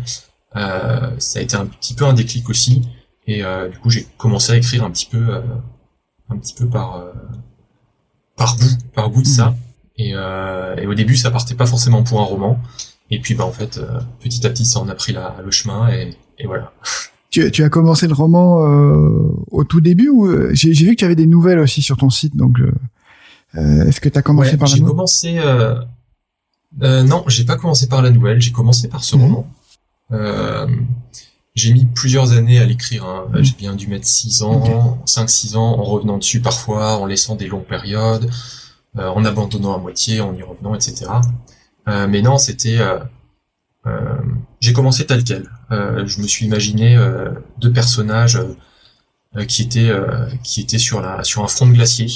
ça 0.55 1.39
a 1.39 1.41
été 1.41 1.57
un 1.57 1.67
petit 1.67 1.95
peu 1.95 2.05
un 2.05 2.15
déclic 2.15 2.49
aussi. 2.49 2.83
Et 3.27 3.43
du 3.71 3.79
coup, 3.79 3.91
j'ai 3.91 4.07
commencé 4.17 4.53
à 4.53 4.57
écrire 4.57 4.85
un 4.85 4.91
petit 4.91 5.07
peu, 5.07 5.43
un 6.29 6.39
petit 6.39 6.55
peu 6.55 6.69
par 6.69 7.05
par 8.37 8.57
bout, 8.57 8.79
par 8.95 9.11
bout 9.11 9.23
de 9.23 9.27
ça. 9.27 9.55
Et, 9.99 10.13
euh, 10.15 10.77
et, 10.77 10.87
au 10.87 10.95
début, 10.95 11.17
ça 11.17 11.31
partait 11.31 11.55
pas 11.55 11.67
forcément 11.67 12.03
pour 12.03 12.21
un 12.21 12.25
roman. 12.25 12.61
Et 13.11 13.21
puis, 13.21 13.35
bah, 13.35 13.45
en 13.45 13.53
fait, 13.53 13.79
euh, 13.79 14.01
petit 14.21 14.47
à 14.47 14.51
petit, 14.51 14.67
ça 14.67 14.81
en 14.81 14.89
a 14.89 14.95
pris 14.95 15.13
la, 15.13 15.37
le 15.45 15.51
chemin. 15.51 15.89
Et, 15.89 16.15
et 16.39 16.47
voilà. 16.47 16.73
Tu, 17.29 17.51
tu, 17.51 17.65
as 17.65 17.69
commencé 17.69 18.07
le 18.07 18.15
roman 18.15 18.65
euh, 18.65 19.29
au 19.51 19.65
tout 19.65 19.83
début 19.83 20.09
ou 20.09 20.27
euh, 20.27 20.51
j'ai 20.55 20.73
vu 20.73 20.93
que 20.93 21.01
tu 21.01 21.05
avais 21.05 21.17
des 21.17 21.27
nouvelles 21.27 21.59
aussi 21.59 21.83
sur 21.83 21.99
ton 21.99 22.09
site. 22.09 22.35
Donc, 22.35 22.61
euh, 22.61 23.85
est-ce 23.85 24.01
que 24.01 24.09
tu 24.09 24.17
as 24.17 24.23
commencé 24.23 24.57
par 24.57 24.69
la 24.69 24.77
nouvelle? 24.77 24.87
J'ai 24.87 25.41
commencé. 25.41 25.41
non, 26.81 27.25
j'ai 27.27 27.45
pas 27.45 27.57
commencé 27.57 27.89
par 27.89 28.01
la 28.01 28.11
nouvelle. 28.11 28.41
J'ai 28.41 28.53
commencé 28.53 28.89
par 28.89 29.05
ce 29.05 29.17
mhm. 29.17 29.23
roman. 29.23 29.51
J'ai 30.11 31.73
mis 31.73 31.87
plusieurs 31.87 32.33
années 32.33 32.59
à 32.59 32.65
l'écrire. 32.65 33.05
Hein. 33.05 33.27
Mhm. 33.33 33.45
J'ai 33.45 33.55
bien 33.55 33.75
dû 33.75 33.89
mettre 33.89 34.07
6 34.07 34.43
ans, 34.43 34.99
5-6 35.07 35.57
ans, 35.57 35.79
en 35.79 35.83
revenant 35.83 36.19
dessus 36.19 36.41
parfois, 36.41 36.99
en 36.99 37.07
laissant 37.07 37.35
des 37.35 37.47
longues 37.47 37.67
périodes. 37.67 38.31
Euh, 38.99 39.09
en 39.09 39.27
abandonnant 39.27 39.75
à 39.75 39.79
moitié, 39.79 40.23
en 40.23 40.35
y 40.35 40.43
revenant, 40.43 40.75
etc. 40.75 41.05
Euh, 41.87 42.07
mais 42.09 42.23
non, 42.23 42.39
c'était 42.39 42.79
euh, 42.79 44.17
j'ai 44.61 44.73
commencé 44.73 45.05
tel 45.05 45.23
quel. 45.23 45.51
je 45.71 46.21
me 46.21 46.27
suis 46.27 46.47
imaginé 46.47 46.99
deux 47.59 47.73
personnages 47.73 48.41
qui 49.47 49.63
étaient 49.63 49.93
qui 50.43 50.63
étaient 50.63 50.79
sur 50.79 51.01
la 51.01 51.23
sur 51.25 51.45
un 51.45 51.49
front 51.49 51.67
de 51.67 51.73
glacier. 51.73 52.09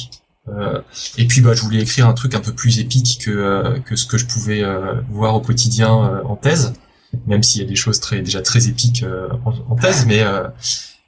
et 1.16 1.26
puis 1.26 1.42
bah 1.42 1.55
je 1.55 1.62
voulais 1.62 1.83
écrire 1.83 2.09
un 2.09 2.12
truc 2.12 2.35
un 2.35 2.40
peu 2.40 2.53
plus 2.53 2.81
épique 2.81 3.20
que 3.24 3.79
que 3.85 3.94
ce 3.94 4.07
que 4.07 4.18
je 4.18 4.26
pouvais 4.26 4.64
voir 5.11 5.37
au 5.37 5.40
quotidien 5.40 5.92
en 6.24 6.35
thèse, 6.35 6.72
même 7.27 7.42
s'il 7.42 7.61
y 7.61 7.64
a 7.64 7.68
des 7.68 7.77
choses 7.77 8.01
très 8.01 8.23
déjà 8.23 8.40
très 8.42 8.68
épiques 8.68 9.05
en, 9.44 9.53
en, 9.68 9.77
thèse, 9.77 10.07
mais 10.07 10.23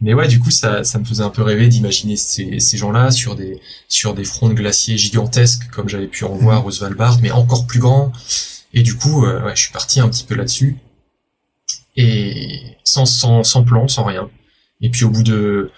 mais 0.02 0.14
ouais, 0.14 0.26
du 0.26 0.40
coup, 0.40 0.50
ça, 0.50 0.82
ça 0.82 0.98
me 0.98 1.04
faisait 1.04 1.22
un 1.22 1.30
peu 1.30 1.42
rêver 1.42 1.68
d'imaginer 1.68 2.16
ces, 2.16 2.58
ces 2.58 2.76
gens-là 2.76 3.12
sur 3.12 3.36
des 3.36 3.60
sur 3.88 4.14
des 4.14 4.24
fronts 4.24 4.48
de 4.48 4.54
glaciers 4.54 4.98
gigantesques 4.98 5.70
comme 5.70 5.88
j'avais 5.88 6.08
pu 6.08 6.24
en 6.24 6.34
voir 6.34 6.66
au 6.66 6.72
Svalbard, 6.72 7.20
mais 7.22 7.30
encore 7.30 7.68
plus 7.68 7.78
grands. 7.78 8.12
Et 8.74 8.82
du 8.82 8.96
coup, 8.96 9.24
euh, 9.24 9.44
ouais, 9.44 9.54
je 9.54 9.62
suis 9.62 9.72
parti 9.72 10.00
un 10.00 10.08
petit 10.08 10.24
peu 10.24 10.34
là-dessus 10.34 10.76
et 11.96 12.76
sans, 12.82 13.06
sans 13.06 13.44
sans 13.44 13.62
plan, 13.62 13.86
sans 13.86 14.02
rien. 14.02 14.28
Et 14.80 14.90
puis 14.90 15.04
au 15.04 15.10
bout 15.10 15.22
de 15.22 15.70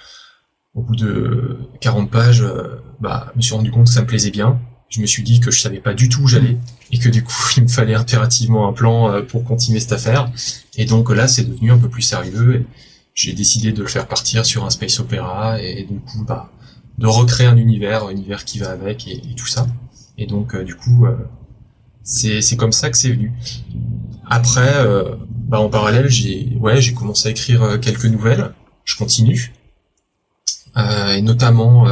au 0.75 0.81
bout 0.81 0.97
de 0.97 1.59
40 1.83 2.11
pages, 2.11 2.41
euh, 2.43 2.81
bah, 3.01 3.31
je 3.33 3.37
me 3.37 3.43
suis 3.43 3.55
rendu 3.55 3.71
compte 3.71 3.89
que 3.89 3.93
ça 3.93 4.01
me 4.01 4.07
plaisait 4.07 4.31
bien. 4.31 4.59
Je 4.89 5.01
me 5.01 5.07
suis 5.07 5.23
dit 5.23 5.41
que 5.41 5.51
je 5.51 5.61
savais 5.61 5.81
pas 5.81 5.95
du 5.95 6.09
tout 6.09 6.23
où 6.23 6.29
j'allais 6.29 6.57
et 6.93 6.99
que 6.99 7.09
du 7.09 7.25
coup, 7.25 7.35
il 7.57 7.65
me 7.65 7.69
fallait 7.69 7.95
impérativement 7.95 8.69
un 8.69 8.73
plan 8.73 9.11
euh, 9.11 9.23
pour 9.23 9.45
continuer 9.45 9.81
cette 9.81 9.93
affaire. 9.93 10.31
Et 10.77 10.85
donc 10.85 11.11
là, 11.11 11.29
c'est 11.29 11.45
devenu 11.45 11.73
un 11.73 11.79
peu 11.79 11.89
plus 11.89 12.03
sérieux. 12.03 12.57
Et, 12.57 12.67
j'ai 13.15 13.33
décidé 13.33 13.73
de 13.73 13.81
le 13.81 13.89
faire 13.89 14.07
partir 14.09 14.45
sur 14.45 14.65
un 14.65 14.71
space 14.71 14.99
opéra 14.99 15.63
et, 15.63 15.85
du 15.85 15.99
coup 16.01 16.25
bah 16.25 16.51
de 16.99 17.07
recréer 17.07 17.47
un 17.47 17.57
univers, 17.57 18.05
un 18.05 18.11
univers 18.11 18.45
qui 18.45 18.59
va 18.59 18.71
avec 18.71 19.09
et, 19.09 19.21
tout 19.37 19.47
ça. 19.47 19.67
Et 20.19 20.27
donc 20.27 20.55
euh, 20.55 20.65
du 20.65 20.75
coup 20.75 21.07
euh, 21.07 21.17
c'est 22.03 22.43
c'est 22.43 22.57
comme 22.57 22.73
ça 22.73 22.91
que 22.91 22.97
c'est 22.97 23.11
venu. 23.11 23.33
Après 24.29 24.75
euh, 24.77 25.15
bah 25.31 25.61
en 25.61 25.69
parallèle 25.69 26.09
j'ai 26.09 26.57
ouais 26.61 26.81
j'ai 26.81 26.93
commencé 26.93 27.29
à 27.29 27.31
écrire 27.31 27.79
quelques 27.81 28.07
nouvelles. 28.07 28.53
Je 28.85 28.97
continue 28.97 29.53
et 30.77 31.23
notamment 31.23 31.87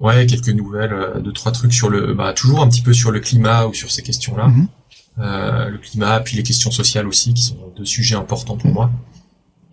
ouais 0.00 0.26
quelques 0.26 0.48
nouvelles, 0.48 1.22
deux 1.22 1.32
trois 1.32 1.52
trucs 1.52 1.72
sur 1.72 1.88
le 1.88 2.14
bah 2.14 2.32
toujours 2.32 2.62
un 2.62 2.68
petit 2.68 2.82
peu 2.82 2.92
sur 2.92 3.10
le 3.10 3.20
climat 3.20 3.66
ou 3.66 3.74
sur 3.74 3.90
ces 3.90 4.02
questions 4.02 4.36
là. 4.36 4.48
Mm-hmm. 4.48 5.68
le 5.68 5.78
climat, 5.78 6.20
puis 6.20 6.36
les 6.36 6.42
questions 6.42 6.70
sociales 6.70 7.06
aussi, 7.06 7.34
qui 7.34 7.42
sont 7.42 7.72
deux 7.76 7.84
sujets 7.84 8.14
importants 8.14 8.56
pour 8.56 8.70
moi. 8.70 8.90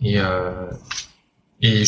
Et, 0.02 0.18
euh, 0.18 0.70
et 1.62 1.84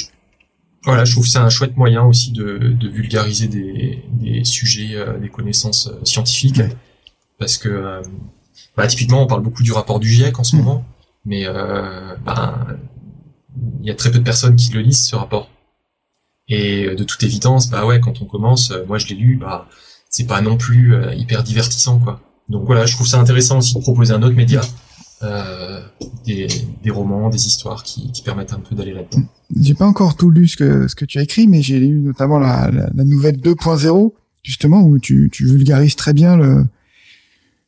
voilà, 0.84 1.04
je 1.04 1.12
trouve 1.12 1.24
que 1.24 1.30
c'est 1.30 1.38
un 1.38 1.48
chouette 1.48 1.76
moyen 1.76 2.02
aussi 2.04 2.32
de, 2.32 2.58
de 2.58 2.88
vulgariser 2.88 3.48
des, 3.48 4.04
des 4.12 4.44
sujets, 4.44 4.94
euh, 4.94 5.18
des 5.18 5.28
connaissances 5.28 5.88
euh, 5.88 6.04
scientifiques, 6.04 6.62
parce 7.38 7.58
que 7.58 7.68
euh, 7.68 8.02
bah, 8.76 8.86
typiquement 8.86 9.22
on 9.22 9.26
parle 9.26 9.42
beaucoup 9.42 9.62
du 9.62 9.72
rapport 9.72 10.00
du 10.00 10.08
GIEC 10.08 10.38
en 10.38 10.44
ce 10.44 10.56
mm. 10.56 10.58
moment, 10.60 10.84
mais 11.24 11.46
euh, 11.46 12.16
bah, 12.24 12.66
il 13.80 13.86
y 13.86 13.90
a 13.90 13.94
très 13.94 14.10
peu 14.10 14.18
de 14.18 14.24
personnes 14.24 14.56
qui 14.56 14.72
le 14.72 14.80
lisent 14.80 15.06
ce 15.06 15.16
rapport. 15.16 15.50
Et 16.48 16.94
de 16.94 17.04
toute 17.04 17.22
évidence, 17.22 17.68
bah 17.68 17.84
ouais, 17.84 18.00
quand 18.00 18.22
on 18.22 18.24
commence, 18.24 18.72
moi 18.86 18.98
je 18.98 19.06
l'ai 19.08 19.14
lu, 19.14 19.36
bah 19.36 19.68
c'est 20.08 20.26
pas 20.26 20.40
non 20.40 20.56
plus 20.56 20.94
hyper 21.16 21.42
divertissant 21.42 21.98
quoi. 21.98 22.20
Donc 22.48 22.64
voilà, 22.64 22.86
je 22.86 22.94
trouve 22.94 23.06
ça 23.06 23.20
intéressant 23.20 23.58
aussi 23.58 23.74
de 23.74 23.80
proposer 23.80 24.14
un 24.14 24.22
autre 24.22 24.34
média, 24.34 24.62
euh, 25.22 25.80
des, 26.24 26.48
des, 26.82 26.90
romans, 26.90 27.28
des 27.28 27.46
histoires 27.46 27.82
qui, 27.82 28.10
qui 28.12 28.22
permettent 28.22 28.52
un 28.52 28.60
peu 28.60 28.74
d'aller 28.74 28.94
là-dedans. 28.94 29.22
J'ai 29.60 29.74
pas 29.74 29.86
encore 29.86 30.16
tout 30.16 30.30
lu 30.30 30.48
ce 30.48 30.56
que, 30.56 30.88
ce 30.88 30.94
que 30.94 31.04
tu 31.04 31.18
as 31.18 31.22
écrit, 31.22 31.46
mais 31.46 31.60
j'ai 31.60 31.78
lu 31.78 32.00
notamment 32.00 32.38
la, 32.38 32.70
la, 32.70 32.88
la 32.94 33.04
nouvelle 33.04 33.36
2.0, 33.36 34.12
justement, 34.42 34.82
où 34.82 34.98
tu, 34.98 35.28
tu 35.30 35.46
vulgarises 35.46 35.96
très 35.96 36.14
bien 36.14 36.36
le, 36.36 36.64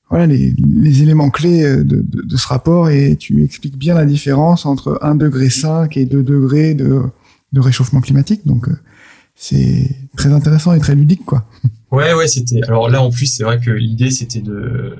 voilà, 0.08 0.26
les, 0.26 0.54
les 0.56 1.02
éléments 1.02 1.30
clés 1.30 1.62
de, 1.62 1.82
de, 1.82 2.22
de, 2.22 2.36
ce 2.36 2.48
rapport 2.48 2.88
et 2.88 3.16
tu 3.16 3.44
expliques 3.44 3.76
bien 3.76 3.94
la 3.94 4.06
différence 4.06 4.64
entre 4.64 4.98
1 5.02 5.14
degré 5.14 5.50
5 5.50 5.96
et 5.98 6.06
2 6.06 6.22
degrés 6.22 6.74
de, 6.74 7.02
de 7.52 7.60
réchauffement 7.60 8.00
climatique. 8.00 8.42
Donc, 8.46 8.68
euh, 8.68 8.78
c'est 9.34 9.88
très 10.16 10.32
intéressant 10.32 10.72
et 10.72 10.80
très 10.80 10.94
ludique, 10.94 11.24
quoi. 11.24 11.44
Ouais, 11.90 12.14
ouais, 12.14 12.28
c'était. 12.28 12.62
Alors 12.68 12.88
là, 12.88 13.02
en 13.02 13.10
plus, 13.10 13.26
c'est 13.26 13.42
vrai 13.42 13.58
que 13.58 13.72
l'idée, 13.72 14.12
c'était 14.12 14.40
de. 14.40 14.94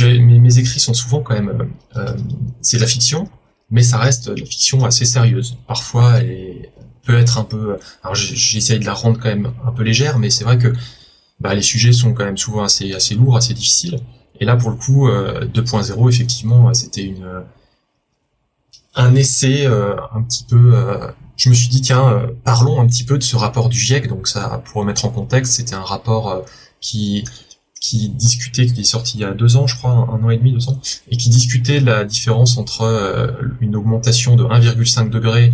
Mes, 0.00 0.58
écrits 0.58 0.80
sont 0.80 0.92
souvent 0.92 1.20
quand 1.20 1.34
même. 1.34 1.50
Euh, 1.50 1.64
euh, 2.00 2.16
c'est 2.60 2.78
de 2.78 2.82
la 2.82 2.88
fiction, 2.88 3.28
mais 3.70 3.84
ça 3.84 3.96
reste 3.96 4.28
de 4.28 4.40
la 4.40 4.44
fiction 4.44 4.84
assez 4.84 5.04
sérieuse. 5.04 5.56
Parfois, 5.68 6.18
elle 6.18 6.70
peut 7.04 7.16
être 7.16 7.38
un 7.38 7.44
peu. 7.44 7.76
Alors, 8.02 8.16
j'essaye 8.16 8.80
de 8.80 8.84
la 8.84 8.92
rendre 8.92 9.20
quand 9.20 9.28
même 9.28 9.52
un 9.64 9.70
peu 9.70 9.84
légère, 9.84 10.18
mais 10.18 10.30
c'est 10.30 10.42
vrai 10.42 10.58
que 10.58 10.72
bah, 11.38 11.54
les 11.54 11.62
sujets 11.62 11.92
sont 11.92 12.12
quand 12.12 12.24
même 12.24 12.36
souvent 12.36 12.64
assez 12.64 12.92
assez 12.92 13.14
lourds, 13.14 13.36
assez 13.36 13.54
difficiles. 13.54 14.00
Et 14.40 14.44
là, 14.44 14.56
pour 14.56 14.70
le 14.70 14.76
coup, 14.76 15.08
2.0, 15.08 16.08
effectivement, 16.08 16.74
c'était 16.74 17.04
une 17.04 17.44
un 18.94 19.14
essai 19.14 19.66
un 19.66 20.22
petit 20.22 20.44
peu 20.44 20.74
je 21.42 21.48
me 21.48 21.54
suis 21.54 21.68
dit 21.68 21.80
tiens, 21.80 22.08
euh, 22.08 22.26
parlons 22.44 22.80
un 22.80 22.86
petit 22.86 23.04
peu 23.04 23.18
de 23.18 23.22
ce 23.22 23.36
rapport 23.36 23.68
du 23.68 23.78
GIEC. 23.78 24.08
Donc 24.08 24.28
ça, 24.28 24.62
pour 24.64 24.80
remettre 24.80 25.04
en 25.04 25.10
contexte, 25.10 25.54
c'était 25.54 25.74
un 25.74 25.82
rapport 25.82 26.30
euh, 26.30 26.40
qui 26.80 27.24
qui 27.80 28.10
discutait, 28.10 28.66
qui 28.66 28.82
est 28.82 28.84
sorti 28.84 29.18
il 29.18 29.22
y 29.22 29.24
a 29.24 29.32
deux 29.32 29.56
ans, 29.56 29.66
je 29.66 29.76
crois, 29.76 29.90
un, 29.90 30.22
an 30.22 30.30
et 30.30 30.36
demi, 30.36 30.52
deux 30.52 30.68
ans, 30.68 30.80
et 31.10 31.16
qui 31.16 31.30
discutait 31.30 31.80
la 31.80 32.04
différence 32.04 32.56
entre 32.56 32.82
euh, 32.82 33.32
une 33.60 33.74
augmentation 33.74 34.36
de 34.36 34.44
1,5 34.44 35.10
degré 35.10 35.52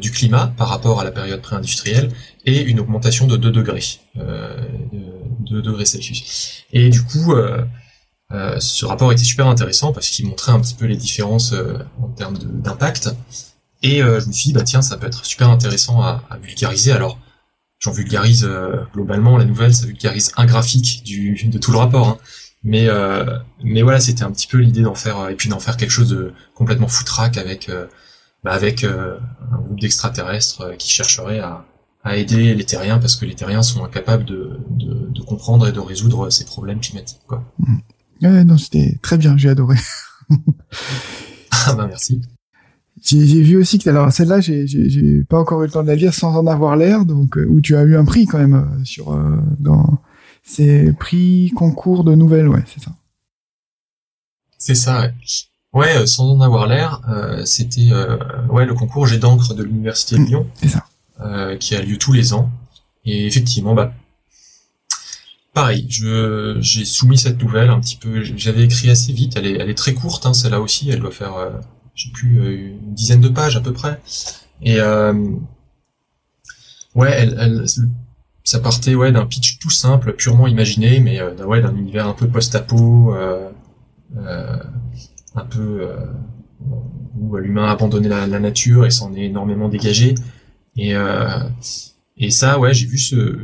du 0.00 0.10
climat 0.10 0.52
par 0.56 0.70
rapport 0.70 1.00
à 1.00 1.04
la 1.04 1.12
période 1.12 1.40
pré-industrielle 1.40 2.10
et 2.44 2.62
une 2.62 2.80
augmentation 2.80 3.28
de 3.28 3.36
2 3.36 3.52
degrés, 3.52 3.84
de 4.16 5.52
2 5.52 5.62
degrés 5.62 5.84
Celsius. 5.84 6.64
Et 6.72 6.90
du 6.90 7.04
coup, 7.04 7.32
ce 8.30 8.84
rapport 8.84 9.10
était 9.12 9.24
super 9.24 9.46
intéressant 9.46 9.92
parce 9.92 10.08
qu'il 10.08 10.26
montrait 10.26 10.52
un 10.52 10.60
petit 10.60 10.74
peu 10.74 10.86
les 10.86 10.96
différences 10.96 11.54
en 12.02 12.08
termes 12.08 12.38
d'impact. 12.38 13.10
Et 13.82 14.02
euh, 14.02 14.20
je 14.20 14.26
me 14.26 14.32
suis 14.32 14.48
dit, 14.48 14.52
bah 14.52 14.62
tiens, 14.62 14.82
ça 14.82 14.96
peut 14.96 15.06
être 15.06 15.24
super 15.24 15.50
intéressant 15.50 16.02
à, 16.02 16.24
à 16.30 16.36
vulgariser. 16.38 16.92
Alors, 16.92 17.18
j'en 17.78 17.92
vulgarise 17.92 18.44
euh, 18.44 18.82
globalement 18.92 19.38
la 19.38 19.44
nouvelle, 19.44 19.72
ça 19.72 19.86
vulgarise 19.86 20.32
un 20.36 20.46
graphique 20.46 21.04
du, 21.04 21.40
de 21.44 21.58
tout 21.58 21.70
le 21.70 21.78
rapport. 21.78 22.08
Hein. 22.08 22.18
Mais, 22.64 22.88
euh, 22.88 23.38
mais 23.62 23.82
voilà, 23.82 24.00
c'était 24.00 24.24
un 24.24 24.32
petit 24.32 24.48
peu 24.48 24.58
l'idée 24.58 24.82
d'en 24.82 24.96
faire, 24.96 25.28
et 25.28 25.36
puis 25.36 25.48
d'en 25.48 25.60
faire 25.60 25.76
quelque 25.76 25.92
chose 25.92 26.08
de 26.08 26.32
complètement 26.56 26.88
foutraque 26.88 27.36
avec, 27.36 27.70
bah 28.42 28.50
avec 28.50 28.82
un 28.82 29.58
groupe 29.58 29.78
d'extraterrestres 29.78 30.76
qui 30.76 30.90
chercherait 30.90 31.38
à, 31.38 31.64
à 32.02 32.16
aider 32.16 32.56
les 32.56 32.64
terriens 32.64 32.98
parce 32.98 33.14
que 33.14 33.26
les 33.26 33.36
terriens 33.36 33.62
sont 33.62 33.84
incapables 33.84 34.24
de, 34.24 34.58
de, 34.70 35.08
de 35.08 35.22
comprendre 35.22 35.68
et 35.68 35.72
de 35.72 35.78
résoudre 35.78 36.30
ces 36.30 36.44
problèmes 36.44 36.80
climatiques. 36.80 37.22
Quoi. 37.28 37.44
Mmh. 37.60 37.76
Ouais, 38.22 38.44
non, 38.44 38.58
c'était 38.58 38.96
très 39.02 39.16
bien, 39.16 39.36
j'ai 39.36 39.48
adoré. 39.48 39.76
ah 40.30 41.74
bah 41.74 41.86
merci. 41.86 42.20
J'ai 43.02 43.42
vu 43.42 43.56
aussi 43.56 43.78
que 43.78 43.88
alors 43.88 44.12
celle-là, 44.12 44.40
j'ai 44.40 45.24
pas 45.28 45.38
encore 45.38 45.62
eu 45.62 45.66
le 45.66 45.72
temps 45.72 45.82
de 45.82 45.88
la 45.88 45.94
lire 45.94 46.12
sans 46.12 46.34
en 46.34 46.46
avoir 46.46 46.76
l'air, 46.76 47.04
donc 47.04 47.38
euh, 47.38 47.46
où 47.48 47.60
tu 47.60 47.76
as 47.76 47.82
eu 47.82 47.96
un 47.96 48.04
prix 48.04 48.26
quand 48.26 48.38
même 48.38 48.54
euh, 48.54 48.84
sur 48.84 49.12
euh, 49.12 49.36
dans 49.58 49.98
ces 50.42 50.92
prix 50.92 51.52
concours 51.54 52.04
de 52.04 52.14
nouvelles, 52.14 52.48
ouais, 52.48 52.64
c'est 52.66 52.82
ça. 52.82 52.90
C'est 54.58 54.74
ça. 54.74 55.02
Ouais. 55.02 55.12
Ouais, 55.74 56.06
sans 56.06 56.30
en 56.30 56.40
avoir 56.40 56.66
l'air, 56.66 57.02
c'était 57.44 57.90
ouais 58.48 58.64
le 58.64 58.74
concours 58.74 59.06
Jet 59.06 59.18
d'encre 59.18 59.54
de 59.54 59.62
l'université 59.62 60.16
de 60.16 60.24
Lyon, 60.24 60.46
c'est 60.54 60.68
ça, 60.68 60.86
qui 61.60 61.76
a 61.76 61.82
lieu 61.82 61.98
tous 61.98 62.14
les 62.14 62.32
ans. 62.32 62.50
Et 63.04 63.26
effectivement, 63.26 63.74
bah 63.74 63.92
pareil, 65.60 65.86
je 65.88 66.56
j'ai 66.60 66.84
soumis 66.84 67.18
cette 67.18 67.42
nouvelle 67.42 67.70
un 67.70 67.80
petit 67.80 67.96
peu. 67.96 68.22
J'avais 68.22 68.64
écrit 68.64 68.90
assez 68.90 69.12
vite. 69.12 69.34
Elle 69.36 69.46
est 69.46 69.58
elle 69.60 69.70
est 69.70 69.74
très 69.74 69.94
courte, 69.94 70.26
hein, 70.26 70.34
celle-là 70.34 70.60
aussi. 70.60 70.90
Elle 70.90 71.00
doit 71.00 71.10
faire 71.10 71.34
j'ai 71.98 72.10
plus, 72.12 72.40
euh, 72.40 72.50
une 72.80 72.94
dizaine 72.94 73.20
de 73.20 73.28
pages 73.28 73.56
à 73.56 73.60
peu 73.60 73.72
près. 73.72 74.00
Et 74.62 74.80
euh, 74.80 75.12
ouais, 76.94 77.10
elle, 77.10 77.36
elle, 77.40 77.64
ça 78.44 78.60
partait 78.60 78.94
ouais 78.94 79.10
d'un 79.12 79.26
pitch 79.26 79.58
tout 79.58 79.70
simple, 79.70 80.14
purement 80.14 80.46
imaginé, 80.46 81.00
mais 81.00 81.20
euh, 81.20 81.34
ouais 81.44 81.60
d'un 81.60 81.76
univers 81.76 82.06
un 82.06 82.14
peu 82.14 82.28
post-apo, 82.28 83.14
euh, 83.14 83.50
euh, 84.16 84.56
un 85.34 85.44
peu 85.44 85.80
euh, 85.82 86.06
où 87.18 87.36
l'humain 87.36 87.64
a 87.64 87.72
abandonné 87.72 88.08
la, 88.08 88.26
la, 88.28 88.38
nature 88.38 88.86
et 88.86 88.90
s'en 88.90 89.12
est 89.14 89.24
énormément 89.24 89.68
dégagé. 89.68 90.14
Et 90.76 90.94
et 92.20 92.30
ça, 92.30 92.58
ouais, 92.58 92.74
j'ai 92.74 92.86
vu 92.86 92.98
ce, 92.98 93.38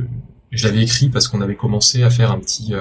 je 0.55 0.67
l'avais 0.67 0.81
écrit 0.81 1.09
parce 1.09 1.27
qu'on 1.27 1.41
avait 1.41 1.55
commencé 1.55 2.03
à 2.03 2.09
faire 2.09 2.31
un 2.31 2.39
petit 2.39 2.73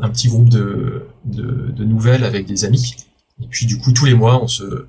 un 0.00 0.08
petit 0.10 0.28
groupe 0.28 0.48
de, 0.48 1.06
de, 1.24 1.70
de 1.70 1.84
nouvelles 1.84 2.24
avec 2.24 2.46
des 2.46 2.64
amis. 2.64 2.96
Et 3.42 3.46
puis 3.48 3.66
du 3.66 3.78
coup 3.78 3.92
tous 3.92 4.04
les 4.04 4.14
mois 4.14 4.42
on 4.42 4.48
se 4.48 4.86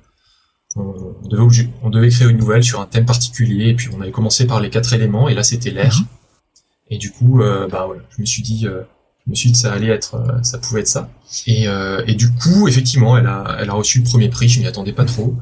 on 0.76 1.28
devait, 1.28 1.68
on 1.82 1.90
devait 1.90 2.08
créer 2.08 2.28
une 2.28 2.36
nouvelle 2.36 2.62
sur 2.62 2.80
un 2.80 2.86
thème 2.86 3.06
particulier, 3.06 3.70
et 3.70 3.74
puis 3.74 3.88
on 3.96 4.00
avait 4.00 4.10
commencé 4.10 4.46
par 4.46 4.60
les 4.60 4.70
quatre 4.70 4.92
éléments, 4.92 5.28
et 5.28 5.34
là 5.34 5.42
c'était 5.42 5.70
l'air. 5.70 5.96
Mhm. 5.98 6.06
Et 6.88 6.98
du 6.98 7.10
coup, 7.10 7.40
euh, 7.40 7.66
bah 7.68 7.84
voilà, 7.86 8.02
je 8.14 8.20
me 8.20 8.26
suis 8.26 8.42
dit, 8.42 8.66
euh, 8.66 8.82
je 9.24 9.30
me 9.30 9.34
suis 9.34 9.48
dit 9.48 9.54
que 9.54 9.58
ça 9.58 9.72
allait 9.72 9.88
être, 9.88 10.14
euh, 10.14 10.42
ça 10.42 10.58
pouvait 10.58 10.80
être 10.80 10.88
ça. 10.88 11.10
Et, 11.46 11.66
et 12.06 12.14
du 12.14 12.30
coup, 12.32 12.68
effectivement, 12.68 13.16
elle 13.16 13.26
a, 13.26 13.56
elle 13.58 13.70
a 13.70 13.72
reçu 13.72 13.98
le 13.98 14.04
premier 14.04 14.28
prix. 14.28 14.48
Je 14.48 14.60
m'y 14.60 14.66
attendais 14.66 14.92
pas 14.92 15.04
trop. 15.04 15.34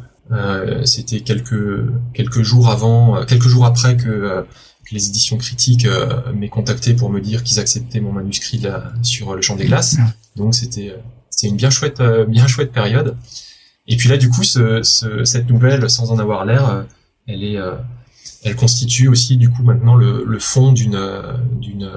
c'était 0.85 1.21
quelques 1.21 1.87
quelques 2.15 2.43
jours 2.43 2.71
avant, 2.71 3.25
quelques 3.27 3.49
jours 3.49 3.67
après 3.67 3.97
que, 3.97 4.03
que 4.03 4.47
les 4.93 5.09
éditions 5.09 5.37
critiques 5.39 5.87
m'aient 6.35 6.49
contacté 6.49 6.95
pour 6.95 7.11
me 7.11 7.21
dire 7.21 7.43
qu'ils 7.43 7.61
acceptaient 7.61 8.01
mon 8.01 8.13
manuscrit 8.13 8.59
là, 8.59 8.93
sur 9.03 9.35
le 9.35 9.43
champ 9.43 9.57
des 9.57 9.67
glaces. 9.67 9.97
Donc 10.37 10.55
c'était 10.55 10.95
c'était 11.31 11.49
une 11.49 11.57
bien 11.57 11.71
chouette 11.71 12.03
bien 12.29 12.47
chouette 12.47 12.73
période. 12.73 13.17
Et 13.87 13.97
puis 13.99 14.09
là, 14.09 14.17
du 14.17 14.31
coup, 14.31 14.45
ce, 14.45 14.83
ce, 14.83 15.25
cette 15.25 15.51
nouvelle, 15.51 15.91
sans 15.91 16.11
en 16.11 16.19
avoir 16.19 16.47
l'air, 16.47 16.69
euh, 16.71 16.83
elle 17.27 17.45
est, 17.45 17.59
euh, 17.59 17.75
elle 18.43 18.57
constitue 18.57 19.09
aussi 19.09 19.37
du 19.37 19.51
coup 19.51 19.63
maintenant 19.63 19.95
le, 19.95 20.25
le 20.25 20.39
fond 20.39 20.73
d'une, 20.73 20.99
d'une, 21.61 21.91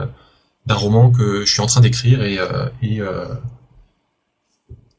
d'un 0.66 0.76
roman 0.76 1.12
que 1.12 1.46
je 1.46 1.52
suis 1.52 1.62
en 1.62 1.66
train 1.66 1.80
d'écrire 1.80 2.22
et, 2.24 2.40
euh, 2.40 2.68
et, 2.82 3.00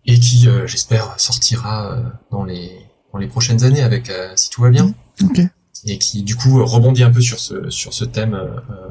et 0.06 0.18
qui, 0.18 0.48
j'espère, 0.64 1.20
sortira 1.20 1.98
dans 2.30 2.44
les, 2.44 2.70
dans 3.12 3.18
les 3.18 3.26
prochaines 3.26 3.64
années 3.64 3.82
avec, 3.82 4.10
si 4.36 4.48
tout 4.48 4.62
va 4.62 4.70
bien. 4.70 4.94
Ok. 5.22 5.42
Et 5.84 5.98
qui, 5.98 6.22
du 6.22 6.36
coup, 6.36 6.64
rebondit 6.64 7.02
un 7.02 7.10
peu 7.10 7.20
sur 7.20 7.38
ce, 7.38 7.70
sur 7.70 7.94
ce 7.94 8.04
thème 8.04 8.38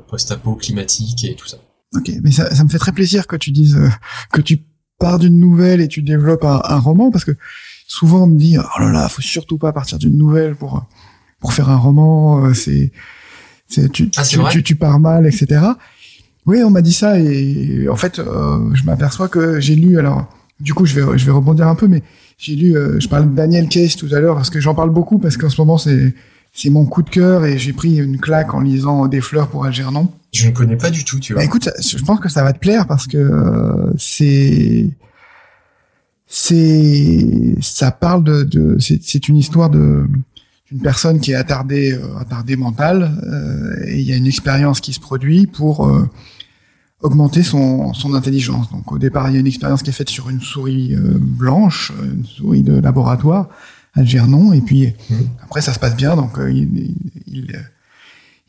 post-apo 0.07 0.55
climatique 0.55 1.25
et 1.25 1.35
tout 1.35 1.47
ça. 1.47 1.57
Ok, 1.95 2.11
mais 2.21 2.31
ça, 2.31 2.53
ça 2.53 2.63
me 2.63 2.69
fait 2.69 2.79
très 2.79 2.91
plaisir 2.91 3.27
que 3.27 3.35
tu 3.35 3.51
dises 3.51 3.79
que 4.31 4.41
tu 4.41 4.63
pars 4.99 5.19
d'une 5.19 5.39
nouvelle 5.39 5.81
et 5.81 5.87
tu 5.87 6.01
développes 6.01 6.43
un, 6.43 6.61
un 6.63 6.79
roman 6.79 7.11
parce 7.11 7.25
que 7.25 7.31
souvent 7.87 8.23
on 8.23 8.27
me 8.27 8.37
dit 8.37 8.57
oh 8.57 8.79
là 8.79 8.91
là, 8.91 9.09
faut 9.09 9.21
surtout 9.21 9.57
pas 9.57 9.71
partir 9.73 9.97
d'une 9.97 10.17
nouvelle 10.17 10.55
pour 10.55 10.85
pour 11.39 11.53
faire 11.53 11.69
un 11.69 11.77
roman, 11.77 12.45
euh, 12.45 12.53
c'est 12.53 12.91
c'est 13.67 13.91
tu, 13.91 14.09
ah, 14.15 14.23
tu, 14.23 14.63
tu, 14.63 14.75
pars 14.75 14.99
mal, 14.99 15.27
etc. 15.27 15.61
Oui, 16.45 16.63
on 16.63 16.69
m'a 16.69 16.81
dit 16.81 16.93
ça 16.93 17.19
et 17.19 17.87
en 17.89 17.97
fait, 17.97 18.19
euh, 18.19 18.73
je 18.73 18.83
m'aperçois 18.83 19.27
que 19.27 19.59
j'ai 19.59 19.75
lu. 19.75 19.99
Alors, 19.99 20.25
du 20.61 20.73
coup, 20.73 20.85
je 20.85 20.95
vais 20.95 21.17
je 21.17 21.25
vais 21.25 21.31
rebondir 21.31 21.67
un 21.67 21.75
peu, 21.75 21.87
mais 21.87 22.01
j'ai 22.37 22.55
lu. 22.55 22.77
Euh, 22.77 22.99
je 22.99 23.09
parle 23.09 23.29
de 23.29 23.35
Daniel 23.35 23.67
Case 23.67 23.97
tout 23.97 24.07
à 24.13 24.19
l'heure 24.19 24.35
parce 24.35 24.49
que 24.49 24.61
j'en 24.61 24.73
parle 24.73 24.91
beaucoup 24.91 25.19
parce 25.19 25.35
qu'en 25.35 25.49
ce 25.49 25.59
moment 25.59 25.77
c'est 25.77 26.13
c'est 26.57 26.71
mon 26.71 26.85
coup 26.87 27.03
de 27.03 27.09
cœur 27.09 27.45
et 27.45 27.59
j'ai 27.59 27.71
pris 27.71 27.97
une 27.97 28.19
claque 28.19 28.55
en 28.55 28.61
lisant 28.61 29.07
Des 29.07 29.21
fleurs 29.21 29.47
pour 29.47 29.65
Algernon. 29.65 30.11
Je 30.33 30.47
ne 30.47 30.51
connais 30.51 30.75
pas 30.75 30.89
du 30.89 31.05
tout, 31.05 31.19
tu 31.19 31.33
vois. 31.33 31.43
Bah, 31.43 31.45
écoute, 31.45 31.69
je 31.79 32.03
pense 32.03 32.19
que 32.19 32.29
ça 32.29 32.43
va 32.43 32.51
te 32.51 32.57
plaire 32.57 32.87
parce 32.87 33.05
que 33.05 33.93
c'est 33.97 34.89
c'est 36.25 37.55
ça 37.61 37.91
parle 37.91 38.23
de, 38.23 38.43
de 38.43 38.77
c'est 38.79 39.27
une 39.27 39.37
histoire 39.37 39.69
de 39.69 40.07
d'une 40.69 40.81
personne 40.81 41.19
qui 41.19 41.31
est 41.31 41.35
attardée 41.35 41.93
euh, 41.93 42.17
attardée 42.17 42.57
mentale 42.57 43.17
euh, 43.23 43.85
et 43.85 43.99
il 43.99 44.05
y 44.05 44.11
a 44.11 44.17
une 44.17 44.27
expérience 44.27 44.81
qui 44.81 44.91
se 44.91 44.99
produit 44.99 45.47
pour 45.47 45.87
euh, 45.87 46.09
augmenter 47.01 47.43
son 47.43 47.93
son 47.93 48.15
intelligence. 48.15 48.71
Donc 48.71 48.91
au 48.91 48.97
départ, 48.97 49.29
il 49.29 49.35
y 49.35 49.37
a 49.37 49.39
une 49.39 49.47
expérience 49.47 49.83
qui 49.83 49.91
est 49.91 49.93
faite 49.93 50.09
sur 50.09 50.29
une 50.29 50.41
souris 50.41 50.95
blanche, 50.97 51.93
une 52.03 52.25
souris 52.25 52.63
de 52.63 52.79
laboratoire 52.79 53.47
Algernon 53.97 54.53
et 54.53 54.61
puis 54.61 54.93
mmh. 55.09 55.15
après 55.43 55.61
ça 55.61 55.73
se 55.73 55.79
passe 55.79 55.95
bien 55.95 56.15
donc 56.15 56.37
il, 56.39 56.95
il, 57.27 57.59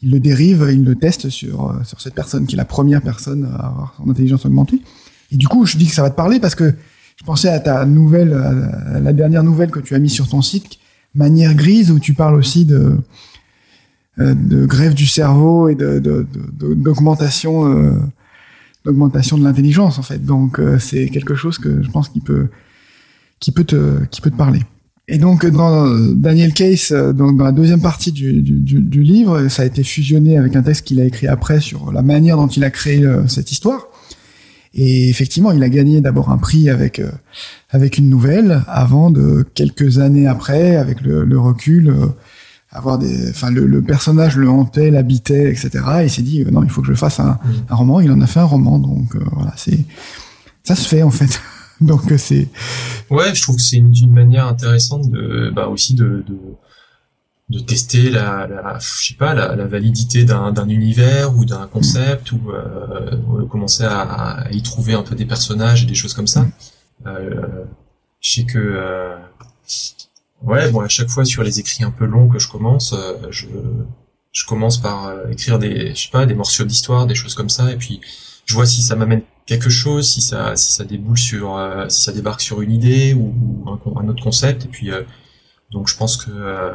il 0.03 0.11
le 0.11 0.21
dérive, 0.21 0.69
il 0.71 0.85
le 0.85 0.95
teste 0.95 1.29
sur 1.29 1.75
sur 1.85 2.01
cette 2.01 2.15
personne 2.15 2.47
qui 2.47 2.55
est 2.55 2.57
la 2.57 2.65
première 2.65 3.03
personne 3.03 3.45
à 3.45 3.67
avoir 3.67 3.95
son 3.97 4.09
intelligence 4.11 4.47
augmentée. 4.47 4.81
Et 5.33 5.37
du 5.37 5.49
coup, 5.49 5.67
je 5.67 5.77
dis 5.77 5.87
que 5.87 5.95
ça 5.95 6.03
va 6.03 6.11
te 6.11 6.17
parler 6.17 6.41
parce 6.41 6.55
que 6.55 6.75
je 7.17 7.25
pensais 7.25 7.49
à 7.49 7.61
ta 7.61 7.85
nouvelle, 7.85 8.33
à 8.33 9.01
la 9.01 9.13
dernière 9.13 9.43
nouvelle 9.43 9.71
que 9.71 9.81
tu 9.81 9.95
as 9.95 9.99
mise 9.99 10.13
sur 10.13 10.29
ton 10.29 10.41
site, 10.41 10.79
manière 11.15 11.55
grise 11.55 11.91
où 11.91 11.99
tu 11.99 12.15
parles 12.15 12.37
aussi 12.37 12.65
de 12.65 12.99
de 14.19 14.67
grève 14.67 14.95
du 14.95 15.07
cerveau 15.07 15.69
et 15.69 15.77
de 15.77 16.01
d'augmentation 16.75 17.69
de, 17.69 17.93
d'augmentation 18.85 19.39
de 19.39 19.45
l'intelligence 19.45 19.99
en 19.99 20.03
fait. 20.03 20.25
Donc 20.25 20.61
c'est 20.79 21.09
quelque 21.09 21.35
chose 21.35 21.59
que 21.59 21.83
je 21.83 21.91
pense 21.91 22.09
qui 22.09 22.21
peut 22.21 22.49
qui 23.41 23.53
peut 23.53 23.65
te 23.65 24.05
qui 24.07 24.21
peut 24.21 24.31
te 24.31 24.37
parler. 24.37 24.61
Et 25.11 25.17
donc 25.17 25.47
dans 25.47 25.89
Daniel 26.15 26.53
Case, 26.53 26.93
donc 26.93 27.39
dans 27.39 27.45
la 27.45 27.53
deuxième 27.53 27.81
partie 27.81 28.13
du, 28.13 28.43
du, 28.43 28.61
du, 28.61 29.03
livre, 29.03 29.49
ça 29.49 29.63
a 29.63 29.65
été 29.65 29.83
fusionné 29.83 30.37
avec 30.37 30.55
un 30.55 30.63
texte 30.63 30.85
qu'il 30.85 31.01
a 31.01 31.05
écrit 31.05 31.27
après 31.27 31.61
sur 31.61 31.93
la 31.93 32.03
manière 32.03 32.37
dont 32.37 32.47
il 32.47 32.63
a 32.63 32.71
créé 32.71 33.03
euh, 33.03 33.27
cette 33.27 33.51
histoire. 33.51 33.87
Et 34.75 35.09
effectivement, 35.09 35.51
il 35.51 35.63
a 35.63 35.71
gagné 35.71 36.03
d'abord 36.03 36.29
un 36.29 36.37
prix 36.37 36.69
avec 36.69 36.99
euh, 36.99 37.11
avec 37.71 37.97
une 37.97 38.11
nouvelle, 38.11 38.63
avant 38.69 39.11
de 39.11 39.47
quelques 39.55 39.99
années 39.99 40.27
après, 40.27 40.77
avec 40.77 41.01
le, 41.01 41.25
le 41.25 41.41
recul, 41.41 41.89
euh, 41.89 42.07
avoir 42.71 42.99
des, 42.99 43.31
enfin 43.31 43.51
le, 43.51 43.65
le, 43.65 43.81
personnage 43.81 44.37
le 44.37 44.51
hantait, 44.51 44.91
l'habitait, 44.91 45.51
etc. 45.51 45.71
Et 46.01 46.05
il 46.05 46.11
s'est 46.11 46.21
dit 46.21 46.45
non, 46.53 46.63
il 46.65 46.71
faut 46.71 46.83
que 46.83 46.89
je 46.89 46.93
fasse 46.93 47.19
un, 47.19 47.31
mmh. 47.31 47.39
un, 47.71 47.75
roman. 47.75 48.01
Il 48.01 48.13
en 48.13 48.21
a 48.21 48.27
fait 48.27 48.41
un 48.41 48.45
roman, 48.45 48.79
donc 48.79 49.17
voilà, 49.33 49.55
c'est 49.57 49.79
ça 50.65 50.77
se 50.77 50.87
fait 50.87 51.03
en 51.03 51.11
fait. 51.11 51.41
Donc 51.81 52.11
euh, 52.11 52.19
c'est. 52.19 52.49
Ouais, 53.11 53.35
je 53.35 53.43
trouve 53.43 53.57
que 53.57 53.63
c'est 53.63 53.77
une, 53.77 53.95
une, 53.95 54.13
manière 54.13 54.47
intéressante 54.47 55.11
de, 55.11 55.51
bah 55.55 55.69
aussi 55.69 55.95
de, 55.95 56.25
de, 56.27 56.39
de 57.51 57.59
tester 57.61 58.11
la, 58.11 58.47
la, 58.47 58.79
je 58.81 59.09
sais 59.09 59.15
pas, 59.15 59.35
la, 59.35 59.57
la 59.57 59.67
validité 59.67 60.25
d'un, 60.25 60.53
d'un 60.53 60.69
univers 60.69 61.35
ou 61.37 61.45
d'un 61.45 61.67
concept 61.67 62.33
ou 62.33 62.41
euh, 62.51 63.47
commencer 63.47 63.85
à, 63.85 64.01
à, 64.01 64.51
y 64.51 64.63
trouver 64.63 64.95
un 64.95 65.03
peu 65.03 65.15
des 65.15 65.25
personnages 65.25 65.85
et 65.85 65.87
des 65.87 65.95
choses 65.95 66.15
comme 66.15 66.27
ça. 66.27 66.47
Euh, 67.07 67.65
je 68.21 68.33
sais 68.33 68.45
que 68.45 68.59
euh, 68.59 69.17
ouais, 70.43 70.71
bon 70.71 70.81
à 70.81 70.89
chaque 70.89 71.09
fois 71.09 71.25
sur 71.25 71.43
les 71.43 71.61
écrits 71.61 71.85
un 71.85 71.91
peu 71.91 72.05
longs 72.05 72.29
que 72.29 72.39
je 72.39 72.49
commence, 72.49 72.93
euh, 72.93 73.15
je 73.31 73.47
je 74.33 74.45
commence 74.45 74.79
par 74.79 75.07
euh, 75.07 75.31
écrire 75.31 75.59
des, 75.59 75.95
je 75.95 76.03
sais 76.03 76.11
pas, 76.11 76.27
des 76.27 76.35
morceaux 76.35 76.65
d'histoire, 76.65 77.07
des 77.07 77.15
choses 77.15 77.35
comme 77.35 77.49
ça, 77.49 77.73
et 77.73 77.77
puis 77.77 78.01
je 78.49 78.55
vois 78.55 78.67
si 78.67 78.83
ça 78.83 78.97
m'amène 78.97 79.23
quelque 79.45 79.69
chose, 79.69 80.09
si 80.09 80.23
ça, 80.23 80.57
si 80.57 80.73
ça 80.73 80.85
déboule 80.85 81.19
sur, 81.19 81.57
euh, 81.57 81.87
si 81.89 82.03
ça 82.03 82.13
débarque 82.13 82.41
sur 82.41 82.63
une 82.63 82.73
idée 82.73 83.13
ou, 83.13 83.35
un, 83.67 84.09
autre 84.09 84.23
concept. 84.23 84.65
Et 84.65 84.69
puis, 84.69 84.91
euh, 84.91 85.03
donc 85.71 85.89
je 85.89 85.97
pense 85.97 86.17
que 86.17 86.31
euh, 86.31 86.73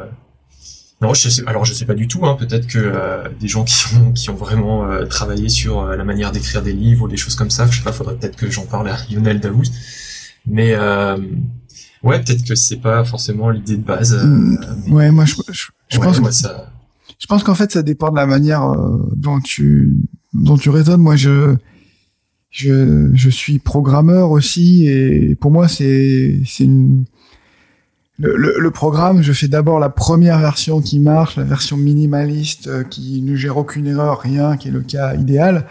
non, 1.02 1.14
je 1.14 1.28
sais, 1.28 1.42
alors 1.46 1.64
je 1.64 1.74
sais 1.74 1.84
pas 1.84 1.94
du 1.94 2.06
tout. 2.06 2.24
Hein, 2.26 2.36
Peut-être 2.38 2.68
que 2.68 3.28
des 3.40 3.48
gens 3.48 3.64
qui 3.64 3.74
ont, 3.96 4.12
qui 4.12 4.30
ont 4.30 4.36
vraiment 4.36 4.88
travaillé 5.06 5.48
sur 5.48 5.84
la 5.84 6.04
manière 6.04 6.30
d'écrire 6.30 6.62
des 6.62 6.72
livres 6.72 7.04
ou 7.04 7.08
des 7.08 7.16
choses 7.16 7.34
comme 7.34 7.50
ça, 7.50 7.66
je 7.68 7.78
sais 7.78 7.82
pas, 7.82 7.92
faudrait 7.92 8.14
peut-être 8.14 8.36
que 8.36 8.48
j'en 8.48 8.64
parle 8.66 8.88
à 8.88 8.96
Lionel 9.10 9.40
Daoust. 9.40 9.74
Mais 10.46 10.76
ouais, 12.04 12.22
peut-être 12.22 12.44
que 12.44 12.54
c'est 12.54 12.76
pas 12.76 13.04
forcément 13.04 13.50
l'idée 13.50 13.76
de 13.76 13.82
base. 13.82 14.14
Mm, 14.24 14.92
ouais, 14.92 15.10
moi 15.10 15.24
je, 15.24 15.34
je, 15.88 15.98
pense 15.98 16.20
que 16.20 16.30
ça. 16.30 16.70
Je 17.18 17.26
pense 17.26 17.42
qu'en 17.42 17.56
fait, 17.56 17.72
ça 17.72 17.82
dépend 17.82 18.10
de 18.10 18.16
la 18.16 18.26
manière 18.26 18.64
dont 19.16 19.40
tu 19.40 19.98
dont 20.34 20.56
tu 20.56 20.70
raisonnes. 20.70 21.00
Moi, 21.00 21.16
je 21.16 21.56
je, 22.50 23.10
je 23.14 23.30
suis 23.30 23.58
programmeur 23.58 24.30
aussi 24.30 24.86
et 24.86 25.34
pour 25.34 25.50
moi 25.50 25.66
c'est 25.66 26.38
c'est 26.46 26.62
une 26.62 27.04
le, 28.16 28.60
le, 28.60 28.70
programme, 28.70 29.22
je 29.22 29.32
fais 29.32 29.48
d'abord 29.48 29.80
la 29.80 29.88
première 29.88 30.38
version 30.38 30.80
qui 30.80 31.00
marche, 31.00 31.36
la 31.36 31.42
version 31.42 31.76
minimaliste 31.76 32.68
euh, 32.68 32.84
qui 32.84 33.20
ne 33.22 33.34
gère 33.34 33.56
aucune 33.56 33.88
erreur, 33.88 34.20
rien, 34.20 34.56
qui 34.56 34.68
est 34.68 34.70
le 34.70 34.82
cas 34.82 35.16
idéal. 35.16 35.66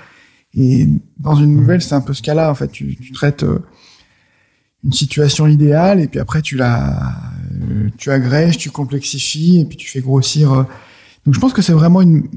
Et 0.53 0.87
dans 1.17 1.35
une 1.35 1.55
nouvelle, 1.55 1.81
c'est 1.81 1.95
un 1.95 2.01
peu 2.01 2.13
ce 2.13 2.21
cas-là. 2.21 2.51
En 2.51 2.55
fait, 2.55 2.67
tu, 2.67 2.97
tu 2.97 3.13
traites 3.13 3.43
euh, 3.43 3.59
une 4.83 4.91
situation 4.91 5.47
idéale 5.47 6.01
et 6.01 6.07
puis 6.09 6.19
après 6.19 6.41
tu 6.41 6.57
la, 6.57 7.13
euh, 7.61 7.87
tu 7.97 8.11
agrèges, 8.11 8.57
tu 8.57 8.71
complexifies 8.71 9.61
et 9.61 9.65
puis 9.65 9.77
tu 9.77 9.89
fais 9.89 10.01
grossir. 10.01 10.49
Donc 11.25 11.33
je 11.33 11.39
pense 11.39 11.53
que 11.53 11.61
c'est 11.61 11.71
vraiment 11.71 12.01
une 12.01 12.27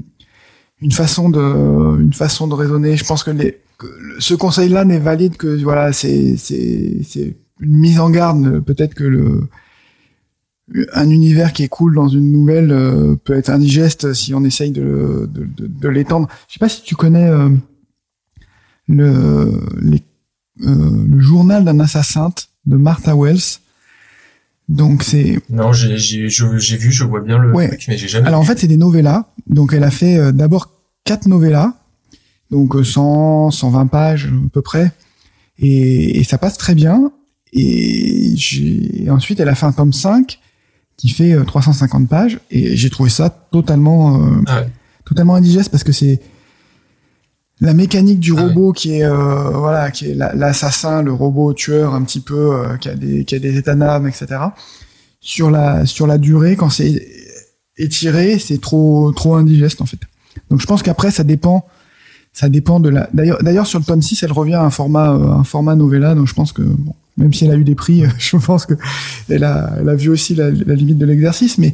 une 0.81 0.91
façon 0.91 1.29
de 1.29 2.01
une 2.01 2.13
façon 2.13 2.47
de 2.47 2.53
raisonner. 2.53 2.97
Je 2.97 3.05
pense 3.05 3.23
que 3.23 3.31
les 3.31 3.59
ce 4.19 4.33
conseil-là 4.33 4.85
n'est 4.85 4.99
valide 4.99 5.37
que 5.37 5.61
voilà, 5.63 5.93
c'est 5.93 6.37
c'est 6.37 7.01
c'est 7.03 7.35
une 7.59 7.77
mise 7.77 7.99
en 7.99 8.09
garde. 8.09 8.59
Peut-être 8.61 8.93
que 8.93 9.03
le 9.03 9.47
un 10.93 11.09
univers 11.09 11.53
qui 11.53 11.63
est 11.63 11.69
cool 11.69 11.95
dans 11.95 12.09
une 12.09 12.31
nouvelle 12.31 12.71
euh, 12.71 13.15
peut 13.15 13.37
être 13.37 13.49
indigeste 13.49 14.13
si 14.13 14.33
on 14.33 14.43
essaye 14.43 14.71
de, 14.71 15.29
de, 15.31 15.87
l'étendre. 15.87 16.27
Je 16.47 16.53
sais 16.53 16.59
pas 16.59 16.67
si 16.67 16.83
tu 16.83 16.95
connais 16.95 17.29
euh, 17.29 17.49
le 18.87 19.53
euh, 20.65 21.05
le 21.07 21.19
journal 21.19 21.63
d'un 21.63 21.79
assassin 21.79 22.33
de 22.65 22.75
Martha 22.75 23.15
Wells. 23.15 23.59
Donc 24.69 25.03
c'est 25.03 25.39
non 25.49 25.71
j'ai 25.71 25.97
j'ai 25.97 26.27
j'ai 26.29 26.77
vu 26.77 26.91
je 26.91 27.05
vois 27.05 27.21
bien 27.21 27.37
le 27.37 27.53
truc 27.53 27.85
mais 27.87 27.97
j'ai 27.97 28.09
jamais 28.09 28.27
alors 28.27 28.41
en 28.41 28.43
fait 28.43 28.59
c'est 28.59 28.67
des 28.67 28.77
novellas. 28.77 29.25
Donc 29.47 29.73
elle 29.73 29.83
a 29.83 29.91
fait 29.91 30.33
d'abord 30.33 30.71
quatre 31.05 31.27
novellas. 31.27 31.73
Donc 32.51 32.75
100, 32.83 33.47
euh, 33.47 33.51
120 33.51 33.87
pages 33.87 34.25
à 34.25 34.49
peu 34.51 34.61
près, 34.61 34.91
et, 35.59 36.19
et 36.19 36.23
ça 36.23 36.37
passe 36.37 36.57
très 36.57 36.75
bien. 36.75 37.11
Et, 37.53 38.33
j'ai, 38.35 39.09
ensuite, 39.09 39.39
elle 39.39 39.49
a 39.49 39.55
fait 39.55 39.65
un 39.65 39.71
tome 39.71 39.93
5 39.93 40.39
qui 40.97 41.09
fait 41.09 41.35
350 41.45 42.03
euh, 42.03 42.05
pages, 42.05 42.39
et 42.49 42.75
j'ai 42.75 42.89
trouvé 42.89 43.09
ça 43.09 43.29
totalement, 43.29 44.21
euh, 44.21 44.41
ah 44.47 44.63
totalement 45.05 45.35
indigeste 45.35 45.69
parce 45.69 45.83
que 45.83 45.91
c'est 45.91 46.19
la 47.59 47.73
mécanique 47.73 48.19
du 48.19 48.33
ah 48.37 48.41
robot 48.41 48.71
qui 48.71 48.99
est 48.99 49.03
euh, 49.03 49.49
voilà 49.49 49.91
qui 49.91 50.11
est 50.11 50.13
l'assassin 50.13 51.01
le 51.01 51.11
robot 51.11 51.53
tueur 51.53 51.95
un 51.95 52.03
petit 52.03 52.19
peu 52.19 52.63
qui 52.79 52.89
a 52.89 52.95
des 52.95 53.25
qui 53.25 53.35
a 53.35 53.39
des 53.39 53.57
états 53.57 53.75
d'âme 53.75 54.07
etc 54.07 54.41
sur 55.19 55.49
la 55.49 55.85
sur 55.85 56.05
la 56.05 56.17
durée 56.17 56.55
quand 56.55 56.69
c'est 56.69 57.07
étiré 57.77 58.37
c'est 58.37 58.61
trop 58.61 59.11
trop 59.11 59.35
indigeste 59.35 59.81
en 59.81 59.85
fait 59.85 59.99
donc 60.51 60.61
je 60.61 60.67
pense 60.67 60.83
qu'après 60.83 61.09
ça 61.09 61.23
dépend 61.23 61.65
ça 62.37 62.49
dépend 62.49 62.79
de 62.79 62.89
la. 62.89 63.09
D'ailleurs, 63.15 63.39
d'ailleurs 63.41 63.65
sur 63.65 63.79
le 63.79 63.85
tome 63.85 64.03
6, 64.03 64.21
elle 64.21 64.31
revient 64.31 64.53
à 64.53 64.63
un 64.63 64.69
format, 64.69 65.11
euh, 65.11 65.31
un 65.31 65.43
format 65.43 65.73
novella. 65.73 66.13
Donc 66.13 66.27
je 66.27 66.35
pense 66.35 66.51
que 66.51 66.61
bon, 66.61 66.93
même 67.17 67.33
si 67.33 67.45
elle 67.45 67.51
a 67.51 67.55
eu 67.55 67.63
des 67.63 67.73
prix, 67.73 68.03
je 68.19 68.37
pense 68.37 68.67
que 68.67 68.75
elle 69.27 69.43
a, 69.43 69.71
elle 69.79 69.89
a 69.89 69.95
vu 69.95 70.09
aussi 70.09 70.35
la, 70.35 70.51
la 70.51 70.75
limite 70.75 70.99
de 70.99 71.05
l'exercice. 71.07 71.57
Mais 71.57 71.73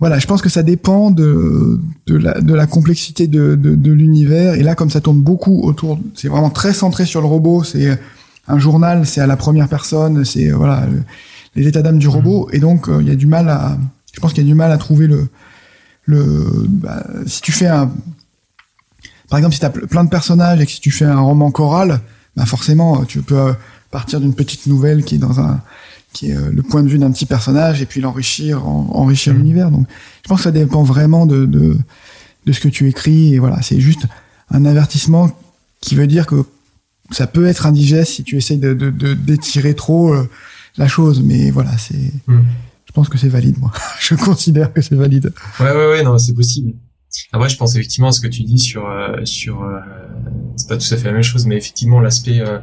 voilà, 0.00 0.18
je 0.18 0.26
pense 0.26 0.42
que 0.42 0.48
ça 0.48 0.62
dépend 0.62 1.10
de, 1.10 1.80
de, 2.06 2.16
la, 2.16 2.40
de 2.40 2.54
la 2.54 2.66
complexité 2.66 3.26
de, 3.26 3.56
de, 3.56 3.74
de 3.74 3.92
l'univers. 3.92 4.54
Et 4.54 4.62
là, 4.62 4.74
comme 4.74 4.90
ça 4.90 5.00
tourne 5.00 5.20
beaucoup 5.20 5.60
autour, 5.62 5.98
c'est 6.14 6.28
vraiment 6.28 6.50
très 6.50 6.72
centré 6.72 7.04
sur 7.04 7.20
le 7.20 7.26
robot. 7.26 7.64
C'est 7.64 7.98
un 8.46 8.58
journal, 8.58 9.06
c'est 9.06 9.20
à 9.20 9.26
la 9.26 9.36
première 9.36 9.68
personne, 9.68 10.24
c'est 10.24 10.50
voilà 10.50 10.86
les 11.56 11.66
états 11.66 11.82
d'âme 11.82 11.98
du 11.98 12.08
robot. 12.08 12.48
Et 12.52 12.60
donc, 12.60 12.88
euh, 12.88 12.98
il 13.00 13.08
y 13.08 13.10
a 13.10 13.16
du 13.16 13.26
mal 13.26 13.48
à, 13.48 13.76
je 14.12 14.20
pense 14.20 14.32
qu'il 14.32 14.44
y 14.44 14.46
a 14.46 14.50
du 14.50 14.54
mal 14.54 14.70
à 14.70 14.78
trouver 14.78 15.08
le, 15.08 15.28
le, 16.04 16.66
bah, 16.68 17.04
si 17.26 17.40
tu 17.40 17.52
fais 17.52 17.66
un 17.66 17.90
par 19.28 19.38
exemple, 19.38 19.54
si 19.54 19.60
tu 19.60 19.66
as 19.66 19.70
plein 19.70 20.04
de 20.04 20.08
personnages 20.08 20.60
et 20.60 20.66
que 20.66 20.72
si 20.72 20.80
tu 20.80 20.90
fais 20.90 21.04
un 21.04 21.20
roman 21.20 21.50
choral, 21.50 22.00
bah 22.36 22.46
forcément, 22.46 23.04
tu 23.04 23.20
peux 23.20 23.38
euh, 23.38 23.52
partir 23.90 24.20
d'une 24.20 24.34
petite 24.34 24.66
nouvelle 24.66 25.04
qui 25.04 25.16
est 25.16 25.18
dans 25.18 25.40
un 25.40 25.60
qui 26.12 26.30
est 26.30 26.36
euh, 26.36 26.50
le 26.50 26.62
point 26.62 26.82
de 26.82 26.88
vue 26.88 26.98
d'un 26.98 27.10
petit 27.10 27.26
personnage 27.26 27.82
et 27.82 27.86
puis 27.86 28.00
l'enrichir, 28.00 28.66
enrichir 28.66 29.34
mmh. 29.34 29.36
l'univers. 29.36 29.70
Donc, 29.70 29.86
je 30.22 30.28
pense 30.28 30.38
que 30.38 30.44
ça 30.44 30.50
dépend 30.50 30.82
vraiment 30.82 31.26
de, 31.26 31.46
de, 31.46 31.76
de 32.46 32.52
ce 32.52 32.60
que 32.60 32.68
tu 32.68 32.88
écris. 32.88 33.34
Et 33.34 33.38
voilà, 33.38 33.62
c'est 33.62 33.80
juste 33.80 34.06
un 34.50 34.64
avertissement 34.64 35.30
qui 35.80 35.94
veut 35.94 36.06
dire 36.06 36.26
que 36.26 36.44
ça 37.10 37.26
peut 37.26 37.46
être 37.46 37.66
indigeste 37.66 38.12
si 38.12 38.24
tu 38.24 38.36
essayes 38.36 38.58
de 38.58 38.72
d'étirer 39.14 39.74
trop 39.74 40.12
euh, 40.12 40.28
la 40.76 40.88
chose. 40.88 41.22
Mais 41.22 41.50
voilà, 41.50 41.76
c'est, 41.78 42.12
mmh. 42.26 42.40
je 42.86 42.92
pense 42.92 43.08
que 43.08 43.18
c'est 43.18 43.28
valide, 43.28 43.58
moi. 43.58 43.72
je 44.00 44.14
considère 44.14 44.72
que 44.72 44.80
c'est 44.80 44.94
valide. 44.94 45.32
Ouais, 45.60 45.70
ouais, 45.70 45.88
ouais, 45.90 46.02
non, 46.02 46.18
c'est 46.18 46.34
possible. 46.34 46.72
Après, 47.32 47.48
je 47.48 47.56
pense 47.56 47.74
effectivement 47.74 48.08
à 48.08 48.12
ce 48.12 48.20
que 48.20 48.26
tu 48.26 48.42
dis 48.42 48.58
sur 48.58 48.86
euh, 48.86 49.24
sur 49.24 49.62
euh, 49.62 49.80
c'est 50.56 50.68
pas 50.68 50.76
tout 50.76 50.92
à 50.92 50.96
fait 50.96 51.04
la 51.04 51.12
même 51.12 51.22
chose, 51.22 51.46
mais 51.46 51.56
effectivement 51.56 52.00
l'aspect 52.00 52.40
euh, 52.40 52.58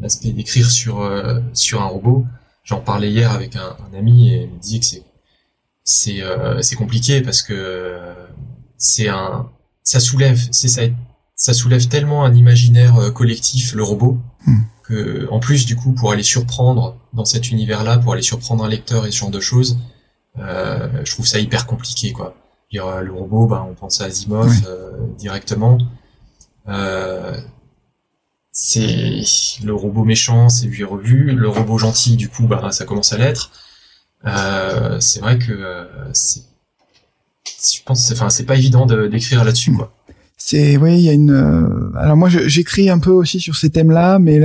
l'aspect 0.00 0.30
d'écrire 0.30 0.70
sur 0.70 1.08
sur 1.52 1.82
un 1.82 1.86
robot. 1.86 2.26
J'en 2.64 2.80
parlais 2.80 3.10
hier 3.10 3.30
avec 3.30 3.56
un, 3.56 3.76
un, 3.92 3.98
ami 3.98 4.30
et 4.30 4.42
il 4.44 4.50
me 4.50 4.58
disait 4.58 4.78
que 4.80 4.86
c'est 4.86 5.02
c'est 5.84 6.22
c'est 6.62 6.76
compliqué 6.76 7.20
parce 7.20 7.42
que 7.42 7.98
c'est 8.78 9.08
un 9.08 9.50
ça 9.82 10.00
soulève 10.00 10.40
c'est 10.50 10.68
ça 10.68 10.82
ça 11.34 11.52
soulève 11.52 11.88
tellement 11.88 12.24
un 12.24 12.34
imaginaire 12.34 13.12
collectif 13.12 13.74
le 13.74 13.82
robot 13.82 14.18
hmm. 14.46 14.62
que 14.82 15.28
en 15.30 15.40
plus 15.40 15.66
du 15.66 15.76
coup 15.76 15.92
pour 15.92 16.10
aller 16.10 16.22
surprendre 16.22 16.96
dans 17.12 17.26
cet 17.26 17.50
univers 17.50 17.84
là 17.84 17.98
pour 17.98 18.14
aller 18.14 18.22
surprendre 18.22 18.64
un 18.64 18.68
lecteur 18.68 19.04
et 19.04 19.10
ce 19.10 19.18
genre 19.18 19.30
de 19.30 19.40
choses 19.40 19.78
je 20.38 21.10
trouve 21.10 21.26
ça 21.26 21.38
hyper 21.38 21.66
compliqué 21.66 22.12
quoi 22.12 22.34
le 23.02 23.12
robot, 23.12 23.46
bah, 23.46 23.66
on 23.68 23.74
pense 23.74 24.00
à 24.00 24.04
Asimov 24.04 24.52
euh, 24.66 24.92
directement. 25.18 25.78
Euh, 28.54 29.20
c'est 29.24 29.64
le 29.64 29.74
robot 29.74 30.04
méchant, 30.04 30.48
c'est 30.48 30.66
vu 30.66 30.82
et 30.82 30.84
revu. 30.84 31.32
Le 31.32 31.48
robot 31.48 31.78
gentil, 31.78 32.16
du 32.16 32.28
coup, 32.28 32.46
bah, 32.46 32.70
ça 32.70 32.84
commence 32.84 33.12
à 33.12 33.18
l'être. 33.18 33.50
Euh, 34.26 34.98
c'est 35.00 35.20
vrai 35.20 35.38
que 35.38 35.86
c'est, 36.12 36.42
je 37.44 37.82
pense, 37.84 38.10
enfin, 38.12 38.30
c'est 38.30 38.44
pas 38.44 38.56
évident 38.56 38.86
d'écrire 38.86 39.44
là-dessus, 39.44 39.72
quoi. 39.72 39.92
C'est, 40.36 40.76
oui, 40.76 40.94
il 40.98 41.00
y 41.00 41.08
a 41.08 41.12
une. 41.12 41.92
alors 41.96 42.16
moi, 42.16 42.28
j'écris 42.28 42.90
un 42.90 42.98
peu 42.98 43.10
aussi 43.10 43.40
sur 43.40 43.56
ces 43.56 43.70
thèmes-là, 43.70 44.18
mais 44.18 44.40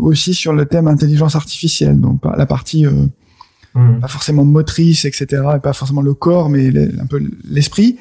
aussi 0.00 0.34
sur 0.34 0.52
le 0.52 0.66
thème 0.66 0.88
intelligence 0.88 1.36
artificielle, 1.36 2.00
donc 2.00 2.22
la 2.24 2.46
partie 2.46 2.86
mmh. 2.86 4.00
pas 4.00 4.08
forcément 4.08 4.44
motrice, 4.44 5.04
etc., 5.04 5.26
et 5.56 5.60
pas 5.60 5.72
forcément 5.72 6.02
le 6.02 6.14
corps, 6.14 6.48
mais 6.48 6.68
un 6.98 7.06
peu 7.06 7.22
l'esprit. 7.44 7.98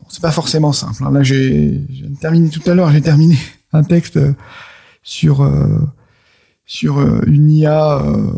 Bon, 0.00 0.06
c'est 0.08 0.22
pas 0.22 0.32
forcément 0.32 0.72
simple. 0.72 1.04
Hein. 1.04 1.12
Là, 1.12 1.22
j'ai 1.22 1.80
terminé 2.20 2.48
tout 2.48 2.68
à 2.68 2.74
l'heure, 2.74 2.90
j'ai 2.90 3.02
terminé 3.02 3.36
un 3.74 3.82
texte 3.82 4.18
sur 5.02 5.42
euh, 5.42 5.78
sur 6.66 6.98
euh, 6.98 7.20
une 7.26 7.50
IA 7.50 7.98
euh, 7.98 8.32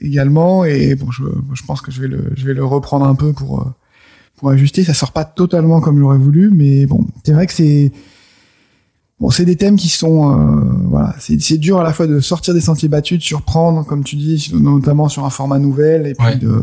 également, 0.00 0.64
et 0.64 0.96
bon, 0.96 1.10
je, 1.10 1.24
je 1.54 1.62
pense 1.64 1.80
que 1.80 1.90
je 1.92 2.00
vais 2.00 2.08
le 2.08 2.32
je 2.34 2.46
vais 2.46 2.54
le 2.54 2.64
reprendre 2.64 3.06
un 3.06 3.14
peu 3.14 3.32
pour 3.32 3.72
pour 4.36 4.50
ajuster. 4.50 4.84
Ça 4.84 4.94
sort 4.94 5.12
pas 5.12 5.24
totalement 5.24 5.80
comme 5.80 5.98
j'aurais 5.98 6.18
voulu, 6.18 6.50
mais 6.50 6.86
bon, 6.86 7.06
c'est 7.24 7.32
vrai 7.32 7.46
que 7.46 7.52
c'est 7.52 7.92
Bon, 9.20 9.28
c'est 9.28 9.44
des 9.44 9.56
thèmes 9.56 9.76
qui 9.76 9.88
sont, 9.88 10.32
euh, 10.32 10.62
voilà, 10.88 11.14
c'est 11.18 11.58
dur 11.58 11.78
à 11.78 11.84
la 11.84 11.92
fois 11.92 12.06
de 12.06 12.20
sortir 12.20 12.54
des 12.54 12.62
sentiers 12.62 12.88
battus, 12.88 13.18
de 13.18 13.22
surprendre, 13.22 13.84
comme 13.84 14.02
tu 14.02 14.16
dis, 14.16 14.50
notamment 14.54 15.10
sur 15.10 15.26
un 15.26 15.30
format 15.30 15.58
nouvel, 15.58 16.06
et 16.06 16.14
puis 16.14 16.38
de. 16.38 16.62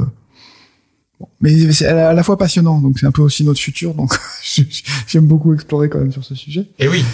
Bon, 1.19 1.27
mais 1.39 1.71
c'est 1.71 1.85
à 1.85 2.13
la 2.13 2.23
fois 2.23 2.35
passionnant, 2.35 2.81
donc 2.81 2.97
c'est 2.97 3.05
un 3.05 3.11
peu 3.11 3.21
aussi 3.21 3.43
notre 3.43 3.59
futur, 3.59 3.93
donc 3.93 4.11
j'aime 5.07 5.27
beaucoup 5.27 5.53
explorer 5.53 5.87
quand 5.87 5.99
même 5.99 6.11
sur 6.11 6.23
ce 6.23 6.33
sujet. 6.33 6.67
Et 6.79 6.87
oui. 6.87 7.05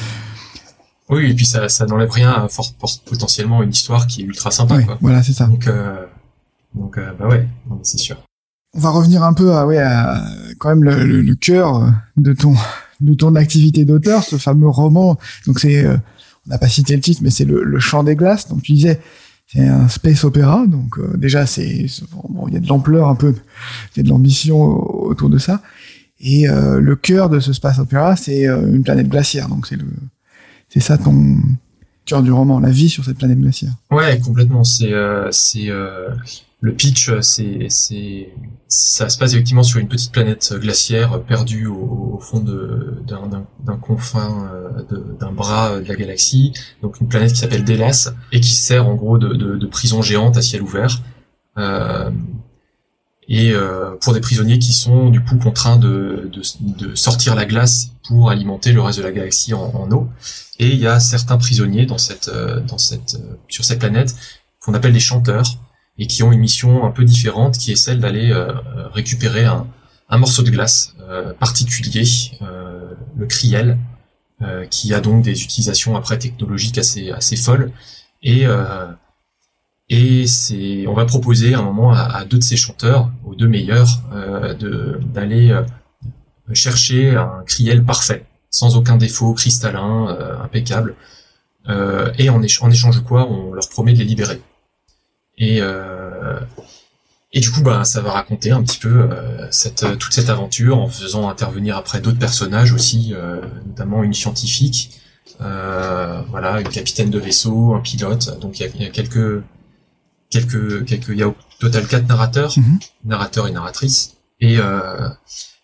Oui, 1.10 1.32
et 1.32 1.34
puis 1.34 1.46
ça, 1.46 1.68
ça 1.70 1.86
n'enlève 1.86 2.12
rien 2.12 2.32
à 2.32 2.48
fort, 2.48 2.74
potentiellement 3.06 3.62
une 3.62 3.72
histoire 3.72 4.08
qui 4.08 4.22
est 4.22 4.26
ultra 4.26 4.52
sympa. 4.52 4.82
quoi. 4.82 4.98
Voilà, 5.02 5.22
c'est 5.22 5.34
ça. 5.34 5.48
Donc, 5.48 5.68
euh, 5.68 6.06
donc 6.74 6.98
euh, 6.98 7.12
bah 7.20 7.28
ouais, 7.28 7.48
c'est 7.84 7.98
sûr. 8.00 8.18
On 8.76 8.80
va 8.80 8.90
revenir 8.90 9.24
un 9.24 9.34
peu 9.34 9.54
à, 9.54 9.68
ouais, 9.68 9.78
à, 9.78 10.26
quand 10.60 10.70
même 10.70 10.84
le, 10.84 11.04
le, 11.06 11.22
le 11.22 11.36
cœur 11.36 11.92
de 12.18 12.34
ton 12.34 12.56
de 13.02 13.14
ton 13.14 13.36
activité 13.36 13.84
d'auteur, 13.86 14.24
ce 14.24 14.38
fameux 14.38 14.70
roman. 14.70 15.18
Donc 15.46 15.60
c'est, 15.60 15.86
euh, 15.86 15.98
on 16.48 16.50
n'a 16.50 16.58
pas 16.58 16.70
cité 16.70 16.96
le 16.96 17.02
titre, 17.02 17.22
mais 17.22 17.30
c'est 17.30 17.44
le, 17.46 17.64
le 17.64 17.80
Chant 17.80 18.04
des 18.04 18.16
glaces. 18.16 18.48
Donc 18.48 18.62
tu 18.64 18.72
disais, 18.72 19.00
c'est 19.46 19.68
un 19.68 19.90
space 19.90 20.24
opéra. 20.24 20.66
Donc 20.68 20.98
euh, 20.98 21.16
déjà 21.18 21.46
c'est, 21.46 21.86
bon, 22.30 22.48
il 22.48 22.54
y 22.54 22.58
a 22.58 22.62
de 22.62 22.68
l'ampleur 22.68 23.10
un 23.10 23.16
peu, 23.16 23.36
il 23.94 23.98
y 23.98 24.00
a 24.00 24.04
de 24.04 24.10
l'ambition 24.10 24.58
autour 24.58 25.30
de 25.30 25.38
ça. 25.38 25.62
Et 26.22 26.48
euh, 26.48 26.80
le 26.80 26.96
cœur 26.96 27.30
de 27.30 27.42
ce 27.42 27.52
space 27.52 27.78
opéra, 27.80 28.16
c'est 28.16 28.46
une 28.46 28.84
planète 28.84 29.10
glaciaire. 29.10 29.50
Donc 29.50 29.68
c'est 29.68 29.76
le, 29.76 29.86
c'est 30.74 30.80
ça 30.80 30.98
ton 30.98 31.38
cœur 32.06 32.24
du 32.24 32.32
roman, 32.32 32.60
la 32.60 32.72
vie 32.72 32.90
sur 32.90 33.06
cette 33.06 33.18
planète 33.18 33.40
glaciaire. 33.40 33.74
Ouais, 33.92 34.20
complètement. 34.20 34.64
C'est, 34.64 34.92
c'est 35.30 35.70
le 36.64 36.74
pitch, 36.74 37.12
c'est, 37.20 37.68
c'est, 37.68 38.30
ça 38.70 39.10
se 39.10 39.18
passe 39.18 39.34
effectivement 39.34 39.64
sur 39.64 39.80
une 39.80 39.90
petite 39.90 40.14
planète 40.14 40.54
glaciaire 40.60 41.22
perdue 41.22 41.68
au, 41.68 42.18
fond 42.22 42.40
d'un, 42.40 43.78
confin 43.78 44.50
euh, 44.54 44.84
d'un 45.20 45.32
bras 45.34 45.82
de 45.82 45.88
la 45.88 45.96
galaxie. 45.96 46.54
Donc 46.82 47.02
une 47.02 47.10
planète 47.10 47.34
qui 47.34 47.40
s'appelle 47.40 47.66
Delas 47.66 48.14
et 48.32 48.40
qui 48.40 48.56
sert 48.56 48.88
en 48.88 48.96
gros 48.96 49.18
de, 49.18 49.66
prison 49.68 50.02
géante 50.02 50.38
à 50.38 50.42
ciel 50.42 50.62
ouvert. 50.62 51.02
Euh, 51.58 52.10
et 53.28 53.52
euh, 53.52 53.96
pour 54.02 54.14
des 54.14 54.22
prisonniers 54.22 54.58
qui 54.58 54.72
sont 54.72 55.10
du 55.10 55.22
coup 55.22 55.38
contraints 55.38 55.78
de, 55.78 56.32
sortir 56.96 57.36
la 57.36 57.46
glace 57.46 57.92
pour 58.08 58.30
alimenter 58.30 58.72
le 58.72 58.82
reste 58.82 59.00
de 59.00 59.04
la 59.04 59.12
galaxie 59.12 59.54
en, 59.54 59.92
eau. 59.92 60.10
Et 60.60 60.70
il 60.70 60.80
y 60.80 60.88
a 60.88 61.00
certains 61.00 61.38
prisonniers 61.38 61.86
dans 61.86 61.98
cette, 61.98 62.30
dans 62.68 62.78
cette, 62.78 63.18
sur 63.48 63.66
cette 63.66 63.80
planète 63.80 64.16
qu'on 64.60 64.74
appelle 64.74 64.94
des 64.94 65.00
chanteurs 65.00 65.58
et 65.98 66.08
qui 66.08 66.24
ont 66.24 66.32
une 66.32 66.40
mission 66.40 66.86
un 66.86 66.92
peu 66.92 67.04
différente, 67.04 67.58
qui 67.58 67.72
est 67.72 67.76
celle 67.76 68.00
d'aller 68.00 68.32
euh, 68.32 68.52
euh, 68.52 68.88
récupérer 68.90 69.46
un, 69.46 69.68
un, 70.10 70.18
morceau 70.18 70.42
de 70.42 70.50
glace 70.50 70.96
euh, 71.02 71.34
particulier, 71.34 72.04
le 73.16 73.26
criel, 73.26 73.78
qui 74.70 74.94
a 74.94 75.00
donc 75.00 75.24
des 75.24 75.42
utilisations 75.42 75.96
après 75.96 76.18
technologiques 76.18 76.78
assez 76.78 77.12
assez 77.12 77.38
folles. 77.38 77.72
Et 78.24 78.46
et 79.88 80.28
c'est, 80.28 80.86
on 80.88 80.94
va 80.94 81.06
proposer 81.06 81.54
à 81.54 81.60
un 81.60 81.62
moment 81.62 81.94
à, 81.94 82.26
deux 82.26 82.40
de 82.40 82.44
ces 82.44 82.58
chanteurs, 82.58 83.10
aux 83.26 83.36
deux 83.36 83.48
meilleurs, 83.48 84.02
d'aller 85.14 85.58
chercher 86.56 87.16
un 87.16 87.44
criel 87.46 87.84
parfait, 87.84 88.26
sans 88.50 88.76
aucun 88.76 88.98
défaut, 88.98 89.34
cristallin, 89.34 90.18
impeccable. 90.44 90.96
et 91.68 92.30
en, 92.30 92.42
en 92.62 92.72
échange 92.72 92.96
de 92.96 93.02
quoi, 93.02 93.28
on 93.30 93.54
leur 93.54 93.68
promet 93.70 93.94
de 93.94 94.00
les 94.00 94.06
libérer. 94.06 94.42
Et, 95.38 95.60
euh, 95.62 96.40
et 97.32 97.40
du 97.40 97.52
coup, 97.52 97.62
bah, 97.62 97.84
ça 97.84 98.02
va 98.02 98.12
raconter 98.12 98.52
un 98.52 98.62
petit 98.64 98.78
peu 98.78 98.90
euh, 98.90 99.48
cette, 99.52 99.98
toute 99.98 100.14
cette 100.14 100.30
aventure 100.30 100.78
en 100.78 100.88
faisant 100.88 101.30
intervenir 101.30 101.78
après 101.78 102.00
d'autres 102.00 102.20
personnages 102.20 102.74
aussi, 102.74 103.14
euh, 103.14 103.42
notamment 103.66 104.04
une 104.04 104.14
scientifique, 104.14 104.92
voilà, 105.40 106.62
une 106.62 106.70
capitaine 106.70 107.10
de 107.10 107.20
vaisseau, 107.20 107.74
un 107.74 107.82
pilote. 107.82 108.40
Donc 108.40 108.60
il 108.60 108.82
y 108.82 108.86
a, 108.86 108.90
quelques, 108.90 109.42
quelques, 110.30 110.86
quelques, 110.86 111.10
il 111.10 111.18
y 111.18 111.24
a 111.24 111.28
au 111.28 111.36
total 111.60 111.88
quatre 111.88 112.08
narrateurs, 112.08 112.54
mhm. 112.58 112.80
narrateurs 113.06 113.48
et 113.48 113.52
narratrices. 113.52 114.16
Et, 114.44 114.58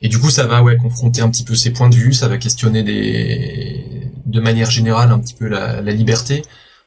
et 0.01 0.07
du 0.07 0.19
coup, 0.19 0.29
ça 0.29 0.47
va 0.47 0.63
ouais 0.63 0.77
confronter 0.77 1.21
un 1.21 1.29
petit 1.29 1.43
peu 1.43 1.55
ses 1.55 1.71
points 1.71 1.89
de 1.89 1.95
vue, 1.95 2.13
ça 2.13 2.27
va 2.27 2.37
questionner 2.37 2.83
des, 2.83 4.09
de 4.25 4.39
manière 4.39 4.71
générale 4.71 5.11
un 5.11 5.19
petit 5.19 5.33
peu 5.33 5.47
la, 5.47 5.81
la 5.81 5.91
liberté, 5.91 6.43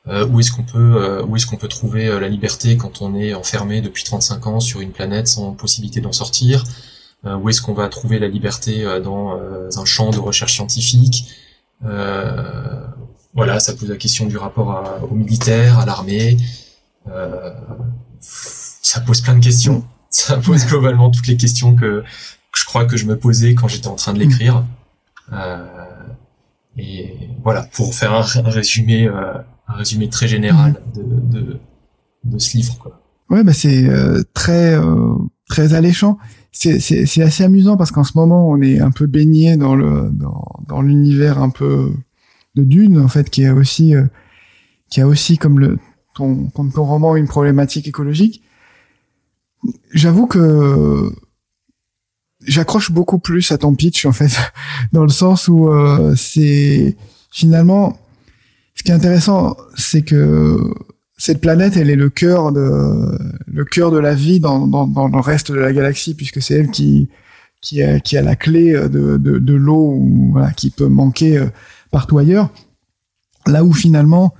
euh, 0.08 0.26
où 0.26 0.40
est-ce 0.40 0.50
qu'on 0.50 0.64
peut 0.64 0.96
euh, 0.96 1.22
où 1.24 1.36
est-ce 1.36 1.46
qu'on 1.46 1.56
peut 1.56 1.68
trouver 1.68 2.08
euh, 2.08 2.18
la 2.18 2.28
liberté 2.28 2.76
quand 2.76 3.02
on 3.02 3.14
est 3.14 3.34
enfermé 3.34 3.80
depuis 3.80 4.02
35 4.02 4.46
ans 4.48 4.58
sur 4.60 4.80
une 4.80 4.90
planète 4.90 5.28
sans 5.28 5.52
possibilité 5.52 6.00
d'en 6.00 6.12
sortir? 6.12 6.64
Où 7.24 7.48
est-ce 7.48 7.62
qu'on 7.62 7.72
va 7.72 7.88
trouver 7.88 8.18
la 8.18 8.26
liberté 8.26 8.82
dans 9.00 9.38
un 9.76 9.84
champ 9.84 10.10
de 10.10 10.18
recherche 10.18 10.54
scientifique? 10.54 11.28
Voilà, 11.80 13.60
ça 13.60 13.74
pose 13.74 13.88
la 13.88 13.96
question 13.96 14.26
du 14.26 14.36
rapport 14.36 14.98
aux 15.08 15.14
militaires, 15.14 15.78
à 15.78 15.86
l'armée. 15.86 16.36
ça 18.18 19.00
pose 19.02 19.20
plein 19.20 19.36
de 19.36 19.44
questions. 19.44 19.84
Ça 20.12 20.36
pose 20.36 20.66
globalement 20.66 21.10
toutes 21.10 21.26
les 21.26 21.36
questions 21.36 21.74
que, 21.74 22.02
que 22.02 22.58
je 22.58 22.64
crois 22.64 22.84
que 22.84 22.96
je 22.96 23.06
me 23.06 23.18
posais 23.18 23.54
quand 23.54 23.66
j'étais 23.66 23.88
en 23.88 23.96
train 23.96 24.12
de 24.12 24.20
l'écrire. 24.20 24.64
et 26.76 27.16
voilà, 27.42 27.62
pour 27.72 27.94
faire 27.94 28.12
un, 28.12 28.24
un 28.44 28.50
résumé 28.50 29.10
un 29.68 29.74
résumé 29.74 30.08
très 30.08 30.28
général 30.28 30.72
mm. 30.72 30.98
de, 30.98 31.38
de, 31.38 31.60
de 32.24 32.38
ce 32.38 32.56
livre. 32.56 32.76
Quoi. 32.78 33.00
Ouais, 33.30 33.44
bah 33.44 33.52
c'est 33.52 33.88
euh, 33.88 34.22
très 34.34 34.74
euh, 34.74 35.14
très 35.48 35.74
alléchant. 35.74 36.18
C'est, 36.52 36.80
c'est, 36.80 37.06
c'est 37.06 37.22
assez 37.22 37.44
amusant 37.44 37.78
parce 37.78 37.90
qu'en 37.90 38.04
ce 38.04 38.12
moment 38.14 38.48
on 38.48 38.60
est 38.60 38.78
un 38.80 38.90
peu 38.90 39.06
baigné 39.06 39.56
dans 39.56 39.74
le 39.74 40.10
dans, 40.12 40.44
dans 40.68 40.82
l'univers 40.82 41.40
un 41.40 41.48
peu 41.48 41.92
de 42.54 42.62
Dune 42.62 43.00
en 43.00 43.08
fait 43.08 43.30
qui 43.30 43.46
a 43.46 43.54
aussi 43.54 43.94
euh, 43.94 44.04
qui 44.90 45.00
a 45.00 45.06
aussi 45.06 45.38
comme 45.38 45.58
le 45.58 45.78
ton, 46.14 46.50
ton 46.54 46.68
ton 46.68 46.84
roman 46.84 47.16
une 47.16 47.26
problématique 47.26 47.88
écologique. 47.88 48.42
J'avoue 49.92 50.26
que 50.26 51.12
j'accroche 52.44 52.90
beaucoup 52.90 53.18
plus 53.18 53.52
à 53.52 53.58
ton 53.58 53.74
pitch 53.74 54.04
en 54.04 54.12
fait 54.12 54.36
dans 54.92 55.04
le 55.04 55.08
sens 55.10 55.48
où 55.48 55.70
c'est 56.16 56.96
finalement 57.30 57.96
ce 58.74 58.82
qui 58.82 58.90
est 58.90 58.94
intéressant, 58.94 59.56
c'est 59.76 60.02
que 60.02 60.58
cette 61.16 61.40
planète, 61.40 61.76
elle 61.76 61.90
est 61.90 61.96
le 61.96 62.10
cœur 62.10 62.50
de 62.50 63.16
le 63.46 63.64
cœur 63.64 63.90
de 63.92 63.98
la 63.98 64.14
vie 64.14 64.40
dans, 64.40 64.66
dans, 64.66 65.08
le 65.08 65.20
reste 65.20 65.52
de 65.52 65.58
la 65.58 65.72
galaxie, 65.72 66.14
puisque 66.14 66.42
c'est 66.42 66.54
elle 66.54 66.70
qui 66.70 67.08
qui 67.60 67.80
a, 67.80 68.00
qui 68.00 68.16
a 68.16 68.22
la 68.22 68.34
clé 68.34 68.72
de, 68.72 69.16
de, 69.18 69.54
l'eau 69.54 70.02
qui 70.56 70.70
peut 70.70 70.88
manquer 70.88 71.38
euh, 71.38 71.46
partout 71.92 72.18
ailleurs. 72.18 72.50
Là 73.46 73.62
où 73.62 73.72
finalement, 73.72 74.34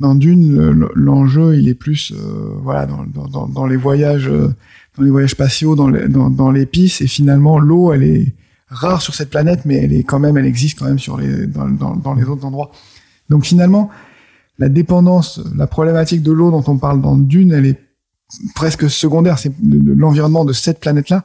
dans 0.00 0.14
Dune, 0.14 0.88
l'enjeu 0.94 1.56
il 1.56 1.68
est 1.68 1.74
plus 1.74 2.12
euh, 2.12 2.56
voilà 2.62 2.86
dans, 2.86 3.04
dans, 3.28 3.46
dans, 3.46 3.66
les 3.66 3.76
voyages 3.76 4.28
euh, 4.28 4.48
dans 4.96 5.04
les 5.04 5.10
voyages 5.10 5.30
spatiaux, 5.30 5.76
dans 5.76 5.88
les, 5.88 6.08
dans, 6.08 6.30
dans 6.30 6.50
l'épice, 6.50 7.00
et 7.00 7.06
finalement 7.06 7.58
l'eau 7.58 7.92
elle 7.92 8.02
est 8.02 8.34
rare 8.68 9.02
sur 9.02 9.14
cette 9.14 9.30
planète, 9.30 9.60
mais 9.64 9.76
elle 9.76 9.92
est 9.92 10.02
quand 10.02 10.18
même 10.18 10.36
elle 10.36 10.46
existe 10.46 10.78
quand 10.78 10.86
même 10.86 10.98
sur 10.98 11.16
les 11.16 11.46
dans, 11.46 11.68
dans, 11.94 12.14
les 12.14 12.24
autres 12.24 12.44
endroits. 12.44 12.72
Donc 13.30 13.44
finalement, 13.44 13.88
la 14.58 14.68
dépendance, 14.68 15.40
la 15.56 15.66
problématique 15.66 16.22
de 16.22 16.32
l'eau 16.32 16.50
dont 16.50 16.64
on 16.66 16.76
parle 16.76 17.00
dans 17.00 17.16
Dune, 17.16 17.52
elle 17.52 17.66
est 17.66 17.80
presque 18.54 18.90
secondaire. 18.90 19.38
C'est 19.38 19.52
l'environnement 19.62 20.44
de 20.44 20.52
cette 20.52 20.80
planète-là. 20.80 21.24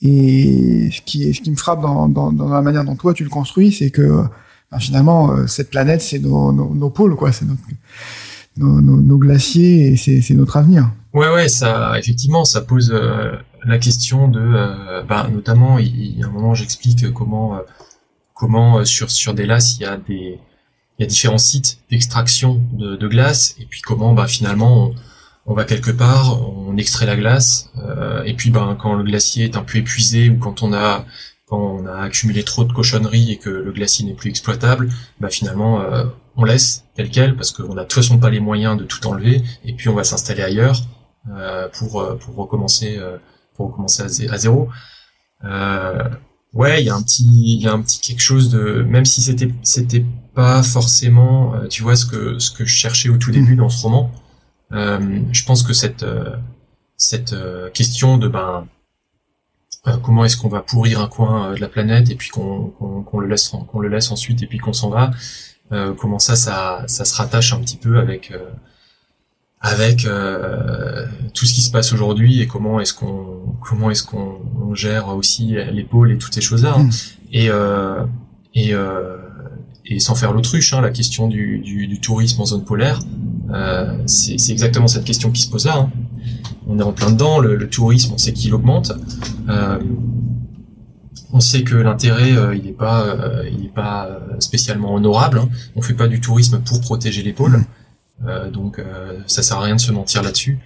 Et 0.00 0.90
ce 0.92 1.00
qui, 1.02 1.32
ce 1.34 1.40
qui 1.40 1.50
me 1.50 1.56
frappe 1.56 1.82
dans, 1.82 2.08
dans, 2.08 2.32
dans, 2.32 2.48
la 2.48 2.62
manière 2.62 2.84
dont 2.84 2.96
toi 2.96 3.14
tu 3.14 3.24
le 3.24 3.30
construis, 3.30 3.72
c'est 3.72 3.90
que 3.90 4.22
ben, 4.70 4.78
finalement, 4.78 5.32
euh, 5.32 5.46
cette 5.46 5.70
planète, 5.70 6.02
c'est 6.02 6.18
nos, 6.18 6.90
pôles, 6.90 7.16
quoi. 7.16 7.32
C'est 7.32 7.46
nos, 7.46 8.80
nos, 8.80 9.18
glaciers 9.18 9.92
et 9.92 9.96
c'est 9.96 10.34
notre 10.34 10.56
avenir. 10.56 10.90
Ouais, 11.14 11.28
ouais, 11.32 11.48
ça, 11.48 11.98
effectivement, 11.98 12.44
ça 12.44 12.60
pose 12.60 12.90
euh, 12.92 13.32
la 13.64 13.78
question 13.78 14.28
de, 14.28 14.40
euh, 14.40 15.02
ben, 15.02 15.28
notamment, 15.28 15.78
il, 15.78 16.18
y 16.18 16.22
a 16.22 16.26
un 16.26 16.30
moment, 16.30 16.54
j'explique 16.54 17.12
comment, 17.12 17.56
euh, 17.56 17.60
comment 18.34 18.84
sur 18.84 19.10
sur 19.10 19.34
des 19.34 19.46
lacs, 19.46 19.78
il 19.78 19.82
y 19.82 19.84
a 19.86 19.96
des 19.96 20.38
il 20.98 21.02
y 21.02 21.04
a 21.04 21.06
différents 21.06 21.38
sites 21.38 21.78
d'extraction 21.90 22.60
de, 22.72 23.08
glace 23.08 23.54
et 23.60 23.66
puis 23.66 23.80
comment 23.82 24.14
bah 24.14 24.26
finalement 24.26 24.90
on, 25.46 25.54
va 25.54 25.64
quelque 25.64 25.92
part, 25.92 26.42
on 26.42 26.76
extrait 26.76 27.06
la 27.06 27.16
glace 27.16 27.70
et 28.26 28.34
puis 28.34 28.50
ben 28.50 28.76
quand 28.80 28.94
le 28.94 29.04
glacier 29.04 29.44
est 29.44 29.56
un 29.56 29.62
peu 29.62 29.78
épuisé 29.78 30.28
ou 30.28 30.38
quand 30.38 30.62
on 30.62 30.72
a 30.72 31.04
quand 31.48 31.58
on 31.58 31.86
a 31.86 32.02
accumulé 32.02 32.44
trop 32.44 32.64
de 32.64 32.72
cochonneries 32.72 33.32
et 33.32 33.38
que 33.38 33.50
le 33.50 33.72
glacier 33.72 34.04
n'est 34.04 34.14
plus 34.14 34.30
exploitable, 34.30 34.88
bah 35.20 35.28
finalement 35.30 35.80
euh, 35.80 36.04
on 36.36 36.44
laisse 36.44 36.84
tel 36.94 37.10
quel 37.10 37.36
parce 37.36 37.52
qu'on 37.52 37.72
a 37.72 37.82
de 37.82 37.82
toute 37.82 37.94
façon 37.94 38.18
pas 38.18 38.30
les 38.30 38.40
moyens 38.40 38.76
de 38.76 38.84
tout 38.84 39.06
enlever 39.06 39.42
et 39.64 39.72
puis 39.74 39.88
on 39.88 39.94
va 39.94 40.04
s'installer 40.04 40.42
ailleurs 40.42 40.82
pour 41.74 42.16
pour 42.18 42.36
recommencer 42.36 42.98
pour 43.54 43.66
recommencer 43.68 44.28
à, 44.30 44.38
zéro. 44.38 44.68
ouais, 46.54 46.82
il 46.82 46.86
y 46.86 46.90
a 46.90 46.94
un 46.94 47.02
petit 47.02 47.24
il 47.24 47.62
y 47.62 47.66
a 47.66 47.72
un 47.72 47.82
petit 47.82 48.00
quelque 48.00 48.22
chose 48.22 48.50
de 48.50 48.82
même 48.82 49.04
si 49.04 49.20
c'était 49.20 49.52
c'était 49.62 50.04
pas 50.34 50.62
forcément 50.62 51.54
tu 51.68 51.82
vois 51.82 51.96
ce 51.96 52.06
que 52.06 52.38
ce 52.38 52.50
que 52.50 52.64
je 52.64 52.74
cherchais 52.74 53.08
au 53.08 53.16
tout 53.16 53.30
début 53.30 53.56
dans 53.56 53.68
ce 53.68 53.82
roman. 53.82 54.10
je 54.70 55.44
pense 55.44 55.62
que 55.62 55.72
cette 55.72 56.04
cette 56.96 57.34
question 57.72 58.18
de 58.18 58.28
ben 58.28 58.66
euh, 58.66 58.77
comment 60.02 60.24
est-ce 60.24 60.36
qu'on 60.36 60.48
va 60.48 60.60
pourrir 60.60 61.00
un 61.00 61.08
coin 61.08 61.50
euh, 61.50 61.54
de 61.54 61.60
la 61.60 61.68
planète 61.68 62.10
et 62.10 62.14
puis 62.14 62.30
qu'on 62.30 62.72
le 63.20 63.26
laisse 63.26 63.48
qu'on 63.48 63.80
le 63.80 63.88
laisse 63.88 64.10
ensuite 64.10 64.42
et 64.42 64.46
puis 64.46 64.58
qu'on 64.58 64.72
s'en 64.72 64.90
va 64.90 65.10
euh, 65.72 65.92
comment 65.94 66.18
ça, 66.18 66.36
ça 66.36 66.84
ça 66.86 67.04
se 67.04 67.14
rattache 67.14 67.52
un 67.52 67.60
petit 67.60 67.76
peu 67.76 67.98
avec 67.98 68.32
avec 69.60 70.06
tout 71.34 71.46
ce 71.46 71.54
qui 71.54 71.62
se 71.62 71.70
passe 71.70 71.92
aujourd'hui 71.92 72.40
et 72.40 72.46
comment 72.46 72.80
est-ce 72.80 72.94
qu'on 72.94 73.56
comment 73.60 73.90
est-ce 73.90 74.04
qu'on 74.04 74.74
gère 74.74 75.08
aussi 75.08 75.56
l'épaule 75.72 76.12
et 76.12 76.18
toutes 76.18 76.34
ces 76.34 76.40
choses 76.40 76.62
là 76.62 76.74
hein. 76.76 76.84
mm. 76.84 76.90
et 77.32 77.50
et 78.54 78.74
et 79.88 80.00
sans 80.00 80.14
faire 80.14 80.32
l'autruche, 80.32 80.74
hein, 80.74 80.80
la 80.82 80.90
question 80.90 81.28
du, 81.28 81.58
du, 81.58 81.86
du, 81.86 81.98
tourisme 82.00 82.42
en 82.42 82.44
zone 82.44 82.64
polaire, 82.64 83.00
euh, 83.50 83.96
c'est 84.06 84.36
exactement 84.50 84.86
cette 84.86 85.04
question 85.04 85.30
qui 85.30 85.40
se 85.40 85.50
pose 85.50 85.64
là. 85.64 85.78
Hein 85.78 85.90
on 86.68 86.78
est 86.78 86.82
en 86.82 86.92
plein 86.92 87.10
dedans. 87.10 87.40
Le, 87.40 87.68
tourisme, 87.68 88.12
on 88.14 88.18
sait 88.18 88.32
qu'il 88.32 88.54
augmente. 88.54 88.92
Euh, 89.48 89.78
on 91.32 91.40
sait 91.40 91.62
que 91.62 91.74
l'intérêt, 91.74 92.32
euh, 92.32 92.54
il 92.54 92.64
n'est 92.64 92.72
pas, 92.72 93.04
euh, 93.04 93.50
pas 93.74 94.08
spécialement 94.38 94.94
honorable. 94.94 95.38
Hein. 95.38 95.48
On 95.74 95.82
fait 95.82 95.94
pas 95.94 96.08
du 96.08 96.20
tourisme 96.20 96.60
pour 96.60 96.80
protéger 96.80 97.22
les 97.22 97.32
pôles, 97.32 97.64
donc 98.52 98.80
ça 99.26 99.42
sert 99.42 99.58
à 99.58 99.62
rien 99.62 99.76
de 99.76 99.80
se 99.80 99.92
mentir 99.92 100.22
là-dessus. 100.22 100.58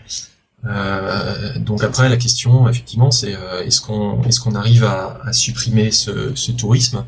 donc 1.56 1.84
après, 1.84 2.08
la 2.08 2.16
question, 2.16 2.68
effectivement, 2.68 3.10
c'est 3.10 3.36
est-ce 3.64 3.80
qu'on 3.80 4.22
est-ce 4.24 4.40
qu'on 4.40 4.54
arrive 4.54 4.84
à, 4.84 5.32
supprimer 5.32 5.90
ce, 5.90 6.50
tourisme? 6.52 7.04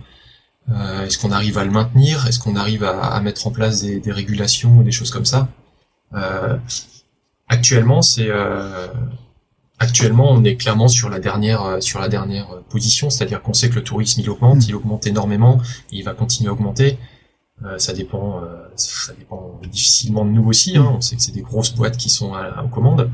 Est-ce 1.04 1.18
qu'on 1.18 1.32
arrive 1.32 1.56
à 1.56 1.64
le 1.64 1.70
maintenir? 1.70 2.26
Est-ce 2.26 2.38
qu'on 2.38 2.56
arrive 2.56 2.84
à, 2.84 3.18
mettre 3.20 3.46
en 3.46 3.52
place 3.52 3.80
des, 3.82 4.00
des, 4.00 4.12
régulations 4.12 4.78
ou 4.78 4.82
des 4.82 4.92
choses 4.92 5.10
comme 5.10 5.24
ça? 5.24 5.48
Actuellement, 7.48 8.00
c'est 8.00 8.28
euh, 8.28 8.88
actuellement 9.78 10.30
on 10.30 10.44
est 10.44 10.56
clairement 10.56 10.88
sur 10.88 11.10
la 11.10 11.18
dernière 11.18 11.62
euh, 11.62 11.80
sur 11.80 12.00
la 12.00 12.08
dernière 12.08 12.50
euh, 12.50 12.60
position, 12.70 13.10
c'est-à-dire 13.10 13.42
qu'on 13.42 13.52
sait 13.52 13.68
que 13.68 13.74
le 13.74 13.84
tourisme 13.84 14.20
il 14.20 14.30
augmente, 14.30 14.58
mm. 14.58 14.68
il 14.68 14.74
augmente 14.74 15.06
énormément, 15.06 15.60
il 15.90 16.04
va 16.04 16.14
continuer 16.14 16.48
à 16.48 16.52
augmenter. 16.52 16.98
ça 17.78 17.92
dépend 17.92 18.42
ça 18.76 19.12
dépend 19.14 19.60
difficilement 19.70 20.24
de 20.24 20.30
nous 20.30 20.46
aussi. 20.46 20.76
Hein. 20.76 20.84
Mm. 20.84 20.96
On 20.96 21.00
sait 21.00 21.16
que 21.16 21.22
c'est 21.22 21.32
des 21.32 21.42
grosses 21.42 21.74
boîtes 21.74 21.98
qui 21.98 22.08
sont 22.08 22.32
à, 22.32 22.62
aux 22.64 22.68
commandes. 22.68 23.10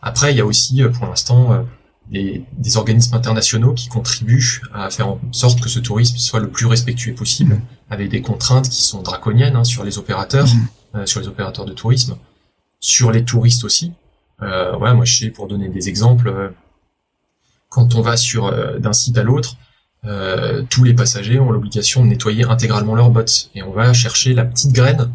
après, 0.00 0.32
il 0.32 0.38
y 0.38 0.40
a 0.40 0.46
aussi 0.46 0.82
pour 0.94 1.06
l'instant 1.06 1.64
des, 2.08 2.44
des, 2.58 2.76
organismes 2.76 3.14
internationaux 3.14 3.74
qui 3.74 3.88
contribuent 3.88 4.60
à 4.74 4.90
faire 4.90 5.08
en 5.08 5.20
sorte 5.30 5.60
que 5.60 5.68
ce 5.68 5.78
tourisme 5.78 6.16
soit 6.18 6.40
le 6.40 6.50
plus 6.50 6.66
respectueux 6.66 7.14
possible, 7.14 7.54
mm. 7.54 7.62
avec 7.90 8.08
des 8.10 8.22
contraintes 8.22 8.68
qui 8.68 8.82
sont 8.82 9.02
draconiennes 9.02 9.56
hein, 9.56 9.64
sur 9.64 9.82
les 9.82 9.98
opérateurs, 9.98 10.46
sur 11.04 11.20
les 11.20 11.26
opérateurs 11.26 11.64
de 11.64 11.72
tourisme 11.72 12.16
sur 12.82 13.12
les 13.12 13.24
touristes 13.24 13.64
aussi. 13.64 13.92
Euh, 14.42 14.76
ouais, 14.76 14.92
moi 14.92 15.06
je 15.06 15.16
sais 15.16 15.30
pour 15.30 15.46
donner 15.46 15.68
des 15.70 15.88
exemples, 15.88 16.28
euh, 16.28 16.48
quand 17.70 17.94
on 17.94 18.02
va 18.02 18.18
sur 18.18 18.46
euh, 18.46 18.78
d'un 18.78 18.92
site 18.92 19.16
à 19.16 19.22
l'autre, 19.22 19.56
euh, 20.04 20.62
tous 20.68 20.84
les 20.84 20.92
passagers 20.92 21.38
ont 21.38 21.52
l'obligation 21.52 22.02
de 22.02 22.08
nettoyer 22.08 22.44
intégralement 22.44 22.96
leurs 22.96 23.10
bottes 23.10 23.50
et 23.54 23.62
on 23.62 23.70
va 23.70 23.92
chercher 23.92 24.34
la 24.34 24.44
petite 24.44 24.72
graine 24.72 25.10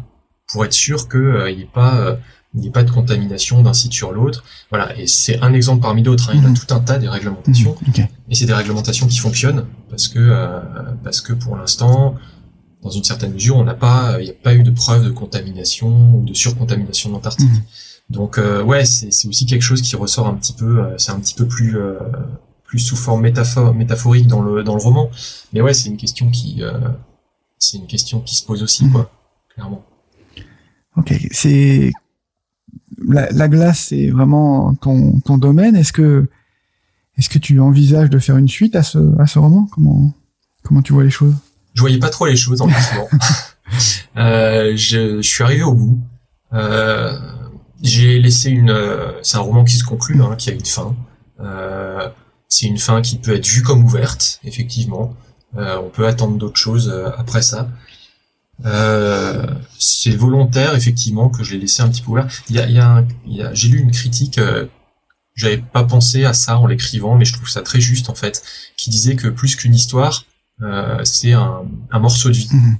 pour 0.50 0.64
être 0.64 0.72
sûr 0.72 1.08
qu'il 1.08 1.54
n'y 1.56 1.62
ait 1.62 1.70
pas 1.72 2.16
il 2.54 2.62
n'y 2.62 2.68
ait 2.68 2.72
pas 2.72 2.82
de 2.82 2.90
contamination 2.90 3.62
d'un 3.62 3.74
site 3.74 3.92
sur 3.92 4.10
l'autre. 4.10 4.42
Voilà, 4.70 4.98
et 4.98 5.06
c'est 5.06 5.38
un 5.42 5.52
exemple 5.52 5.82
parmi 5.82 6.00
d'autres. 6.02 6.30
Hein. 6.30 6.36
Il 6.36 6.42
y 6.42 6.46
a 6.46 6.48
mhm. 6.48 6.56
tout 6.56 6.74
un 6.74 6.80
tas 6.80 6.96
de 6.96 7.06
réglementations, 7.06 7.76
mhm, 7.86 8.06
et 8.30 8.34
c'est 8.34 8.46
des 8.46 8.54
réglementations 8.54 9.06
qui 9.06 9.18
fonctionnent 9.18 9.66
parce 9.90 10.08
que 10.08 10.62
parce 11.04 11.20
que 11.20 11.34
pour 11.34 11.58
l'instant, 11.58 12.16
dans 12.82 12.90
une 12.90 13.04
certaine 13.04 13.32
mesure, 13.32 13.56
on 13.56 13.64
n'a 13.64 13.74
pas, 13.74 14.16
il 14.20 14.24
n'y 14.24 14.30
a 14.30 14.34
pas 14.34 14.54
eu 14.54 14.62
de 14.62 14.70
preuve 14.70 15.04
de 15.04 15.10
contamination 15.10 16.16
ou 16.16 16.24
de 16.24 16.34
surcontamination 16.34 17.10
d'Antarctique. 17.10 17.48
Mhm. 17.48 17.62
Donc 18.10 18.38
euh, 18.38 18.62
ouais, 18.62 18.84
c'est 18.84 19.28
aussi 19.28 19.46
quelque 19.46 19.62
chose 19.62 19.82
qui 19.82 19.96
ressort 19.96 20.28
un 20.28 20.34
petit 20.34 20.52
peu, 20.52 20.80
euh, 20.80 20.94
c'est 20.96 21.12
un 21.12 21.20
petit 21.20 21.34
peu 21.34 21.46
plus 21.46 21.76
euh, 21.76 21.98
plus 22.64 22.78
sous 22.78 22.96
forme 22.96 23.22
métaphore, 23.22 23.74
métaphorique 23.74 24.26
dans 24.26 24.42
le 24.42 24.62
dans 24.62 24.74
le 24.74 24.80
roman. 24.80 25.10
Mais 25.52 25.60
ouais, 25.60 25.74
c'est 25.74 25.88
une 25.88 25.96
question 25.96 26.30
qui 26.30 26.62
c'est 27.58 27.78
une 27.78 27.86
question 27.86 28.20
qui 28.20 28.36
se 28.36 28.44
pose 28.44 28.62
aussi 28.62 28.84
mhm. 28.84 28.92
quoi, 28.92 29.10
clairement. 29.54 29.84
Ok, 30.96 31.14
c'est 31.32 31.92
la, 33.06 33.30
la, 33.30 33.48
glace, 33.48 33.86
c'est 33.88 34.08
vraiment 34.08 34.74
ton 34.74 35.20
ton 35.20 35.36
domaine. 35.36 35.76
Est-ce 35.76 35.92
que 35.92 36.28
est-ce 37.16 37.28
que 37.28 37.38
tu 37.38 37.60
envisages 37.60 38.10
de 38.10 38.18
faire 38.18 38.36
une 38.36 38.48
suite 38.48 38.74
à 38.74 38.82
ce 38.82 38.98
à 39.20 39.26
ce 39.26 39.38
roman? 39.38 39.68
Comment 39.72 40.14
comment 40.62 40.82
tu 40.82 40.92
vois 40.92 41.04
les 41.04 41.10
choses? 41.10 41.34
Je 41.78 41.80
voyais 41.80 41.98
pas 41.98 42.10
trop 42.10 42.26
les 42.26 42.34
choses 42.34 42.60
en 42.60 42.68
euh, 44.16 44.72
je, 44.74 45.22
je, 45.22 45.28
suis 45.28 45.44
arrivé 45.44 45.62
au 45.62 45.74
bout. 45.74 46.00
Euh, 46.52 47.16
j'ai 47.80 48.18
laissé 48.18 48.50
une. 48.50 48.70
Euh, 48.70 49.12
c'est 49.22 49.36
un 49.36 49.42
roman 49.42 49.64
qui 49.64 49.76
se 49.76 49.84
conclut, 49.84 50.20
hein, 50.20 50.34
qui 50.36 50.50
a 50.50 50.54
une 50.54 50.64
fin. 50.64 50.96
Euh, 51.38 52.08
c'est 52.48 52.66
une 52.66 52.78
fin 52.78 53.00
qui 53.00 53.18
peut 53.18 53.32
être 53.32 53.46
vue 53.46 53.62
comme 53.62 53.84
ouverte, 53.84 54.40
effectivement. 54.42 55.14
Euh, 55.56 55.78
on 55.78 55.88
peut 55.88 56.08
attendre 56.08 56.36
d'autres 56.36 56.58
choses 56.58 56.88
euh, 56.88 57.10
après 57.16 57.42
ça. 57.42 57.68
c'est 59.78 60.16
volontaire, 60.16 60.74
effectivement, 60.74 61.28
que 61.28 61.44
je 61.44 61.52
l'ai 61.52 61.60
laissé 61.60 61.82
un 61.82 61.88
petit 61.88 62.02
peu 62.02 62.10
ouvert. 62.10 62.26
Il 62.50 62.56
y 62.56 62.58
a, 62.58 62.66
il 62.66 62.74
y 62.74 62.80
a, 62.80 63.04
il 63.24 63.36
y 63.36 63.42
a 63.42 63.54
j'ai 63.54 63.68
lu 63.68 63.78
une 63.78 63.92
critique. 63.92 64.40
j'avais 65.36 65.58
pas 65.58 65.84
pensé 65.84 66.24
à 66.24 66.32
ça 66.32 66.58
en 66.58 66.66
l'écrivant, 66.66 67.14
mais 67.14 67.24
je 67.24 67.34
trouve 67.34 67.48
ça 67.48 67.62
très 67.62 67.80
juste 67.80 68.10
en 68.10 68.16
fait, 68.16 68.42
qui 68.76 68.90
disait 68.90 69.14
que 69.14 69.28
plus 69.28 69.54
qu'une 69.54 69.76
histoire, 69.76 70.24
euh, 70.62 71.04
c'est 71.04 71.32
un, 71.32 71.62
un, 71.90 71.98
morceau 71.98 72.28
de 72.28 72.34
vie. 72.34 72.48
Mhm. 72.52 72.78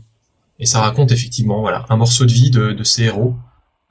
Et 0.59 0.66
ça 0.66 0.81
raconte 0.81 1.12
effectivement 1.12 1.61
voilà 1.61 1.87
un 1.89 1.97
morceau 1.97 2.24
de 2.24 2.33
vie 2.33 2.51
de, 2.51 2.72
de 2.72 2.85
ces 2.85 3.05
héros. 3.05 3.37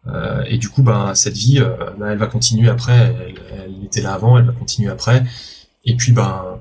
Euh, 0.07 0.43
et 0.47 0.57
du 0.57 0.69
coup, 0.69 0.83
ben 0.83 1.15
cette 1.15 1.35
vie, 1.35 1.59
euh, 1.59 1.75
ben, 1.97 2.07
elle 2.07 2.17
va 2.17 2.27
continuer 2.27 2.69
après. 2.69 3.15
Elle, 3.51 3.85
était 3.85 4.01
là 4.01 4.13
avant, 4.13 4.37
elle 4.37 4.45
va 4.45 4.53
continuer 4.53 4.89
après. 4.89 5.23
Et 5.85 5.95
puis 5.95 6.11
ben 6.11 6.59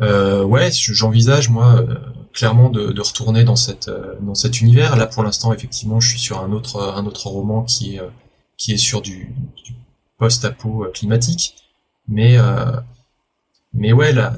euh, 0.00 0.42
ouais, 0.44 0.70
j'envisage 0.72 1.50
moi 1.50 1.84
clairement 2.32 2.70
de, 2.70 2.92
de, 2.92 3.00
retourner 3.02 3.44
dans 3.44 3.56
cette 3.56 3.90
dans 4.20 4.34
cet 4.34 4.60
univers. 4.60 4.96
Là, 4.96 5.06
pour 5.06 5.22
l'instant, 5.22 5.52
effectivement, 5.52 6.00
je 6.00 6.08
suis 6.10 6.18
sur 6.18 6.40
un 6.40 6.52
autre 6.52 6.94
un 6.96 7.04
autre 7.06 7.26
roman 7.26 7.62
qui 7.64 7.96
est 7.96 8.00
qui 8.56 8.72
est 8.72 8.78
sur 8.78 9.02
du, 9.02 9.34
du 9.64 9.74
post-apo 10.18 10.86
climatique. 10.94 11.56
Mais 12.08 12.38
mais 13.74 13.92
ouais, 13.92 14.12
là, 14.12 14.34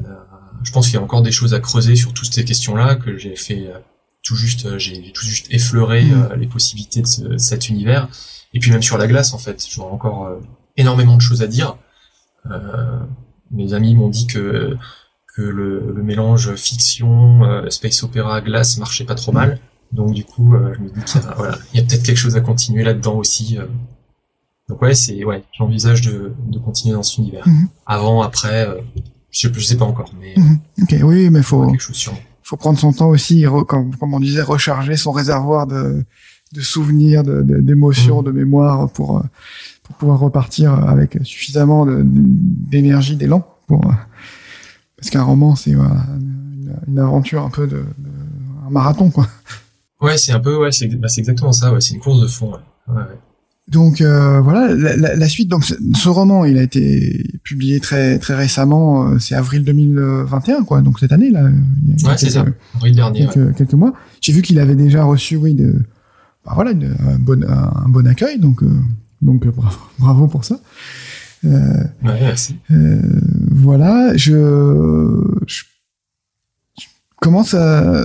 je 0.64 0.72
pense 0.72 0.86
qu'il 0.86 0.94
y 0.94 0.98
a 0.98 1.02
encore 1.02 1.22
des 1.22 1.30
choses 1.30 1.54
à 1.54 1.60
creuser 1.60 1.94
sur 1.94 2.12
toutes 2.12 2.32
ces 2.32 2.44
questions-là 2.44 2.96
que 2.96 3.16
j'ai 3.16 3.36
fait 3.36 3.68
euh, 3.68 3.78
tout 4.22 4.34
juste, 4.34 4.66
euh, 4.66 4.78
j'ai 4.78 5.12
tout 5.12 5.26
juste 5.26 5.46
effleuré 5.50 6.02
mm. 6.04 6.12
euh, 6.12 6.36
les 6.36 6.46
possibilités 6.46 7.02
de, 7.02 7.36
cet 7.36 7.68
univers. 7.68 8.08
Et 8.54 8.58
puis 8.58 8.70
même 8.70 8.82
sur 8.82 8.98
la 8.98 9.06
glace, 9.06 9.34
en 9.34 9.38
fait, 9.38 9.64
j'aurais 9.68 9.92
encore 9.92 10.30
énormément 10.76 11.16
de 11.16 11.20
choses 11.20 11.42
à 11.42 11.48
dire. 11.48 11.76
mes 13.50 13.74
amis 13.74 13.94
m'ont 13.96 14.08
dit 14.08 14.26
que 14.26 14.76
que 15.36 15.42
le, 15.42 15.92
le 15.92 16.02
mélange 16.04 16.54
fiction, 16.54 17.68
space 17.68 18.04
opéra, 18.04 18.40
glace 18.40 18.78
marchait 18.78 19.04
pas 19.04 19.16
trop 19.16 19.32
mal. 19.32 19.58
Donc 19.90 20.12
du 20.12 20.24
coup, 20.24 20.54
je 20.72 20.80
me 20.80 20.88
dis 20.88 21.02
qu'il 21.04 21.20
y 21.20 21.24
a, 21.24 21.34
voilà, 21.34 21.58
il 21.72 21.80
y 21.80 21.82
a 21.82 21.84
peut-être 21.84 22.04
quelque 22.04 22.16
chose 22.16 22.36
à 22.36 22.40
continuer 22.40 22.84
là-dedans 22.84 23.16
aussi. 23.16 23.58
Donc 24.68 24.80
ouais, 24.82 24.94
c'est 24.94 25.24
ouais, 25.24 25.42
j'envisage 25.58 26.02
de, 26.02 26.32
de 26.46 26.58
continuer 26.60 26.94
dans 26.94 27.02
cet 27.02 27.18
univers. 27.18 27.44
Mm-hmm. 27.48 27.66
Avant, 27.86 28.22
après, 28.22 28.68
je, 29.34 29.48
je 29.52 29.64
sais 29.64 29.76
pas 29.76 29.84
encore, 29.84 30.12
mais. 30.20 30.34
Mhm. 30.36 30.58
Ok, 30.82 30.96
oui, 31.02 31.30
mais 31.30 31.42
faut. 31.42 31.72
Faut 32.46 32.58
prendre 32.58 32.78
son 32.78 32.92
temps 32.92 33.08
aussi, 33.08 33.46
comme, 33.66 33.96
comme 33.96 34.12
on 34.12 34.20
disait, 34.20 34.42
recharger 34.42 34.98
son 34.98 35.12
réservoir 35.12 35.66
de, 35.66 36.04
de 36.52 36.60
souvenirs, 36.60 37.22
d'émotions, 37.24 38.20
de, 38.20 38.26
de, 38.26 38.32
mhm. 38.32 38.38
mémoire 38.44 38.90
pour, 38.90 39.22
pour 39.82 39.96
pouvoir 39.96 40.18
repartir 40.20 40.74
avec 40.74 41.18
suffisamment 41.22 41.86
d'énergie, 41.86 43.16
d'élan 43.16 43.46
pour. 43.66 43.80
Parce 44.98 45.08
qu'un 45.08 45.22
roman, 45.22 45.56
c'est 45.56 45.70
une, 45.70 46.76
une, 46.86 46.98
aventure 46.98 47.44
un 47.44 47.50
peu 47.50 47.66
de, 47.66 47.78
de, 47.78 48.10
un 48.66 48.70
marathon, 48.70 49.10
quoi. 49.10 49.26
Ouais, 50.00 50.18
c'est 50.18 50.32
un 50.32 50.40
peu, 50.40 50.56
ouais, 50.58 50.70
c'est 50.70 50.86
bah, 50.88 51.08
exactement 51.16 51.52
ça. 51.52 51.72
Ouais, 51.72 51.80
c'est 51.80 51.94
une 51.94 52.00
course 52.00 52.20
de 52.20 52.26
fond. 52.26 52.52
Ouais. 52.52 52.58
Ouais, 52.88 53.00
ouais. 53.00 53.18
Donc 53.68 54.02
euh, 54.02 54.40
voilà, 54.40 54.74
la, 54.74 55.16
la, 55.16 55.28
suite. 55.28 55.48
Donc 55.48 55.64
ce 55.64 56.08
roman, 56.08 56.44
il 56.44 56.58
a 56.58 56.62
été 56.62 57.24
publié 57.44 57.80
très 57.80 58.18
très 58.18 58.34
récemment. 58.34 59.08
Euh, 59.08 59.18
c'est 59.18 59.34
avril 59.34 59.64
2021, 59.64 60.64
quoi. 60.64 60.82
Donc 60.82 61.00
cette 61.00 61.12
année 61.12 61.30
là. 61.30 61.48
Il 61.86 62.06
ouais, 62.06 62.18
c'est 62.18 62.30
ça. 62.30 62.44
Avril 62.74 62.94
dernier. 62.94 63.26
Quelques, 63.26 63.56
quelques 63.56 63.74
mois. 63.74 63.94
J'ai 64.20 64.32
vu 64.32 64.42
qu'il 64.42 64.58
avait 64.58 64.74
déjà 64.76 65.04
reçu, 65.04 65.36
oui, 65.36 65.54
de, 65.54 65.76
bah, 66.44 66.52
voilà, 66.54 66.72
un 66.72 67.18
bon 67.18 67.42
un 67.42 67.88
bon 67.88 68.06
accueil. 68.06 68.38
Donc 68.38 68.62
euh, 68.62 68.68
donc 69.22 69.46
bravo, 69.46 69.78
bravo 69.98 70.28
pour 70.28 70.44
ça. 70.44 70.60
Euh, 71.46 71.84
ouais, 72.02 72.20
merci. 72.20 72.56
voilà, 73.50 74.14
je, 74.14 75.22
je, 75.46 75.62
je 76.78 76.84
commence 77.16 77.54
à 77.54 78.04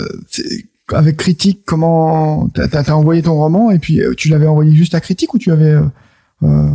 avec 0.93 1.17
critique, 1.17 1.61
comment 1.65 2.49
t'as 2.49 2.81
as 2.81 2.95
envoyé 2.95 3.21
ton 3.21 3.35
roman 3.35 3.71
et 3.71 3.79
puis 3.79 4.01
euh, 4.01 4.13
tu 4.15 4.29
l'avais 4.29 4.47
envoyé 4.47 4.73
juste 4.73 4.95
à 4.95 5.01
critique 5.01 5.33
ou 5.33 5.37
tu 5.37 5.51
avais 5.51 5.71
euh, 5.71 5.85
euh 6.43 6.69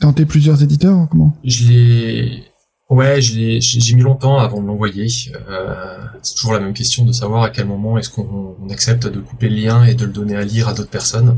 Tenté 0.00 0.24
plusieurs 0.26 0.62
éditeurs 0.62 1.08
comment? 1.10 1.36
Je 1.42 1.66
l'ai 1.66 2.44
Ouais, 2.88 3.20
j'ai 3.20 3.60
mis 3.94 4.00
longtemps 4.00 4.38
avant 4.38 4.62
de 4.62 4.66
l'envoyer. 4.66 5.08
C'est 5.08 6.34
toujours 6.36 6.52
la 6.52 6.60
même 6.60 6.72
question 6.72 7.04
de 7.04 7.12
savoir 7.12 7.42
à 7.42 7.50
quel 7.50 7.66
moment 7.66 7.98
est-ce 7.98 8.08
qu'on 8.08 8.56
accepte 8.70 9.08
de 9.08 9.20
couper 9.20 9.48
le 9.48 9.56
lien 9.56 9.84
et 9.84 9.94
de 9.94 10.06
le 10.06 10.12
donner 10.12 10.36
à 10.36 10.44
lire 10.44 10.68
à 10.68 10.72
d'autres 10.72 10.88
personnes. 10.88 11.36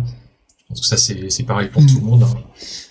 Je 0.59 0.65
pense 0.69 0.81
que 0.83 0.87
ça 0.87 0.97
c'est 0.97 1.43
pareil 1.43 1.69
pour 1.71 1.85
tout 1.87 1.97
le 1.97 2.07
monde. 2.07 2.23
Hein. 2.23 2.39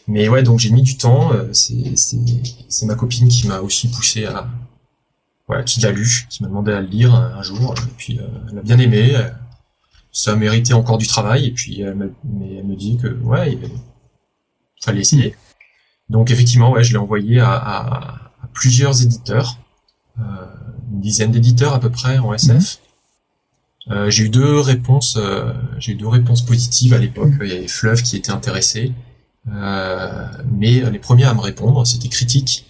Mais 0.07 0.27
ouais, 0.27 0.43
donc 0.43 0.59
j'ai 0.59 0.71
mis 0.71 0.81
du 0.81 0.97
temps. 0.97 1.31
C'est 1.53 2.85
ma 2.85 2.95
copine 2.95 3.29
qui 3.29 3.47
m'a 3.47 3.59
aussi 3.59 3.89
poussé 3.89 4.25
à, 4.25 4.49
voilà, 5.49 5.63
qui 5.63 5.81
l'a 5.81 5.91
lu, 5.91 6.25
qui 6.29 6.43
m'a 6.43 6.47
demandé 6.47 6.71
à 6.71 6.79
le 6.79 6.87
lire 6.87 7.13
un 7.13 7.41
jour. 7.41 7.75
Et 7.77 7.93
puis 7.97 8.19
euh, 8.19 8.23
elle 8.49 8.59
a 8.59 8.61
bien 8.61 8.79
aimé. 8.79 9.17
Ça 10.11 10.31
a 10.31 10.35
mérité 10.35 10.73
encore 10.73 10.97
du 10.97 11.07
travail. 11.07 11.47
Et 11.47 11.51
puis 11.51 11.81
elle 11.81 11.95
me, 11.95 12.13
elle 12.41 12.65
me 12.65 12.75
dit 12.77 12.97
que 12.97 13.07
ouais, 13.07 13.53
il 13.53 13.69
fallait 14.81 15.01
essayer. 15.01 15.35
Donc 16.09 16.31
effectivement, 16.31 16.71
ouais, 16.71 16.83
je 16.83 16.93
l'ai 16.93 16.97
envoyé 16.97 17.41
à, 17.41 17.51
à 17.53 18.29
plusieurs 18.53 19.01
éditeurs, 19.01 19.57
euh, 20.19 20.23
une 20.91 21.01
dizaine 21.01 21.31
d'éditeurs 21.31 21.73
à 21.73 21.79
peu 21.79 21.89
près 21.89 22.17
en 22.17 22.33
SF. 22.33 22.79
Mhm. 23.87 23.93
Euh, 23.95 24.09
j'ai 24.09 24.25
eu 24.25 24.29
deux 24.29 24.59
réponses, 24.59 25.17
euh, 25.17 25.53
j'ai 25.77 25.93
eu 25.93 25.95
deux 25.95 26.07
réponses 26.07 26.45
positives 26.45 26.93
à 26.93 26.97
l'époque. 26.97 27.31
Mhm. 27.31 27.39
Il 27.43 27.49
y 27.49 27.57
avait 27.57 27.67
Fleuve 27.67 28.01
qui 28.01 28.17
était 28.17 28.31
intéressé, 28.31 28.93
mais 29.45 30.81
les 30.91 30.99
premiers 30.99 31.23
à 31.23 31.33
me 31.33 31.41
répondre, 31.41 31.85
c'était 31.87 32.09
Critique, 32.09 32.65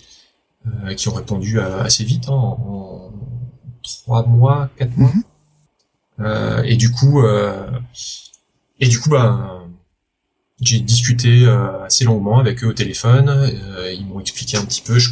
qui 0.95 1.09
ont 1.09 1.13
répondu 1.13 1.59
assez 1.59 2.03
vite, 2.03 2.27
hein, 2.27 2.33
en, 2.33 3.11
trois 3.83 4.25
mois, 4.25 4.69
quatre 4.77 4.95
mois. 4.97 5.11
Mhm. 6.17 6.63
et 6.65 6.75
du 6.75 6.91
coup, 6.91 7.23
et 8.79 8.87
du 8.87 8.99
coup, 8.99 9.09
bah, 9.09 9.61
j'ai 10.61 10.79
discuté 10.79 11.47
assez 11.85 12.05
longuement 12.05 12.39
avec 12.39 12.63
eux 12.63 12.67
au 12.67 12.73
téléphone. 12.73 13.51
ils 13.93 14.05
m'ont 14.05 14.19
expliqué 14.19 14.57
un 14.57 14.65
petit 14.65 14.81
peu. 14.81 14.99
Je 14.99 15.11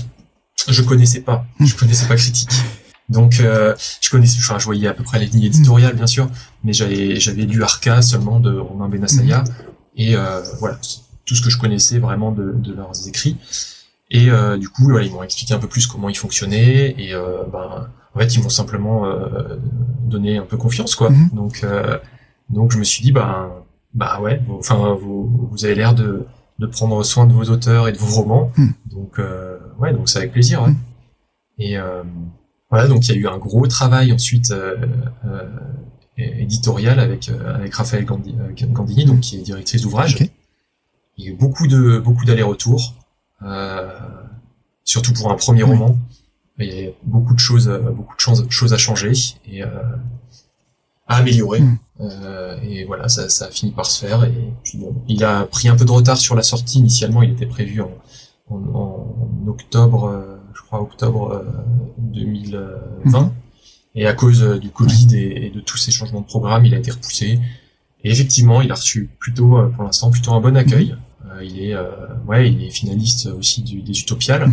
je 0.67 0.81
connaissais 0.81 1.21
pas, 1.21 1.45
je 1.59 1.75
connaissais 1.75 2.07
pas 2.07 2.15
critique. 2.15 2.49
Donc 3.09 3.39
euh, 3.39 3.73
je 4.01 4.09
connaissais, 4.09 4.37
enfin 4.39 4.59
je 4.59 4.65
voyais 4.65 4.87
à 4.87 4.93
peu 4.93 5.03
près 5.03 5.19
les 5.19 5.27
lignes 5.27 5.45
éditoriales 5.45 5.95
bien 5.95 6.07
sûr, 6.07 6.29
mais 6.63 6.73
j'avais 6.73 7.19
j'avais 7.19 7.43
lu 7.43 7.63
Arca 7.63 8.01
seulement 8.01 8.39
de 8.39 8.57
Romain 8.57 8.89
Benassaya 8.89 9.43
mhm. 9.43 9.53
et 9.95 10.15
euh, 10.15 10.41
voilà 10.59 10.77
tout 11.25 11.35
ce 11.35 11.41
que 11.41 11.49
je 11.49 11.57
connaissais 11.57 11.99
vraiment 11.99 12.31
de, 12.31 12.53
de 12.53 12.73
leurs 12.73 13.07
écrits. 13.07 13.37
Et 14.09 14.29
euh, 14.29 14.57
du 14.57 14.69
coup 14.69 14.83
voilà, 14.83 15.05
ils 15.05 15.11
m'ont 15.11 15.23
expliqué 15.23 15.53
un 15.53 15.59
peu 15.59 15.67
plus 15.67 15.85
comment 15.87 16.09
ils 16.09 16.17
fonctionnaient 16.17 16.95
et 16.97 17.13
euh, 17.13 17.43
ben 17.51 17.89
en 18.15 18.19
fait 18.19 18.35
ils 18.35 18.41
m'ont 18.41 18.49
simplement 18.49 19.05
euh, 19.05 19.57
donné 20.05 20.37
un 20.37 20.45
peu 20.45 20.57
confiance 20.57 20.95
quoi. 20.95 21.09
Mhm. 21.09 21.29
Donc 21.33 21.61
euh, 21.63 21.97
donc 22.49 22.71
je 22.71 22.77
me 22.77 22.83
suis 22.83 23.03
dit 23.03 23.11
ben 23.11 23.51
bah 23.93 24.19
ouais, 24.21 24.41
enfin 24.49 24.93
vous 24.93 25.49
vous 25.51 25.65
avez 25.65 25.75
l'air 25.75 25.93
de 25.93 26.25
de 26.59 26.65
prendre 26.65 27.03
soin 27.03 27.27
de 27.27 27.33
vos 27.33 27.45
auteurs 27.45 27.87
et 27.87 27.91
de 27.91 27.97
vos 27.97 28.21
romans. 28.21 28.51
Hmm. 28.57 28.69
Donc 28.85 29.19
euh, 29.19 29.57
ouais, 29.79 29.93
donc 29.93 30.09
c'est 30.09 30.19
avec 30.19 30.31
plaisir. 30.31 30.63
Ouais. 30.63 30.69
Hmm. 30.69 30.77
Et 31.59 31.77
euh, 31.77 32.03
voilà, 32.69 32.87
donc 32.87 33.07
il 33.07 33.15
y 33.15 33.17
a 33.17 33.21
eu 33.21 33.27
un 33.27 33.37
gros 33.37 33.65
travail 33.67 34.11
ensuite 34.11 34.51
euh, 34.51 34.75
euh 35.25 35.43
éditorial 36.19 36.99
avec 36.99 37.29
euh, 37.29 37.55
avec 37.55 37.75
Raphaël 37.75 38.03
Gandini, 38.03 39.05
donc 39.05 39.19
qui 39.19 39.37
est 39.37 39.41
directrice 39.41 39.83
d'ouvrage. 39.83 40.17
Il 41.15 41.25
y 41.25 41.27
a 41.27 41.31
eu 41.31 41.35
beaucoup 41.35 41.67
de 41.67 41.99
beaucoup 41.99 42.25
d'allers-retours, 42.25 42.95
surtout 44.83 45.13
pour 45.13 45.31
un 45.31 45.35
premier 45.35 45.63
roman. 45.63 45.97
Il 46.59 46.73
y 46.73 46.87
a 46.87 46.91
beaucoup 47.03 47.35
de 47.35 47.39
choses, 47.39 47.67
beaucoup 47.95 48.15
de 48.15 48.19
choses, 48.19 48.47
choses 48.49 48.73
à 48.73 48.77
changer 48.77 49.13
et 49.45 49.61
à 51.07 51.17
améliorer. 51.19 51.61
Hmm. 51.61 51.77
Euh, 51.99 52.59
et 52.61 52.85
voilà, 52.85 53.07
ça, 53.09 53.29
ça, 53.29 53.45
a 53.45 53.49
fini 53.49 53.71
par 53.71 53.85
se 53.85 54.05
faire. 54.05 54.23
Et 54.25 54.53
puis 54.63 54.77
bon, 54.77 54.95
il 55.07 55.23
a 55.23 55.45
pris 55.45 55.67
un 55.67 55.75
peu 55.75 55.85
de 55.85 55.91
retard 55.91 56.17
sur 56.17 56.35
la 56.35 56.43
sortie. 56.43 56.79
Initialement, 56.79 57.23
il 57.23 57.31
était 57.31 57.45
prévu 57.45 57.81
en, 57.81 57.91
en, 58.49 58.55
en 58.55 59.47
octobre, 59.47 60.05
euh, 60.05 60.37
je 60.53 60.61
crois 60.61 60.81
octobre 60.81 61.43
2020. 61.97 62.59
Euh, 62.59 62.77
hmm. 63.05 63.31
Et 63.95 64.05
à 64.05 64.13
cause 64.13 64.43
euh, 64.43 64.59
du 64.59 64.69
Covid 64.69 65.15
et, 65.15 65.49
de 65.49 65.59
tous 65.59 65.77
ces 65.77 65.91
changements 65.91 66.21
de 66.21 66.25
programme, 66.25 66.65
il 66.65 66.75
a 66.75 66.77
été 66.77 66.91
repoussé. 66.91 67.39
Et 68.03 68.11
effectivement, 68.11 68.61
il 68.61 68.71
a 68.71 68.75
reçu 68.75 69.09
plutôt, 69.19 69.57
pour 69.75 69.83
l'instant, 69.83 70.11
plutôt 70.11 70.33
un 70.33 70.39
bon 70.39 70.55
accueil. 70.55 70.95
Il 71.43 71.61
est, 71.61 71.75
ouais, 72.27 72.51
il 72.51 72.63
est 72.63 72.69
finaliste 72.69 73.27
aussi 73.27 73.61
du, 73.63 73.81
des 73.81 73.99
Utopiales 73.99 74.49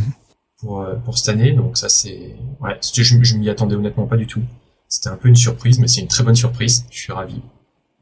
pour 0.59 0.87
pour 1.05 1.19
cette 1.19 1.29
année. 1.29 1.53
Donc 1.53 1.77
ça, 1.77 1.89
c'est, 1.89 2.37
ouais, 2.61 2.79
je, 2.95 3.03
je 3.03 3.37
m'y 3.37 3.49
attendais 3.49 3.77
honnêtement 3.77 4.07
pas 4.07 4.17
du 4.17 4.27
tout. 4.27 4.43
C'était 4.89 5.09
un 5.09 5.17
peu 5.17 5.29
une 5.29 5.37
surprise, 5.37 5.79
mais 5.79 5.89
c'est 5.89 6.01
une 6.01 6.09
très 6.09 6.23
bonne 6.23 6.37
surprise. 6.37 6.87
Je 6.91 6.99
suis 6.99 7.13
ravi. 7.13 7.41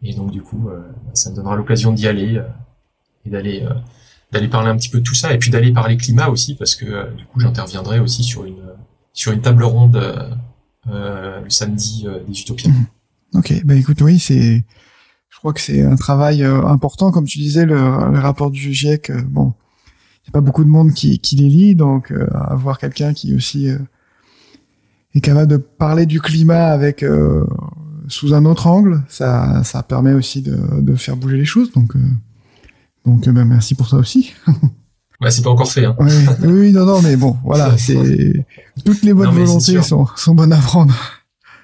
Et 0.02 0.14
donc 0.14 0.30
du 0.30 0.42
coup, 0.42 0.68
euh, 0.68 0.80
ça 1.14 1.30
me 1.30 1.36
donnera 1.36 1.56
l'occasion 1.56 1.92
d'y 1.92 2.06
aller 2.08 2.36
euh, 2.36 2.42
et 3.24 3.30
d'aller 3.30 3.62
euh, 3.62 3.74
d'aller 4.32 4.48
parler 4.48 4.70
un 4.70 4.76
petit 4.76 4.88
peu 4.88 4.98
de 4.98 5.04
tout 5.04 5.14
ça 5.14 5.32
et 5.32 5.38
puis 5.38 5.50
d'aller 5.50 5.72
parler 5.72 5.96
climat 5.96 6.28
aussi 6.28 6.54
parce 6.54 6.74
que 6.74 7.12
du 7.14 7.24
coup 7.26 7.38
j'interviendrai 7.38 8.00
aussi 8.00 8.24
sur 8.24 8.44
une 8.44 8.62
sur 9.12 9.32
une 9.32 9.42
table 9.42 9.62
ronde 9.62 10.02
le 10.86 11.50
samedi 11.50 12.06
des 12.26 12.40
Utopiens. 12.40 12.70
Mhm. 12.70 12.86
Ok, 13.34 13.64
bah 13.64 13.74
écoute, 13.74 14.00
oui, 14.00 14.18
c'est, 14.18 14.64
crois 15.43 15.53
que 15.53 15.61
c'est 15.61 15.82
un 15.82 15.97
travail 15.97 16.43
important, 16.43 17.11
comme 17.11 17.24
tu 17.24 17.38
disais, 17.38 17.66
le, 17.66 17.78
rapport 18.18 18.51
du 18.51 18.72
GIEC. 18.72 19.12
bon, 19.26 19.53
il 20.24 20.28
n'y 20.28 20.30
a 20.30 20.32
pas 20.32 20.40
beaucoup 20.40 20.64
de 20.64 20.68
monde 20.68 20.93
qui, 20.93 21.18
qui 21.18 21.36
les 21.36 21.49
lit, 21.49 21.74
donc 21.74 22.12
avoir 22.32 22.78
quelqu'un 22.78 23.12
qui 23.12 23.34
aussi 23.34 23.68
est 25.14 25.20
capable 25.20 25.51
de 25.51 25.57
parler 25.57 26.07
du 26.07 26.20
climat 26.20 26.68
avec 26.68 27.03
euh, 27.03 27.45
sous 28.09 28.34
un 28.34 28.45
autre 28.45 28.66
angle, 28.66 29.03
ça, 29.09 29.62
ça 29.64 29.82
permet 29.82 30.12
aussi 30.12 30.43
de, 30.43 30.59
de 30.80 30.95
faire 30.95 31.16
bouger 31.16 31.36
les 31.36 31.45
choses. 31.45 31.72
Donc, 31.72 31.97
euh, 31.97 32.01
donc 33.05 33.28
ben, 33.28 33.45
merci 33.45 33.74
pour 33.74 33.88
ça 33.88 33.97
aussi. 33.97 34.32
ouais, 35.20 35.30
c'est 35.30 35.43
pas 35.43 35.51
encore 35.51 35.70
fait. 35.70 35.84
Hein. 35.84 35.97
Oui, 35.99 36.12
oui, 36.43 36.72
non, 36.72 36.86
non, 36.86 37.03
mais 37.03 37.16
bon, 37.16 37.36
voilà, 37.45 37.76
c'est 37.76 38.45
toutes 38.84 39.03
les 39.03 39.12
bonnes 39.12 39.30
volontés 39.30 39.82
sont, 39.82 40.07
sont 40.16 40.34
bonnes 40.34 40.53
à 40.53 40.59
prendre. 40.59 40.95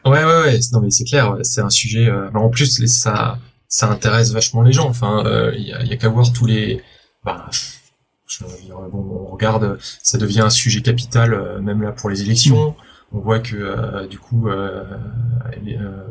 Ouais, 0.05 0.25
ouais, 0.25 0.43
ouais. 0.43 0.61
Non, 0.73 0.81
mais 0.81 0.91
c'est 0.91 1.05
clair, 1.05 1.37
c'est 1.43 1.61
un 1.61 1.71
sujet. 1.71 2.09
Euh, 2.09 2.31
en 2.35 2.49
plus, 2.49 2.85
ça, 2.87 3.39
ça 3.69 3.91
intéresse 3.91 4.33
vachement 4.33 4.63
les 4.63 4.73
gens. 4.73 4.89
Enfin, 4.89 5.23
il 5.55 5.63
y 5.63 5.73
a, 5.73 5.79
a 5.79 5.97
qu'à 5.97 6.09
voir 6.09 6.33
tous 6.33 6.47
les. 6.47 6.83
Bah, 7.25 7.49
je, 8.27 8.45
bon, 8.91 9.27
on 9.29 9.33
regarde, 9.33 9.79
ça 10.03 10.19
devient 10.19 10.41
un 10.41 10.51
sujet 10.51 10.83
capital, 10.83 11.61
même 11.61 11.83
là 11.83 11.93
pour 11.93 12.11
les 12.11 12.23
élections 12.23 12.75
on 13.13 13.21
voit 13.21 13.39
que 13.39 13.57
euh, 13.57 14.07
du 14.07 14.19
coup 14.19 14.49
euh, 14.49 14.85
euh, 15.67 16.07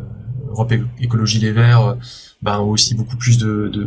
Europe 0.49 0.73
Écologie 0.99 1.39
Les 1.39 1.51
Verts 1.51 1.97
ben, 2.41 2.59
ont 2.59 2.69
aussi 2.69 2.95
beaucoup 2.95 3.17
plus 3.17 3.37
de, 3.37 3.67
de, 3.67 3.83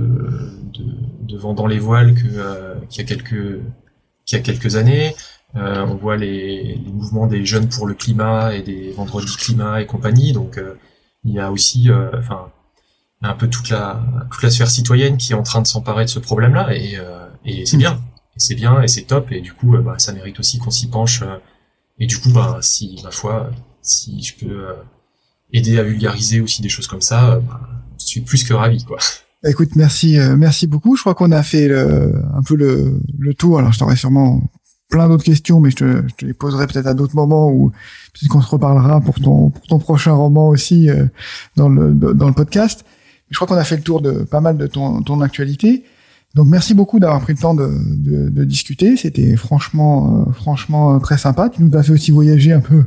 de, 0.73 0.85
de 1.23 1.39
vent 1.39 1.55
dans 1.55 1.67
les 1.67 1.79
voiles 1.79 2.15
qu'il 2.15 2.35
y 2.35 3.01
a 3.01 3.05
quelques 3.05 3.61
qu'il 4.27 4.39
y 4.39 4.41
a 4.41 4.43
quelques 4.43 4.77
années. 4.77 5.15
on 5.55 5.95
voit 5.97 6.17
les, 6.17 6.77
les, 6.77 6.93
mouvements 6.93 7.27
des 7.27 7.45
jeunes 7.45 7.69
pour 7.69 7.87
le 7.87 7.95
climat 7.95 8.55
et 8.55 8.63
des 8.63 8.93
vendredis 8.93 9.37
climat 9.37 9.81
et 9.81 9.87
compagnie. 9.87 10.33
Donc 10.33 10.61
il 11.25 11.33
y 11.33 11.41
a 11.41 11.51
aussi, 11.51 11.89
enfin, 12.19 12.53
un 13.23 13.35
peu 13.35 13.49
toute 13.49 13.69
la 13.71 14.03
toute 14.31 14.43
la 14.43 14.51
sphère 14.51 14.71
citoyenne 14.71 15.17
qui 15.17 15.33
est 15.33 15.37
en 15.37 15.43
train 15.43 15.61
de 15.61 15.67
s'emparer 15.67 16.05
de 16.05 16.11
ce 16.11 16.19
problème-là 16.19 16.75
et, 16.75 16.99
et 17.45 17.67
c'est 17.67 17.77
bien, 17.77 18.01
et 18.37 18.41
c'est 18.41 18.55
bien 18.55 18.81
et 18.81 18.89
c'est 18.89 19.03
top 19.03 19.31
et 19.33 19.41
du 19.41 19.53
coup, 19.53 19.77
bah, 19.79 19.97
ça 19.99 20.13
mérite 20.13 20.39
aussi 20.41 20.59
qu'on 20.59 20.71
s'y 20.71 20.89
penche 20.89 21.23
et 22.01 22.07
du 22.07 22.17
coup, 22.19 22.31
bah, 22.33 22.59
si, 22.63 22.99
ma 23.05 23.11
foi, 23.11 23.51
si 23.83 24.23
je 24.23 24.35
peux 24.35 24.53
euh, 24.53 24.73
aider 25.53 25.79
à 25.79 25.83
vulgariser 25.83 26.41
aussi 26.41 26.63
des 26.63 26.71
choses 26.71 26.87
comme 26.87 27.03
ça, 27.03 27.35
euh, 27.35 27.41
bah, 27.41 27.61
je 28.01 28.07
suis 28.07 28.23
plus 28.23 28.43
que 28.43 28.55
ravi, 28.55 28.83
quoi. 28.85 28.97
Écoute, 29.45 29.77
merci, 29.77 30.19
euh, 30.19 30.35
merci 30.35 30.67
beaucoup. 30.67 30.97
Je 30.97 31.03
crois 31.03 31.15
qu'on 31.15 31.31
a 31.31 31.43
fait 31.43 31.71
un 31.71 32.43
peu 32.47 32.57
le, 32.57 33.01
le 33.19 33.35
tour. 33.35 33.59
Alors, 33.59 33.73
je 33.73 33.79
t'aurai 33.79 33.97
sûrement 33.97 34.43
plein 34.89 35.09
d'autres 35.09 35.25
questions, 35.25 35.61
mais 35.61 35.71
je 35.71 35.77
te, 35.77 36.09
je 36.09 36.15
te 36.15 36.25
les 36.25 36.33
poserai 36.33 36.67
peut-être 36.67 36.87
à 36.87 36.95
d'autres 36.95 37.15
moments 37.15 37.51
ou 37.51 37.71
peut-être 37.71 38.29
qu'on 38.29 38.41
se 38.41 38.49
reparlera 38.49 39.01
pour 39.01 39.21
ton, 39.21 39.51
pour 39.51 39.67
ton 39.67 39.79
prochain 39.79 40.13
roman 40.13 40.49
aussi 40.49 40.89
dans 41.57 41.69
le, 41.69 41.93
dans 41.93 42.27
le 42.27 42.35
podcast. 42.35 42.85
Je 43.31 43.37
crois 43.37 43.47
qu'on 43.47 43.61
a 43.61 43.65
fait 43.65 43.77
le 43.77 43.83
tour 43.83 44.01
de 44.01 44.25
pas 44.25 44.41
mal 44.41 44.57
de 44.59 44.67
ton, 44.67 45.03
ton 45.03 45.21
actualité. 45.21 45.85
Donc 46.35 46.47
merci 46.47 46.75
beaucoup 46.75 47.01
d'avoir 47.01 47.21
pris 47.21 47.33
le 47.33 47.39
temps 47.39 47.55
de, 47.55 47.69
de, 47.69 48.29
de 48.29 48.45
discuter. 48.45 48.97
C'était 48.97 49.37
franchement, 49.37 50.27
euh, 50.29 50.33
franchement 50.33 50.99
très 51.01 51.19
sympa. 51.19 51.49
Tu 51.49 51.63
nous 51.63 51.77
as 51.77 51.83
fait 51.83 51.93
aussi 51.93 52.11
voyager 52.11 52.53
un 52.53 52.61
peu 52.61 52.85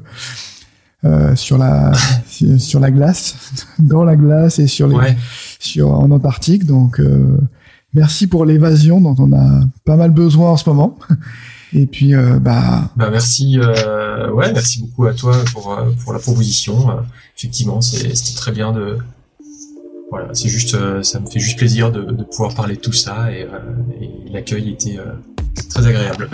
euh, 1.06 1.36
sur 1.36 1.58
la 1.58 1.92
sur 2.58 2.80
la 2.80 2.90
glace, 2.90 3.36
dans 3.80 4.06
la 4.06 4.16
glace 4.16 4.60
et 4.60 4.68
sur 4.68 4.88
les 4.88 5.16
sur 5.60 5.92
en 5.92 6.10
Antarctique. 6.12 6.66
Donc 6.66 7.02
euh, 7.02 7.38
merci 7.94 8.28
pour 8.28 8.46
l'évasion 8.46 9.02
dont 9.02 9.16
on 9.20 9.34
a 9.34 9.66
pas 9.84 9.98
mal 9.98 10.12
besoin 10.12 10.52
en 10.52 10.58
ce 10.58 10.70
moment. 10.70 10.98
Et 11.76 11.88
puis 11.88 12.14
euh, 12.14 12.38
bah 12.40 12.92
bah 12.96 13.10
merci 13.10 13.58
ouais 13.60 14.54
merci 14.54 14.80
beaucoup 14.80 15.08
à 15.08 15.14
toi 15.16 15.36
pour 15.52 15.76
pour 16.04 16.14
la 16.14 16.20
proposition. 16.20 16.88
effectivement 17.36 17.82
c'était 17.82 18.14
très 18.36 18.52
bien 18.52 18.72
de 18.72 19.00
voilà, 20.14 20.30
c'est 20.34 20.48
juste, 20.48 20.76
euh, 20.76 21.02
ça 21.02 21.20
me 21.20 21.26
fait 21.26 21.40
juste 21.40 21.58
plaisir 21.58 21.92
de, 21.92 22.04
pouvoir 22.26 22.54
parler 22.54 22.76
de 22.76 22.80
tout 22.80 22.94
ça 22.94 23.32
et, 23.32 23.46
euh, 23.46 23.48
l'accueil 24.32 24.70
était 24.70 25.00
euh, 25.00 25.06
très 25.70 25.88
agréable. 25.88 26.30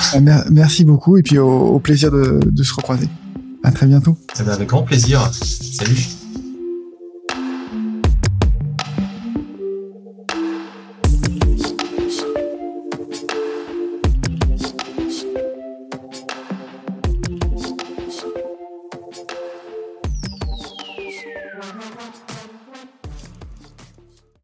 Merci 0.51 0.83
beaucoup 0.83 1.15
et 1.15 1.23
puis 1.23 1.37
au, 1.37 1.79
plaisir 1.79 2.11
de, 2.11 2.41
de, 2.45 2.63
se 2.63 2.73
recroiser. 2.73 3.07
À 3.63 3.71
très 3.71 3.85
bientôt. 3.85 4.17
Avec 4.37 4.67
grand 4.67 4.83
plaisir. 4.83 5.31
Salut. 5.33 6.18